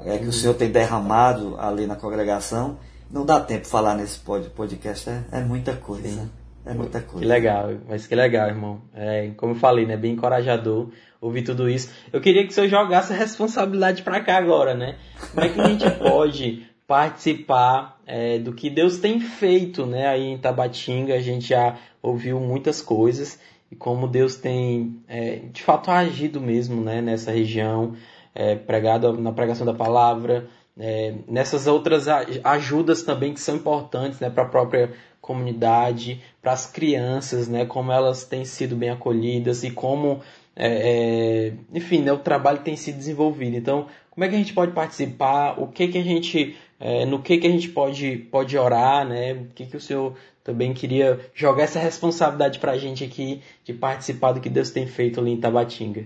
É 0.04 0.18
que 0.18 0.26
o 0.26 0.32
Senhor 0.32 0.54
tem 0.54 0.70
derramado 0.70 1.56
ali 1.58 1.86
na 1.86 1.96
congregação. 1.96 2.76
Não 3.10 3.24
dá 3.24 3.40
tempo 3.40 3.62
de 3.62 3.68
falar 3.68 3.94
nesse 3.94 4.18
podcast, 4.18 5.08
é, 5.08 5.22
é 5.32 5.40
muita 5.40 5.74
coisa. 5.74 6.08
Sim. 6.08 6.30
É 6.66 6.72
muita 6.72 7.00
coisa. 7.00 7.18
Que 7.18 7.24
legal, 7.26 7.70
mas 7.88 8.06
que 8.06 8.14
legal, 8.14 8.48
irmão. 8.48 8.80
É, 8.94 9.30
como 9.36 9.52
eu 9.52 9.56
falei, 9.56 9.84
né? 9.84 9.96
Bem 9.96 10.12
encorajador 10.12 10.88
ouvir 11.20 11.42
tudo 11.42 11.68
isso. 11.68 11.90
Eu 12.12 12.20
queria 12.20 12.42
que 12.42 12.50
o 12.50 12.52
senhor 12.52 12.68
jogasse 12.68 13.12
a 13.12 13.16
responsabilidade 13.16 14.02
para 14.02 14.20
cá 14.20 14.36
agora, 14.36 14.74
né? 14.74 14.96
Como 15.30 15.44
é 15.44 15.48
que 15.48 15.60
a 15.60 15.68
gente 15.68 15.90
pode 15.98 16.66
participar 16.86 17.98
é, 18.06 18.38
do 18.38 18.52
que 18.52 18.68
Deus 18.68 18.98
tem 18.98 19.20
feito, 19.20 19.86
né? 19.86 20.06
Aí 20.06 20.24
em 20.24 20.38
Tabatinga 20.38 21.14
a 21.14 21.20
gente 21.20 21.48
já 21.48 21.76
ouviu 22.02 22.38
muitas 22.40 22.82
coisas 22.82 23.38
e 23.70 23.76
como 23.76 24.06
Deus 24.06 24.36
tem 24.36 25.02
é, 25.08 25.36
de 25.52 25.62
fato 25.62 25.90
agido 25.90 26.40
mesmo, 26.40 26.82
né? 26.82 27.00
Nessa 27.00 27.30
região, 27.30 27.94
é, 28.34 28.54
pregado 28.54 29.12
na 29.18 29.32
pregação 29.32 29.66
da 29.66 29.74
palavra, 29.74 30.48
é, 30.78 31.14
nessas 31.28 31.66
outras 31.66 32.06
ajudas 32.42 33.02
também 33.02 33.32
que 33.32 33.40
são 33.40 33.56
importantes 33.56 34.18
né, 34.18 34.28
para 34.28 34.42
a 34.42 34.48
própria 34.48 34.92
comunidade, 35.24 36.20
para 36.42 36.52
as 36.52 36.66
crianças, 36.66 37.48
né, 37.48 37.64
como 37.64 37.90
elas 37.90 38.24
têm 38.24 38.44
sido 38.44 38.76
bem 38.76 38.90
acolhidas 38.90 39.64
e 39.64 39.70
como, 39.70 40.20
é, 40.54 40.66
é, 40.66 41.52
enfim, 41.72 42.02
né, 42.02 42.12
o 42.12 42.18
trabalho 42.18 42.58
tem 42.58 42.76
sido 42.76 42.98
desenvolvido. 42.98 43.56
Então, 43.56 43.86
como 44.10 44.22
é 44.22 44.28
que 44.28 44.34
a 44.34 44.38
gente 44.38 44.52
pode 44.52 44.72
participar? 44.72 45.58
O 45.58 45.66
que 45.66 45.88
que 45.88 45.96
a 45.96 46.04
gente, 46.04 46.54
é, 46.78 47.06
no 47.06 47.22
que 47.22 47.38
que 47.38 47.46
a 47.46 47.50
gente 47.50 47.70
pode, 47.70 48.18
pode 48.30 48.56
orar, 48.58 49.08
né? 49.08 49.32
O 49.32 49.46
que 49.54 49.64
que 49.64 49.76
o 49.76 49.80
senhor 49.80 50.14
também 50.44 50.74
queria 50.74 51.18
jogar 51.34 51.64
essa 51.64 51.78
responsabilidade 51.78 52.58
para 52.58 52.72
a 52.72 52.78
gente 52.78 53.02
aqui 53.02 53.40
de 53.64 53.72
participar 53.72 54.32
do 54.32 54.40
que 54.40 54.50
Deus 54.50 54.70
tem 54.70 54.86
feito 54.86 55.18
ali 55.18 55.32
em 55.32 55.40
Tabatinga? 55.40 56.04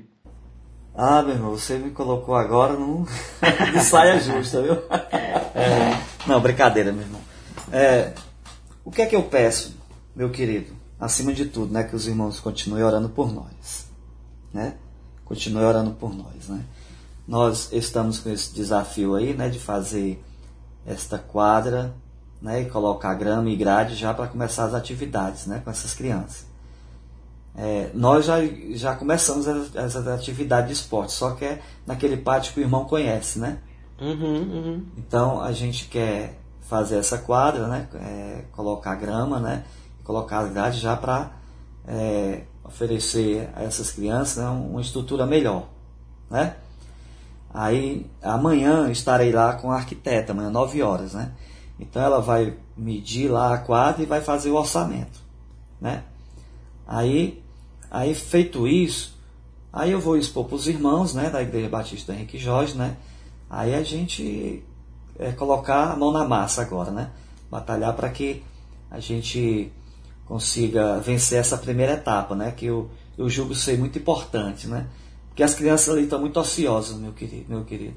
Ah, 0.94 1.22
meu 1.22 1.34
irmão, 1.34 1.50
você 1.50 1.76
me 1.76 1.90
colocou 1.90 2.34
agora 2.34 2.74
num... 2.74 3.04
de 3.74 3.80
saia 3.80 4.18
justa, 4.20 4.62
viu? 4.62 4.74
É. 5.54 5.98
Não, 6.26 6.40
brincadeira, 6.40 6.92
meu 6.92 7.02
irmão. 7.02 7.20
É, 7.70 8.12
o 8.88 8.90
que 8.90 9.02
é 9.02 9.06
que 9.06 9.14
eu 9.14 9.22
peço, 9.22 9.76
meu 10.16 10.30
querido? 10.30 10.72
Acima 10.98 11.30
de 11.34 11.44
tudo, 11.44 11.70
né, 11.70 11.84
que 11.84 11.94
os 11.94 12.06
irmãos 12.06 12.40
continuem 12.40 12.82
orando 12.82 13.10
por 13.10 13.30
nós, 13.30 13.86
né? 14.50 14.76
Continuem 15.26 15.66
orando 15.66 15.90
por 15.90 16.14
nós, 16.16 16.48
né? 16.48 16.64
Nós 17.26 17.68
estamos 17.70 18.18
com 18.18 18.30
esse 18.30 18.54
desafio 18.54 19.14
aí, 19.14 19.34
né, 19.34 19.50
de 19.50 19.58
fazer 19.58 20.24
esta 20.86 21.18
quadra, 21.18 21.94
né, 22.40 22.62
e 22.62 22.64
colocar 22.64 23.12
grama 23.12 23.50
e 23.50 23.56
grade 23.56 23.94
já 23.94 24.14
para 24.14 24.26
começar 24.26 24.64
as 24.64 24.72
atividades, 24.72 25.44
né, 25.44 25.60
com 25.62 25.70
essas 25.70 25.92
crianças. 25.92 26.46
É, 27.54 27.90
nós 27.92 28.24
já, 28.24 28.38
já 28.70 28.96
começamos 28.96 29.46
essa 29.76 30.14
atividade 30.14 30.68
de 30.68 30.72
esporte, 30.72 31.12
só 31.12 31.32
que 31.32 31.44
é 31.44 31.60
naquele 31.86 32.16
pátio 32.16 32.54
que 32.54 32.60
o 32.60 32.62
irmão 32.62 32.86
conhece, 32.86 33.38
né? 33.38 33.58
Uhum, 34.00 34.42
uhum. 34.50 34.86
Então 34.96 35.42
a 35.42 35.52
gente 35.52 35.88
quer 35.88 36.38
fazer 36.68 36.96
essa 36.96 37.18
quadra, 37.18 37.66
né? 37.66 37.88
É, 37.94 38.44
colocar 38.52 38.94
grama, 38.94 39.40
né? 39.40 39.64
Colocar 40.04 40.40
as 40.40 40.52
grades 40.52 40.80
já 40.80 40.96
para 40.96 41.32
é, 41.86 42.42
oferecer 42.64 43.50
a 43.54 43.62
essas 43.62 43.90
crianças 43.90 44.42
né, 44.42 44.48
uma 44.48 44.80
estrutura 44.80 45.26
melhor, 45.26 45.68
né? 46.30 46.56
Aí 47.52 48.06
amanhã 48.22 48.90
estarei 48.90 49.32
lá 49.32 49.54
com 49.54 49.72
a 49.72 49.76
arquiteta, 49.76 50.32
amanhã 50.32 50.50
9 50.50 50.82
horas, 50.82 51.14
né? 51.14 51.32
Então 51.80 52.02
ela 52.02 52.20
vai 52.20 52.54
medir 52.76 53.28
lá 53.30 53.54
a 53.54 53.58
quadra 53.58 54.02
e 54.02 54.06
vai 54.06 54.20
fazer 54.20 54.50
o 54.50 54.56
orçamento, 54.56 55.20
né? 55.80 56.04
Aí 56.86 57.42
Aí, 57.90 58.14
feito 58.14 58.68
isso, 58.68 59.16
aí 59.72 59.92
eu 59.92 60.00
vou 60.00 60.16
expor 60.16 60.44
para 60.44 60.56
os 60.56 60.68
irmãos 60.68 61.14
né, 61.14 61.30
da 61.30 61.42
Igreja 61.42 61.68
Batista 61.68 62.12
Henrique 62.12 62.36
Jorge, 62.36 62.76
né? 62.76 62.96
Aí 63.48 63.74
a 63.74 63.82
gente 63.82 64.62
é, 65.18 65.32
colocar 65.32 65.92
a 65.92 65.96
mão 65.96 66.12
na 66.12 66.26
massa 66.26 66.62
agora, 66.62 66.90
né? 66.90 67.10
Batalhar 67.50 67.94
para 67.94 68.08
que 68.10 68.42
a 68.90 69.00
gente 69.00 69.72
consiga 70.26 70.98
vencer 71.00 71.38
essa 71.38 71.56
primeira 71.56 71.94
etapa, 71.94 72.34
né? 72.34 72.52
Que 72.52 72.66
eu, 72.66 72.90
eu 73.16 73.28
julgo 73.28 73.54
ser 73.54 73.78
muito 73.78 73.98
importante, 73.98 74.66
né? 74.66 74.86
Porque 75.28 75.42
as 75.42 75.54
crianças 75.54 75.88
ali 75.94 76.04
estão 76.04 76.20
muito 76.20 76.38
ociosas, 76.38 76.96
meu 76.96 77.12
querido, 77.12 77.46
meu 77.48 77.64
querido. 77.64 77.96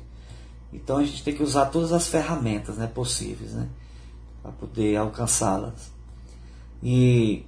Então 0.74 0.98
a 0.98 1.04
gente 1.04 1.24
tem 1.24 1.36
que 1.36 1.44
usar 1.44 1.66
todas 1.68 1.92
as 1.92 2.08
ferramentas 2.08 2.78
né, 2.78 2.88
possíveis, 2.88 3.52
né? 3.54 3.68
Para 4.42 4.52
poder 4.54 4.96
alcançá-las. 4.96 5.92
E 6.82 7.46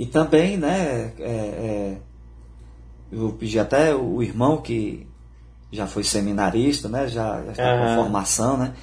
e 0.00 0.06
também, 0.06 0.56
né, 0.56 1.12
é, 1.18 1.22
é, 1.28 1.98
eu 3.12 3.32
pedi 3.34 3.58
até 3.58 3.94
o 3.94 4.22
irmão 4.22 4.62
que 4.62 5.06
já 5.72 5.86
foi 5.86 6.04
seminarista, 6.04 6.88
né, 6.88 7.08
já, 7.08 7.42
já 7.44 7.50
está 7.52 7.74
uhum. 7.74 7.80
com 7.80 8.02
formação, 8.02 8.56
né, 8.56 8.74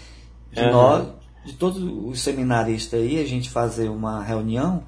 de 0.51 0.61
uhum. 0.61 0.71
nós, 0.71 1.07
de 1.45 1.53
todos 1.53 1.81
os 1.81 2.21
seminaristas 2.21 2.99
aí, 2.99 3.19
a 3.19 3.25
gente 3.25 3.49
fazer 3.49 3.89
uma 3.89 4.23
reunião 4.23 4.83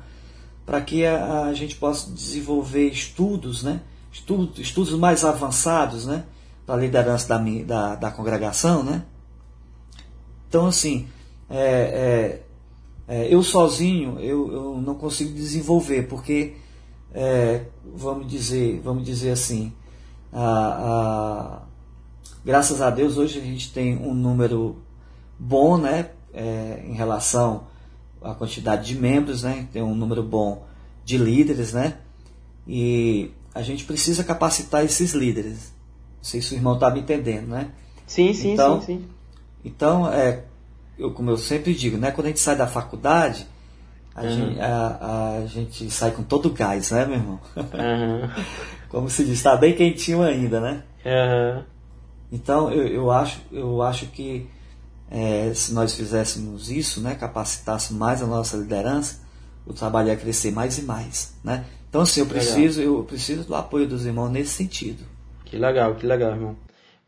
para 0.66 0.82
que 0.82 1.06
a, 1.06 1.46
a, 1.46 1.54
gente 1.54 1.76
possa 1.76 2.12
desenvolver 2.12 2.88
estudos, 2.88 3.64
né, 3.64 3.82
estudos, 4.12 4.60
estudos 4.60 4.94
mais 4.94 5.26
avançados, 5.26 6.06
né, 6.06 6.24
para 6.66 6.76
a 6.76 6.78
liderança 6.78 7.28
da, 7.28 7.38
da, 7.66 7.96
da 7.96 8.12
congregação, 8.12 8.84
né. 8.84 9.04
Então, 10.48 10.68
assim, 10.68 11.08
é, 11.50 12.42
é 12.42 12.50
é, 13.10 13.28
eu 13.28 13.42
sozinho 13.42 14.20
eu, 14.20 14.52
eu, 14.54 14.78
não 14.80 14.94
consigo 14.94 15.34
desenvolver, 15.34 16.04
porque 16.04 16.54
é, 17.12 17.66
vamos 17.96 18.28
dizer, 18.28 18.80
vamos 18.84 19.04
dizer 19.04 19.32
assim, 19.32 19.74
a, 20.32 20.46
a, 20.46 21.62
graças 22.44 22.82
a 22.82 22.90
Deus 22.90 23.18
hoje 23.18 23.40
a 23.40 23.44
gente 23.44 23.72
tem 23.72 23.98
um 23.98 24.14
número 24.14 24.78
bom, 25.38 25.78
né, 25.78 26.10
é, 26.34 26.84
em 26.86 26.94
relação 26.94 27.64
à 28.22 28.34
quantidade 28.34 28.86
de 28.86 29.00
membros, 29.00 29.44
né, 29.44 29.68
tem 29.72 29.82
um 29.82 29.96
número 29.96 30.24
bom 30.24 30.66
de 31.06 31.18
líderes, 31.18 31.74
né, 31.74 31.98
e 32.68 33.32
a 33.54 33.62
gente 33.62 33.84
precisa 33.84 34.24
capacitar 34.24 34.84
esses 34.84 35.14
líderes. 35.14 35.74
Não 36.18 36.24
sei 36.24 36.42
se 36.42 36.54
o 36.54 36.58
irmão 36.58 36.76
está 36.76 36.90
me 36.92 37.00
entendendo, 37.00 37.48
né? 37.48 37.70
Sim, 38.06 38.34
sim, 38.34 38.54
então, 38.54 38.82
sim, 38.82 38.86
sim. 38.86 39.06
Então, 39.64 40.12
é, 40.12 40.44
eu, 40.98 41.12
como 41.12 41.30
eu 41.30 41.38
sempre 41.38 41.74
digo, 41.74 41.98
né, 41.98 42.12
quando 42.12 42.26
a 42.26 42.30
gente 42.30 42.40
sai 42.40 42.56
da 42.56 42.68
faculdade, 42.68 43.48
a, 44.14 44.24
uhum. 44.24 44.30
gente, 44.30 44.60
a, 44.60 45.38
a, 45.42 45.46
gente 45.48 45.92
sai 45.92 46.12
com 46.12 46.24
todo 46.24 46.48
o 46.48 46.54
gás, 46.54 46.92
né, 46.92 47.06
meu 47.06 47.16
irmão? 47.16 47.40
Uhum. 47.56 48.30
como 48.90 49.10
se 49.10 49.24
diz, 49.24 49.36
está 49.36 49.56
bem 49.56 49.74
quentinho 49.74 50.22
ainda, 50.22 50.60
né? 50.60 50.84
Uhum. 51.06 51.64
Então, 52.32 52.72
eu, 52.72 52.88
eu, 52.88 53.12
acho, 53.12 53.42
eu 53.52 53.82
acho 53.82 54.08
que 54.08 54.48
é, 55.10 55.52
se 55.54 55.74
nós 55.74 55.96
fizéssemos 55.96 56.70
isso, 56.70 57.02
né, 57.02 57.16
capacitássemos 57.16 58.00
mais 58.00 58.22
a 58.22 58.28
nossa 58.28 58.58
liderança, 58.58 59.22
o 59.66 59.74
trabalho 59.74 60.10
ia 60.10 60.16
crescer 60.16 60.52
mais 60.52 60.78
e 60.78 60.84
mais, 60.84 61.34
né? 61.44 61.66
Então, 61.90 62.02
assim, 62.02 62.20
eu 62.20 62.28
preciso, 62.28 62.82
eu 62.82 63.04
preciso 63.04 63.48
do 63.48 63.56
apoio 63.56 63.88
dos 63.88 64.06
irmãos 64.06 64.30
nesse 64.30 64.52
sentido. 64.52 65.04
Que 65.46 65.58
legal, 65.58 65.96
que 65.96 66.06
legal, 66.06 66.32
irmão. 66.32 66.56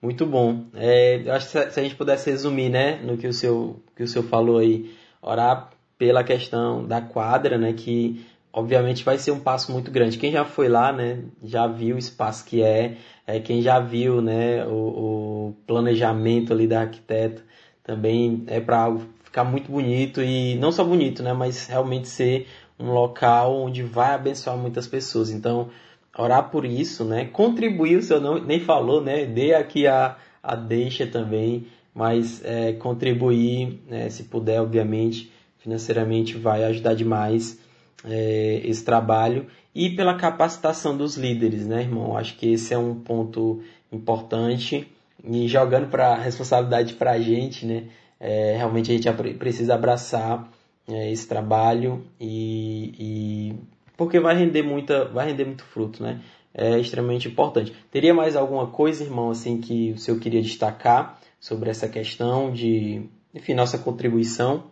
Muito 0.01 0.25
bom. 0.25 0.65
É, 0.73 1.23
acho 1.29 1.51
que 1.51 1.71
se 1.71 1.79
a 1.79 1.83
gente 1.83 1.95
pudesse 1.95 2.31
resumir, 2.31 2.69
né, 2.69 2.99
no 3.03 3.17
que 3.17 3.27
o 3.27 3.33
seu 3.33 3.79
que 3.95 4.01
o 4.01 4.07
senhor 4.07 4.25
falou 4.25 4.57
aí, 4.57 4.91
orar 5.21 5.69
pela 5.99 6.23
questão 6.23 6.87
da 6.87 6.99
quadra, 6.99 7.59
né, 7.59 7.73
que 7.73 8.25
obviamente 8.53 9.03
vai 9.03 9.17
ser 9.17 9.31
um 9.31 9.39
passo 9.39 9.71
muito 9.71 9.91
grande. 9.91 10.17
Quem 10.17 10.31
já 10.31 10.45
foi 10.45 10.67
lá, 10.67 10.91
né, 10.91 11.23
já 11.43 11.67
viu 11.67 11.95
o 11.95 11.99
espaço 11.99 12.45
que 12.45 12.61
é, 12.61 12.97
é 13.25 13.39
quem 13.39 13.61
já 13.61 13.79
viu, 13.79 14.21
né, 14.21 14.65
o, 14.65 14.71
o 14.71 15.55
planejamento 15.65 16.53
ali 16.53 16.67
da 16.67 16.81
arquiteta, 16.81 17.43
também 17.83 18.43
é 18.47 18.59
para 18.59 18.95
ficar 19.23 19.43
muito 19.43 19.71
bonito 19.71 20.21
e 20.21 20.55
não 20.55 20.71
só 20.71 20.83
bonito, 20.83 21.23
né, 21.23 21.33
mas 21.33 21.67
realmente 21.67 22.07
ser 22.07 22.47
um 22.79 22.91
local 22.91 23.55
onde 23.55 23.83
vai 23.83 24.13
abençoar 24.13 24.57
muitas 24.57 24.87
pessoas. 24.87 25.29
Então, 25.29 25.69
orar 26.17 26.49
por 26.49 26.65
isso, 26.65 27.05
né? 27.05 27.25
Contribuir, 27.25 27.97
o 27.97 28.01
senhor 28.01 28.21
não, 28.21 28.43
nem 28.43 28.59
falou, 28.59 29.01
né? 29.01 29.25
Dê 29.25 29.53
aqui 29.53 29.87
a, 29.87 30.17
a 30.41 30.55
deixa 30.55 31.05
também, 31.07 31.67
mas 31.93 32.43
é, 32.43 32.73
contribuir, 32.73 33.79
né, 33.87 34.09
se 34.09 34.23
puder, 34.23 34.61
obviamente, 34.61 35.31
financeiramente 35.57 36.37
vai 36.37 36.63
ajudar 36.65 36.95
demais. 36.95 37.59
É, 38.05 38.61
esse 38.63 38.83
trabalho 38.83 39.47
e 39.73 39.89
pela 39.89 40.15
capacitação 40.15 40.97
dos 40.97 41.17
líderes, 41.17 41.65
né, 41.65 41.81
irmão? 41.81 42.17
Acho 42.17 42.35
que 42.37 42.53
esse 42.53 42.73
é 42.73 42.77
um 42.77 42.95
ponto 42.95 43.61
importante 43.91 44.87
e 45.23 45.47
jogando 45.47 45.89
para 45.89 46.15
responsabilidade 46.15 46.95
para 46.95 47.11
a 47.11 47.19
gente, 47.19 47.65
né? 47.65 47.85
É, 48.19 48.55
realmente 48.57 48.91
a 48.91 48.95
gente 48.95 49.33
precisa 49.35 49.73
abraçar 49.73 50.49
é, 50.87 51.11
esse 51.11 51.27
trabalho 51.27 52.05
e, 52.19 52.93
e, 52.99 53.55
porque 53.97 54.19
vai 54.19 54.35
render 54.35 54.61
muita, 54.61 55.05
vai 55.05 55.27
render 55.27 55.45
muito 55.45 55.63
fruto, 55.63 56.03
né? 56.03 56.21
É 56.53 56.77
extremamente 56.77 57.27
importante. 57.27 57.73
Teria 57.89 58.13
mais 58.13 58.35
alguma 58.35 58.67
coisa, 58.67 59.03
irmão, 59.03 59.31
assim 59.31 59.61
que 59.61 59.93
o 59.93 59.97
senhor 59.97 60.19
queria 60.19 60.41
destacar 60.41 61.19
sobre 61.39 61.69
essa 61.69 61.87
questão 61.87 62.51
de, 62.51 63.03
enfim, 63.33 63.53
nossa 63.53 63.77
contribuição? 63.77 64.70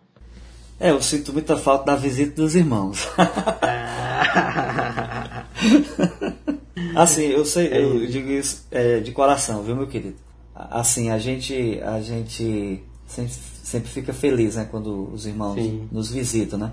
É, 0.80 0.90
eu 0.90 1.00
sinto 1.02 1.30
muita 1.30 1.58
falta 1.58 1.84
da 1.84 1.94
visita 1.94 2.40
dos 2.40 2.54
irmãos. 2.54 3.06
assim, 6.96 7.24
eu 7.24 7.44
sei, 7.44 7.68
eu 7.70 8.06
digo 8.06 8.30
isso 8.30 8.66
é, 8.70 9.00
de 9.00 9.12
coração, 9.12 9.62
viu, 9.62 9.76
meu 9.76 9.86
querido? 9.86 10.16
Assim, 10.54 11.10
a 11.10 11.18
gente, 11.18 11.78
a 11.82 12.00
gente 12.00 12.82
sempre, 13.06 13.32
sempre 13.62 13.90
fica 13.90 14.14
feliz, 14.14 14.56
né, 14.56 14.66
quando 14.70 15.12
os 15.12 15.26
irmãos 15.26 15.56
Sim. 15.56 15.86
nos 15.92 16.10
visitam, 16.10 16.58
né? 16.58 16.72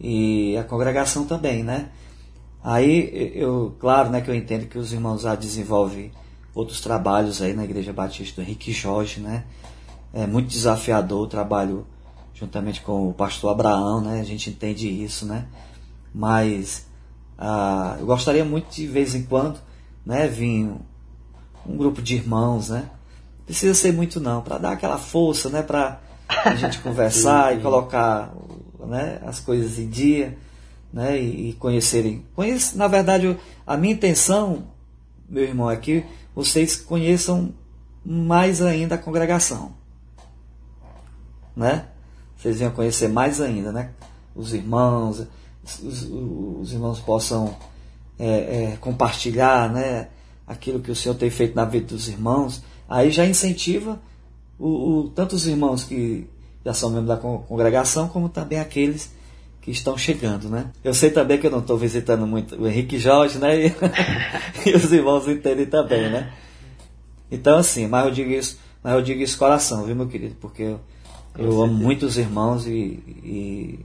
E 0.00 0.56
a 0.56 0.64
congregação 0.64 1.26
também, 1.26 1.62
né? 1.62 1.90
Aí, 2.62 3.30
eu, 3.34 3.76
claro, 3.78 4.08
né, 4.08 4.22
que 4.22 4.30
eu 4.30 4.34
entendo 4.34 4.66
que 4.66 4.78
os 4.78 4.90
irmãos 4.90 5.20
já 5.20 5.34
desenvolvem 5.34 6.12
outros 6.54 6.80
trabalhos 6.80 7.42
aí 7.42 7.52
na 7.52 7.64
Igreja 7.64 7.92
Batista 7.92 8.40
do 8.40 8.46
Henrique 8.46 8.72
Jorge, 8.72 9.20
né? 9.20 9.44
É 10.14 10.26
muito 10.26 10.48
desafiador 10.48 11.24
o 11.24 11.26
trabalho 11.26 11.86
juntamente 12.34 12.80
com 12.80 13.08
o 13.08 13.14
pastor 13.14 13.52
Abraão, 13.52 14.00
né? 14.00 14.20
A 14.20 14.24
gente 14.24 14.50
entende 14.50 14.88
isso, 14.88 15.24
né? 15.24 15.46
Mas 16.12 16.86
ah, 17.38 17.96
eu 17.98 18.06
gostaria 18.06 18.44
muito 18.44 18.70
de, 18.70 18.82
de 18.82 18.86
vez 18.86 19.14
em 19.14 19.22
quando, 19.22 19.58
né, 20.04 20.26
vir 20.26 20.66
um, 20.66 20.78
um 21.66 21.76
grupo 21.76 22.00
de 22.00 22.14
irmãos, 22.14 22.68
né? 22.68 22.90
Não 23.38 23.44
precisa 23.46 23.74
ser 23.74 23.92
muito 23.92 24.20
não, 24.20 24.42
para 24.42 24.58
dar 24.58 24.72
aquela 24.72 24.98
força, 24.98 25.48
né, 25.48 25.62
para 25.62 26.00
a 26.44 26.54
gente 26.54 26.78
conversar 26.82 27.48
sim, 27.48 27.54
sim. 27.54 27.60
e 27.60 27.62
colocar, 27.62 28.32
né, 28.86 29.20
as 29.24 29.40
coisas 29.40 29.78
em 29.78 29.88
dia, 29.88 30.36
né, 30.92 31.20
e, 31.20 31.50
e 31.50 31.52
conhecerem. 31.54 32.24
Conhece, 32.34 32.76
na 32.76 32.88
verdade, 32.88 33.36
a 33.66 33.76
minha 33.76 33.94
intenção, 33.94 34.64
meu 35.28 35.42
irmão, 35.42 35.70
é 35.70 35.76
que 35.76 36.04
vocês 36.34 36.76
conheçam 36.76 37.52
mais 38.04 38.62
ainda 38.62 38.94
a 38.94 38.98
congregação, 38.98 39.72
né? 41.56 41.86
Vocês 42.44 42.58
venham 42.58 42.72
conhecer 42.72 43.08
mais 43.08 43.40
ainda, 43.40 43.72
né? 43.72 43.88
Os 44.36 44.52
irmãos, 44.52 45.26
os, 45.64 46.02
os 46.60 46.72
irmãos 46.74 47.00
possam 47.00 47.56
é, 48.18 48.26
é, 48.28 48.76
compartilhar, 48.82 49.72
né? 49.72 50.08
Aquilo 50.46 50.78
que 50.80 50.90
o 50.90 50.94
Senhor 50.94 51.14
tem 51.14 51.30
feito 51.30 51.56
na 51.56 51.64
vida 51.64 51.86
dos 51.86 52.06
irmãos, 52.06 52.62
aí 52.86 53.10
já 53.10 53.24
incentiva 53.24 53.98
o, 54.58 54.68
o, 54.68 55.08
tanto 55.08 55.34
os 55.34 55.46
irmãos 55.46 55.84
que 55.84 56.28
já 56.62 56.74
são 56.74 56.90
membros 56.90 57.08
da 57.08 57.16
congregação, 57.16 58.08
como 58.08 58.28
também 58.28 58.60
aqueles 58.60 59.10
que 59.62 59.70
estão 59.70 59.96
chegando, 59.96 60.50
né? 60.50 60.70
Eu 60.84 60.92
sei 60.92 61.08
também 61.08 61.38
que 61.38 61.46
eu 61.46 61.50
não 61.50 61.60
estou 61.60 61.78
visitando 61.78 62.26
muito 62.26 62.60
o 62.60 62.68
Henrique 62.68 62.98
Jorge, 62.98 63.38
né? 63.38 63.68
E, 63.68 63.74
e, 64.68 64.76
os 64.76 64.92
irmãos 64.92 65.26
entendem 65.26 65.64
também, 65.64 66.10
né? 66.10 66.30
Então, 67.30 67.56
assim, 67.56 67.86
mas 67.86 68.04
eu 68.04 68.10
digo 68.10 68.30
isso, 68.32 68.58
mas 68.82 68.92
eu 68.92 69.00
digo 69.00 69.22
isso 69.22 69.38
coração, 69.38 69.84
viu, 69.84 69.96
meu 69.96 70.06
querido? 70.06 70.36
Porque 70.38 70.62
eu, 70.62 70.80
eu 71.38 71.62
amo 71.62 71.74
muito 71.74 72.06
os 72.06 72.16
irmãos 72.16 72.66
e, 72.66 73.02
e, 73.24 73.80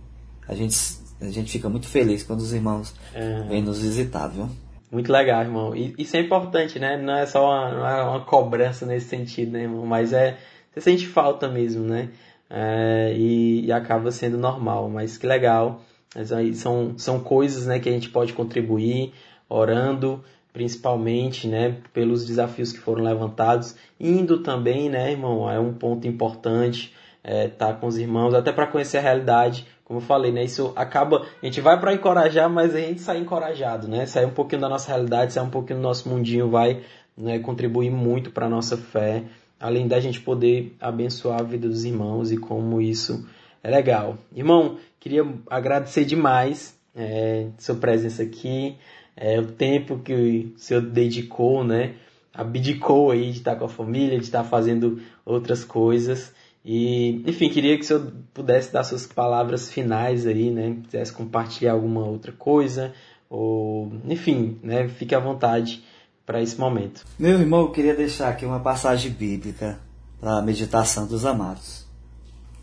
a, 0.47 0.53
gente, 0.53 0.77
a 1.19 1.29
gente 1.29 1.51
fica 1.51 1.67
muito 1.69 1.87
feliz 1.87 2.23
quando 2.23 2.39
os 2.39 2.53
irmãos 2.53 2.93
é. 3.13 3.41
vêm 3.43 3.61
nos 3.61 3.81
visitar, 3.81 4.27
viu? 4.27 4.49
Muito 4.91 5.11
legal, 5.11 5.41
irmão. 5.41 5.75
E 5.75 5.93
isso 5.97 6.17
é 6.17 6.19
importante, 6.19 6.79
né? 6.79 6.97
Não 6.97 7.15
é 7.15 7.25
só 7.25 7.45
uma, 7.45 7.89
é 7.89 8.03
uma 8.03 8.19
cobrança 8.21 8.85
nesse 8.85 9.07
sentido, 9.07 9.51
né, 9.51 9.63
irmão? 9.63 9.85
Mas 9.85 10.13
é. 10.13 10.37
Você 10.71 10.81
sente 10.81 11.07
falta 11.07 11.47
mesmo, 11.47 11.83
né? 11.83 12.09
É, 12.49 13.13
e, 13.15 13.65
e, 13.65 13.71
acaba 13.71 14.11
sendo 14.11 14.37
normal. 14.37 14.89
Mas 14.89 15.17
que 15.17 15.27
legal. 15.27 15.81
Mas 16.15 16.31
aí 16.31 16.55
são, 16.55 16.95
são 16.97 17.19
coisas 17.19 17.67
né, 17.67 17.79
que 17.79 17.87
a 17.87 17.91
gente 17.91 18.09
pode 18.09 18.33
contribuir 18.33 19.13
orando, 19.47 20.23
principalmente 20.51 21.47
né, 21.47 21.77
pelos 21.93 22.25
desafios 22.25 22.71
que 22.71 22.79
foram 22.79 23.03
levantados. 23.03 23.75
Indo 23.99 24.39
também, 24.41 24.89
né, 24.89 25.11
irmão? 25.11 25.49
É 25.49 25.59
um 25.59 25.73
ponto 25.73 26.07
importante 26.07 26.93
é, 27.23 27.47
tá 27.47 27.73
com 27.73 27.87
os 27.87 27.97
irmãos, 27.97 28.33
até 28.33 28.51
para 28.51 28.67
conhecer 28.67 28.97
a 28.97 29.01
realidade. 29.01 29.65
Como 29.83 29.99
eu 29.99 30.03
falei, 30.03 30.31
né? 30.31 30.43
Isso 30.43 30.71
acaba. 30.75 31.25
A 31.41 31.45
gente 31.45 31.61
vai 31.61 31.79
para 31.79 31.93
encorajar, 31.93 32.49
mas 32.49 32.75
a 32.75 32.79
gente 32.79 33.01
sai 33.01 33.17
encorajado, 33.17 33.87
né? 33.87 34.05
Sair 34.05 34.25
um 34.25 34.31
pouquinho 34.31 34.61
da 34.61 34.69
nossa 34.69 34.89
realidade, 34.89 35.33
sair 35.33 35.43
um 35.43 35.49
pouquinho 35.49 35.79
do 35.79 35.83
nosso 35.83 36.07
mundinho, 36.07 36.49
vai 36.49 36.81
né, 37.17 37.39
contribuir 37.39 37.89
muito 37.89 38.31
para 38.31 38.45
a 38.45 38.49
nossa 38.49 38.77
fé 38.77 39.23
além 39.59 39.87
da 39.87 39.99
gente 39.99 40.21
poder 40.21 40.75
abençoar 40.79 41.41
a 41.41 41.43
vida 41.43 41.67
dos 41.67 41.83
irmãos 41.83 42.31
e 42.31 42.37
como 42.37 42.79
isso 42.79 43.27
é 43.61 43.69
legal. 43.69 44.17
Irmão, 44.33 44.77
queria 44.99 45.27
agradecer 45.49 46.05
demais 46.05 46.79
é, 46.95 47.47
sua 47.57 47.75
presença 47.75 48.23
aqui, 48.23 48.77
é, 49.17 49.37
o 49.39 49.47
tempo 49.47 49.99
que 49.99 50.53
o 50.55 50.59
senhor 50.59 50.81
dedicou, 50.81 51.63
né? 51.63 51.95
Abdicou 52.33 53.11
aí 53.11 53.31
de 53.31 53.39
estar 53.39 53.57
com 53.57 53.65
a 53.65 53.69
família, 53.69 54.17
de 54.17 54.23
estar 54.23 54.45
fazendo 54.45 55.01
outras 55.25 55.65
coisas. 55.65 56.33
E, 56.63 57.23
enfim, 57.25 57.49
queria 57.49 57.77
que 57.77 57.83
o 57.83 57.87
senhor 57.87 58.11
pudesse 58.33 58.71
dar 58.71 58.83
suas 58.83 59.07
palavras 59.07 59.69
finais 59.71 60.27
aí, 60.27 60.51
né? 60.51 60.77
Quisesse 60.83 61.13
compartilhar 61.13 61.73
alguma 61.73 62.05
outra 62.05 62.31
coisa, 62.31 62.93
ou, 63.29 63.91
enfim, 64.05 64.59
né? 64.61 64.87
Fique 64.89 65.15
à 65.15 65.19
vontade 65.19 65.83
para 66.25 66.41
esse 66.41 66.59
momento. 66.59 67.05
Meu 67.17 67.39
irmão, 67.39 67.61
eu 67.61 67.71
queria 67.71 67.95
deixar 67.95 68.29
aqui 68.29 68.45
uma 68.45 68.59
passagem 68.59 69.11
bíblica 69.11 69.79
para 70.19 70.37
a 70.37 70.41
meditação 70.41 71.07
dos 71.07 71.25
amados. 71.25 71.87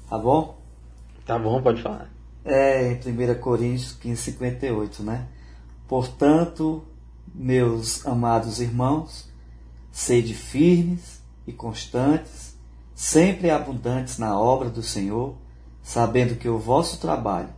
Tá 0.09 0.19
bom? 0.19 0.61
Tá 1.25 1.39
bom, 1.39 1.61
pode 1.61 1.83
falar. 1.83 2.11
É 2.45 2.93
em 2.93 2.97
1 2.97 3.41
Coríntios 3.41 3.93
15, 3.93 4.23
58, 4.23 5.03
né? 5.03 5.27
Portanto, 5.89 6.85
meus 7.35 8.07
amados 8.07 8.61
irmãos, 8.61 9.29
sede 9.91 10.35
firmes 10.35 11.21
e 11.47 11.53
constantes, 11.53 12.56
sempre 12.97 13.51
abundantes 13.51 14.17
na 14.17 14.41
obra 14.41 14.71
do 14.71 14.83
Senhor, 14.83 15.37
sabendo 15.83 16.35
que 16.35 16.49
o 16.49 16.59
vosso 16.59 16.99
trabalho 16.99 17.51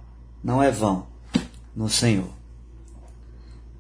não 0.43 0.61
é 0.61 0.71
vão 0.71 1.07
no 1.75 1.89
Senhor. 1.89 2.29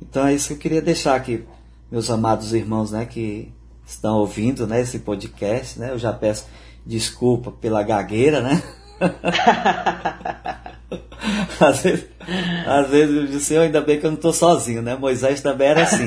Então 0.00 0.24
é 0.24 0.32
isso 0.32 0.48
que 0.48 0.54
eu 0.54 0.58
queria 0.58 0.80
deixar 0.80 1.16
aqui 1.16 1.44
meus 1.90 2.08
amados 2.10 2.54
irmãos, 2.54 2.92
né, 2.92 3.04
que 3.04 3.52
estão 3.84 4.18
ouvindo, 4.18 4.68
né, 4.68 4.80
esse 4.80 5.00
podcast, 5.00 5.80
né? 5.80 5.90
Eu 5.90 5.98
já 5.98 6.12
peço 6.12 6.46
desculpa 6.86 7.50
pela 7.50 7.82
gagueira, 7.82 8.40
né? 8.40 8.62
às 11.60 11.82
vezes, 11.82 12.06
às 12.66 12.88
vezes 12.88 13.16
eu 13.16 13.26
disse, 13.26 13.56
ainda 13.56 13.80
bem 13.80 13.98
que 13.98 14.06
eu 14.06 14.10
não 14.10 14.16
estou 14.16 14.32
sozinho, 14.32 14.80
né? 14.80 14.94
Moisés 14.94 15.40
também 15.40 15.68
era 15.68 15.82
assim. 15.82 16.04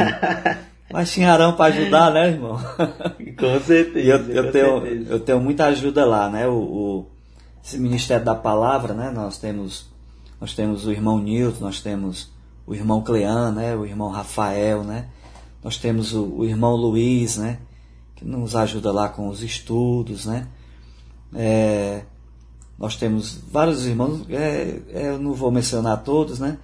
Mas 0.91 1.11
tinha 1.11 1.31
Arão 1.31 1.53
para 1.53 1.73
ajudar, 1.73 2.11
né, 2.11 2.29
irmão? 2.29 2.57
Com 3.37 3.59
certeza. 3.61 3.99
Eu, 3.99 4.27
eu 4.29 4.43
com 4.45 4.51
tenho, 4.51 4.81
certeza. 4.81 5.11
eu 5.11 5.19
tenho 5.19 5.39
muita 5.39 5.65
ajuda 5.65 6.05
lá, 6.05 6.29
né? 6.29 6.47
O, 6.47 6.53
o, 6.53 7.05
esse 7.63 7.77
Ministério 7.77 8.25
da 8.25 8.35
Palavra, 8.35 8.93
né? 8.93 9.11
Nós 9.11 9.37
temos, 9.37 9.89
nós 10.39 10.53
temos 10.53 10.85
o 10.85 10.91
irmão 10.91 11.19
Nilton, 11.19 11.63
nós 11.63 11.81
temos 11.81 12.31
o 12.65 12.75
irmão 12.75 13.01
Clean, 13.01 13.51
né? 13.51 13.75
O 13.75 13.85
irmão 13.85 14.09
Rafael, 14.09 14.83
né? 14.83 15.07
Nós 15.63 15.77
temos 15.77 16.13
o, 16.13 16.23
o, 16.23 16.45
irmão 16.45 16.75
Luiz, 16.75 17.37
né? 17.37 17.59
Que 18.15 18.25
nos 18.25 18.55
ajuda 18.55 18.91
lá 18.91 19.09
com 19.09 19.27
os 19.27 19.43
estudos, 19.43 20.25
né? 20.25 20.47
É, 21.33 22.03
nós 22.77 22.95
temos 22.95 23.39
vários 23.51 23.85
irmãos, 23.85 24.25
é, 24.29 24.79
é, 24.89 25.09
eu 25.09 25.19
não 25.19 25.33
vou 25.33 25.51
mencionar 25.51 26.03
todos, 26.03 26.39
né? 26.39 26.57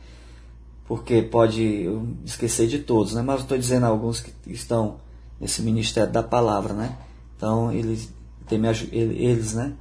Porque 0.87 1.21
pode 1.21 1.85
esquecer 2.25 2.67
de 2.67 2.79
todos, 2.79 3.13
né? 3.13 3.21
Mas 3.21 3.41
estou 3.41 3.57
dizendo 3.57 3.85
alguns 3.85 4.21
que 4.21 4.31
estão 4.47 4.97
nesse 5.39 5.61
ministério 5.61 6.11
da 6.11 6.23
palavra, 6.23 6.73
né? 6.73 6.97
Então 7.35 7.71
eles 7.71 8.11
têm 8.47 8.57
me, 8.57 8.67
eles, 8.91 9.53
né? 9.53 9.73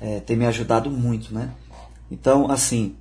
É, 0.00 0.20
têm 0.20 0.36
me 0.36 0.46
ajudado 0.46 0.90
muito, 0.90 1.32
né? 1.32 1.52
Então, 2.10 2.50
assim, 2.50 2.96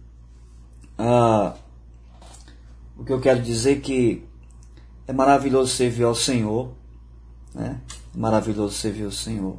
o 2.97 3.03
que 3.03 3.13
eu 3.13 3.19
quero 3.19 3.41
dizer 3.41 3.77
é 3.77 3.81
que 3.81 4.23
é 5.07 5.13
maravilhoso 5.13 5.71
servir 5.71 6.03
ao 6.03 6.15
Senhor, 6.15 6.71
né? 7.53 7.79
É 8.13 8.17
maravilhoso 8.17 8.75
servir 8.75 9.05
ao 9.05 9.11
Senhor. 9.11 9.57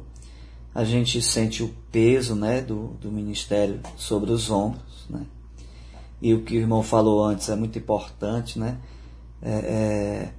A 0.73 0.83
gente 0.83 1.21
sente 1.21 1.63
o 1.63 1.73
peso, 1.91 2.35
né, 2.35 2.61
do, 2.61 2.89
do 3.01 3.11
ministério 3.11 3.79
sobre 3.95 4.31
os 4.31 4.51
ombros, 4.51 5.07
né? 5.09 5.25
E 6.21 6.33
o 6.33 6.41
que 6.43 6.57
o 6.57 6.59
irmão 6.59 6.81
falou 6.81 7.23
antes 7.23 7.49
é 7.49 7.55
muito 7.55 7.77
importante, 7.77 8.57
né? 8.57 8.77
É, 9.41 9.51
é, 9.51 10.33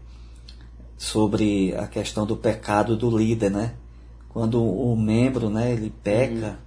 sobre 0.97 1.74
a 1.76 1.87
questão 1.87 2.26
do 2.26 2.37
pecado 2.37 2.97
do 2.97 3.16
líder, 3.16 3.51
né? 3.51 3.74
Quando 4.29 4.62
o 4.62 4.97
membro, 4.97 5.49
né, 5.49 5.72
ele 5.72 5.91
peca, 6.03 6.59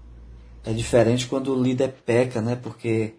uhum. 0.65 0.71
é 0.71 0.73
diferente 0.73 1.27
quando 1.27 1.53
o 1.53 1.61
líder 1.61 1.93
peca, 2.05 2.41
né? 2.41 2.55
Porque 2.55 3.15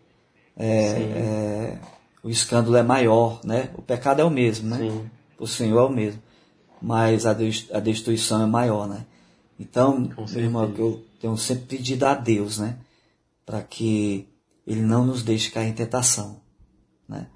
é, 0.56 0.66
é 0.66 1.78
o 2.22 2.30
escândalo 2.30 2.76
é 2.76 2.82
maior, 2.82 3.40
né? 3.44 3.70
O 3.76 3.82
pecado 3.82 4.20
é 4.20 4.24
o 4.24 4.30
mesmo, 4.30 4.68
né? 4.68 4.78
Sim. 4.78 5.10
O 5.38 5.46
Senhor 5.46 5.78
é 5.80 5.82
o 5.82 5.90
mesmo, 5.90 6.22
mas 6.80 7.26
a 7.26 7.32
destruição 7.80 8.42
é 8.42 8.46
maior, 8.46 8.86
né? 8.86 9.04
Então, 9.58 10.08
meu 10.16 10.40
irmão, 10.40 10.70
que 10.72 10.80
eu 10.80 11.04
tenho 11.20 11.36
sempre 11.36 11.76
pedido 11.76 12.04
a 12.04 12.14
Deus, 12.14 12.58
né? 12.58 12.76
Para 13.44 13.60
que 13.62 14.28
Ele 14.66 14.80
não 14.80 15.04
nos 15.04 15.22
deixe 15.22 15.50
cair 15.50 15.68
em 15.68 15.74
tentação, 15.74 16.40
né? 17.08 17.28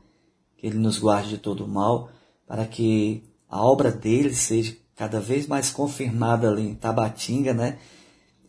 Que 0.56 0.66
Ele 0.66 0.78
nos 0.78 0.98
guarde 0.98 1.30
de 1.30 1.38
todo 1.38 1.64
o 1.64 1.68
mal, 1.68 2.10
para 2.46 2.64
que 2.66 3.24
a 3.48 3.64
obra 3.64 3.90
dele 3.90 4.34
seja 4.34 4.76
cada 4.94 5.20
vez 5.20 5.46
mais 5.46 5.70
confirmada 5.70 6.48
ali 6.48 6.68
em 6.68 6.74
Tabatinga, 6.74 7.52
né? 7.52 7.78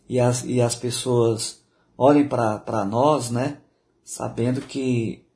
E 0.08 0.20
as, 0.20 0.44
e 0.46 0.62
as 0.62 0.76
pessoas 0.76 1.62
olhem 1.98 2.28
para 2.28 2.86
nós, 2.86 3.30
né? 3.30 3.58
Sabendo 4.04 4.62
que 4.62 5.28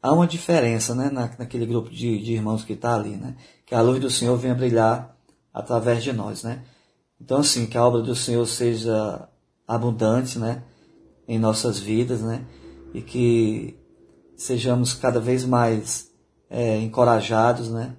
há 0.00 0.12
uma 0.12 0.26
diferença, 0.26 0.94
né? 0.94 1.10
Na, 1.10 1.30
naquele 1.38 1.66
grupo 1.66 1.90
de, 1.90 2.22
de 2.22 2.34
irmãos 2.34 2.62
que 2.62 2.74
está 2.74 2.94
ali, 2.94 3.16
né? 3.16 3.36
Que 3.64 3.74
a 3.74 3.80
luz 3.80 4.00
do 4.00 4.10
Senhor 4.10 4.36
venha 4.36 4.54
brilhar 4.54 5.16
através 5.52 6.04
de 6.04 6.12
nós, 6.12 6.42
né? 6.44 6.62
Então, 7.20 7.38
assim, 7.38 7.66
que 7.66 7.76
a 7.76 7.84
obra 7.84 8.02
do 8.02 8.14
Senhor 8.14 8.46
seja 8.46 9.28
abundante, 9.66 10.38
né? 10.38 10.62
Em 11.26 11.38
nossas 11.38 11.78
vidas, 11.78 12.20
né? 12.20 12.44
E 12.94 13.00
que 13.00 13.76
sejamos 14.36 14.94
cada 14.94 15.20
vez 15.20 15.44
mais 15.44 16.10
é, 16.48 16.78
encorajados, 16.78 17.70
né? 17.70 17.94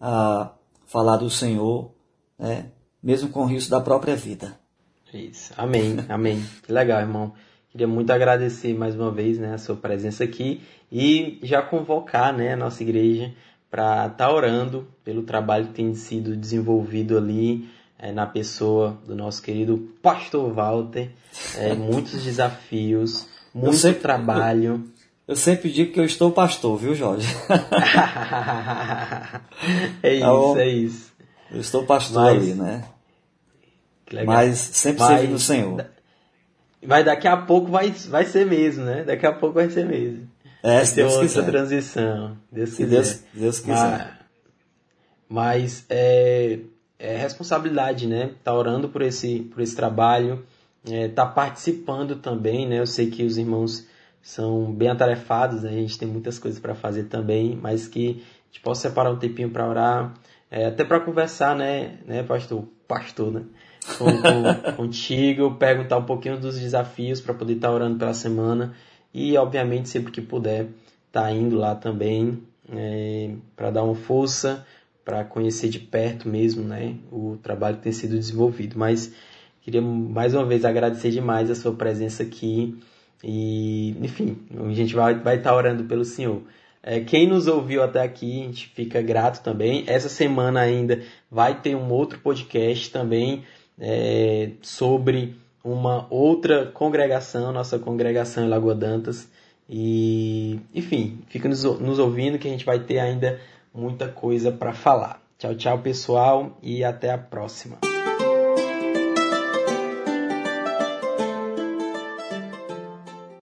A 0.00 0.52
falar 0.86 1.16
do 1.16 1.30
Senhor, 1.30 1.92
né? 2.38 2.66
mesmo 3.02 3.30
com 3.30 3.40
o 3.40 3.46
risco 3.46 3.70
da 3.70 3.80
própria 3.80 4.14
vida. 4.14 4.58
Isso. 5.12 5.52
Amém, 5.56 5.96
amém. 6.08 6.42
Que 6.62 6.72
legal, 6.72 7.00
irmão. 7.00 7.32
Queria 7.70 7.88
muito 7.88 8.10
agradecer 8.10 8.74
mais 8.74 8.94
uma 8.94 9.10
vez 9.10 9.38
né, 9.38 9.54
a 9.54 9.58
sua 9.58 9.74
presença 9.74 10.24
aqui 10.24 10.60
e 10.90 11.38
já 11.42 11.62
convocar 11.62 12.36
né, 12.36 12.52
a 12.52 12.56
nossa 12.56 12.82
igreja 12.82 13.32
para 13.70 14.06
estar 14.06 14.26
tá 14.26 14.32
orando 14.32 14.86
pelo 15.02 15.22
trabalho 15.22 15.68
que 15.68 15.72
tem 15.72 15.94
sido 15.94 16.36
desenvolvido 16.36 17.16
ali 17.16 17.68
é, 17.98 18.12
na 18.12 18.26
pessoa 18.26 18.98
do 19.06 19.16
nosso 19.16 19.42
querido 19.42 19.78
Pastor 20.02 20.52
Walter. 20.52 21.10
É, 21.56 21.72
muitos 21.72 22.22
desafios, 22.22 23.26
muito 23.54 23.76
sempre, 23.76 24.00
trabalho. 24.00 24.84
Eu, 25.26 25.28
eu, 25.28 25.36
sempre 25.36 25.70
digo 25.70 25.92
que 25.92 26.00
eu 26.00 26.04
estou 26.04 26.32
pastor, 26.32 26.78
viu, 26.78 26.94
Jorge? 26.94 27.26
é 30.02 30.14
isso, 30.14 30.24
então, 30.24 30.58
é 30.58 30.68
isso. 30.68 31.12
Eu 31.50 31.60
estou 31.60 31.84
pastor 31.84 32.22
Mas, 32.22 32.42
ali, 32.42 32.54
né? 32.54 32.84
Mas 34.24 34.58
sempre 34.58 35.00
Mas, 35.00 35.08
servindo 35.08 35.34
o 35.34 35.38
Senhor. 35.38 35.86
Mas 36.84 37.04
daqui 37.04 37.28
a 37.28 37.36
pouco 37.36 37.70
vai, 37.70 37.90
vai 37.90 38.24
ser 38.24 38.46
mesmo, 38.46 38.84
né? 38.84 39.04
Daqui 39.04 39.26
a 39.26 39.32
pouco 39.32 39.54
vai 39.54 39.70
ser 39.70 39.86
mesmo. 39.86 40.28
É, 40.62 40.76
vai 40.76 40.86
se 40.86 40.96
Deus 40.96 41.12
outra 41.12 41.28
quiser. 41.28 41.46
transição. 41.46 42.36
Deus 42.50 42.70
se 42.70 42.86
Deus, 42.86 43.22
Deus 43.32 43.60
quiser. 43.60 44.18
Mas, 45.28 45.28
mas 45.28 45.84
é, 45.88 46.58
é, 46.98 47.16
responsabilidade, 47.16 48.06
né? 48.06 48.32
Tá 48.42 48.54
orando 48.54 48.88
por 48.88 49.02
esse, 49.02 49.40
por 49.40 49.62
esse 49.62 49.74
trabalho, 49.74 50.44
é, 50.88 51.08
tá 51.08 51.26
participando 51.26 52.16
também, 52.16 52.66
né? 52.66 52.78
Eu 52.78 52.86
sei 52.86 53.10
que 53.10 53.24
os 53.24 53.38
irmãos 53.38 53.86
são 54.20 54.72
bem 54.72 54.88
atarefados, 54.88 55.62
né? 55.62 55.70
A 55.70 55.74
gente 55.74 55.98
tem 55.98 56.08
muitas 56.08 56.38
coisas 56.38 56.60
para 56.60 56.74
fazer 56.74 57.04
também, 57.04 57.56
mas 57.60 57.88
que 57.88 58.22
a 58.22 58.46
gente 58.46 58.60
possa 58.62 58.88
separar 58.88 59.10
um 59.10 59.18
tempinho 59.18 59.50
para 59.50 59.68
orar, 59.68 60.14
é, 60.50 60.66
até 60.66 60.84
para 60.84 61.00
conversar, 61.00 61.56
né, 61.56 61.98
né, 62.06 62.22
pastor? 62.22 62.64
Pastor, 62.86 63.32
né? 63.32 63.42
Com, 63.98 64.04
com, 64.04 64.72
contigo, 64.76 65.54
perguntar 65.54 65.98
um 65.98 66.04
pouquinho 66.04 66.38
dos 66.38 66.58
desafios 66.58 67.20
para 67.20 67.34
poder 67.34 67.54
estar 67.54 67.68
tá 67.68 67.74
orando 67.74 67.98
pela 67.98 68.14
semana 68.14 68.74
e, 69.14 69.36
obviamente, 69.36 69.88
sempre 69.88 70.12
que 70.12 70.20
puder, 70.20 70.68
tá 71.10 71.30
indo 71.30 71.56
lá 71.56 71.74
também 71.74 72.42
é, 72.70 73.34
para 73.56 73.70
dar 73.70 73.82
uma 73.82 73.94
força, 73.94 74.64
para 75.04 75.24
conhecer 75.24 75.68
de 75.68 75.80
perto 75.80 76.28
mesmo, 76.28 76.62
né, 76.62 76.96
o 77.10 77.36
trabalho 77.42 77.76
que 77.76 77.82
tem 77.82 77.92
sido 77.92 78.16
desenvolvido. 78.16 78.78
Mas 78.78 79.12
queria 79.62 79.80
mais 79.80 80.34
uma 80.34 80.44
vez 80.44 80.64
agradecer 80.64 81.10
demais 81.10 81.50
a 81.50 81.54
sua 81.54 81.72
presença 81.72 82.22
aqui 82.22 82.78
e, 83.22 83.96
enfim, 84.00 84.36
a 84.68 84.72
gente 84.72 84.94
vai 84.94 85.14
estar 85.14 85.38
tá 85.38 85.54
orando 85.54 85.84
pelo 85.84 86.04
Senhor. 86.04 86.42
É, 86.82 86.98
quem 87.00 87.28
nos 87.28 87.46
ouviu 87.46 87.82
até 87.82 88.02
aqui, 88.02 88.40
a 88.40 88.44
gente 88.46 88.68
fica 88.74 89.00
grato 89.00 89.42
também. 89.42 89.84
Essa 89.86 90.08
semana 90.08 90.60
ainda 90.60 91.00
vai 91.30 91.60
ter 91.60 91.76
um 91.76 91.90
outro 91.92 92.18
podcast 92.18 92.90
também 92.90 93.44
é, 93.78 94.50
sobre 94.60 95.36
uma 95.62 96.08
outra 96.10 96.66
congregação, 96.66 97.52
nossa 97.52 97.78
congregação 97.78 98.44
em 98.44 98.48
Lagoa 98.48 98.74
Dantas. 98.74 99.28
E, 99.70 100.58
enfim, 100.74 101.20
fica 101.28 101.48
nos, 101.48 101.62
nos 101.62 102.00
ouvindo 102.00 102.38
que 102.38 102.48
a 102.48 102.50
gente 102.50 102.64
vai 102.64 102.80
ter 102.80 102.98
ainda 102.98 103.40
muita 103.72 104.08
coisa 104.08 104.50
para 104.50 104.72
falar. 104.72 105.22
Tchau, 105.38 105.54
tchau, 105.54 105.78
pessoal, 105.78 106.58
e 106.60 106.82
até 106.82 107.10
a 107.10 107.18
próxima. 107.18 107.91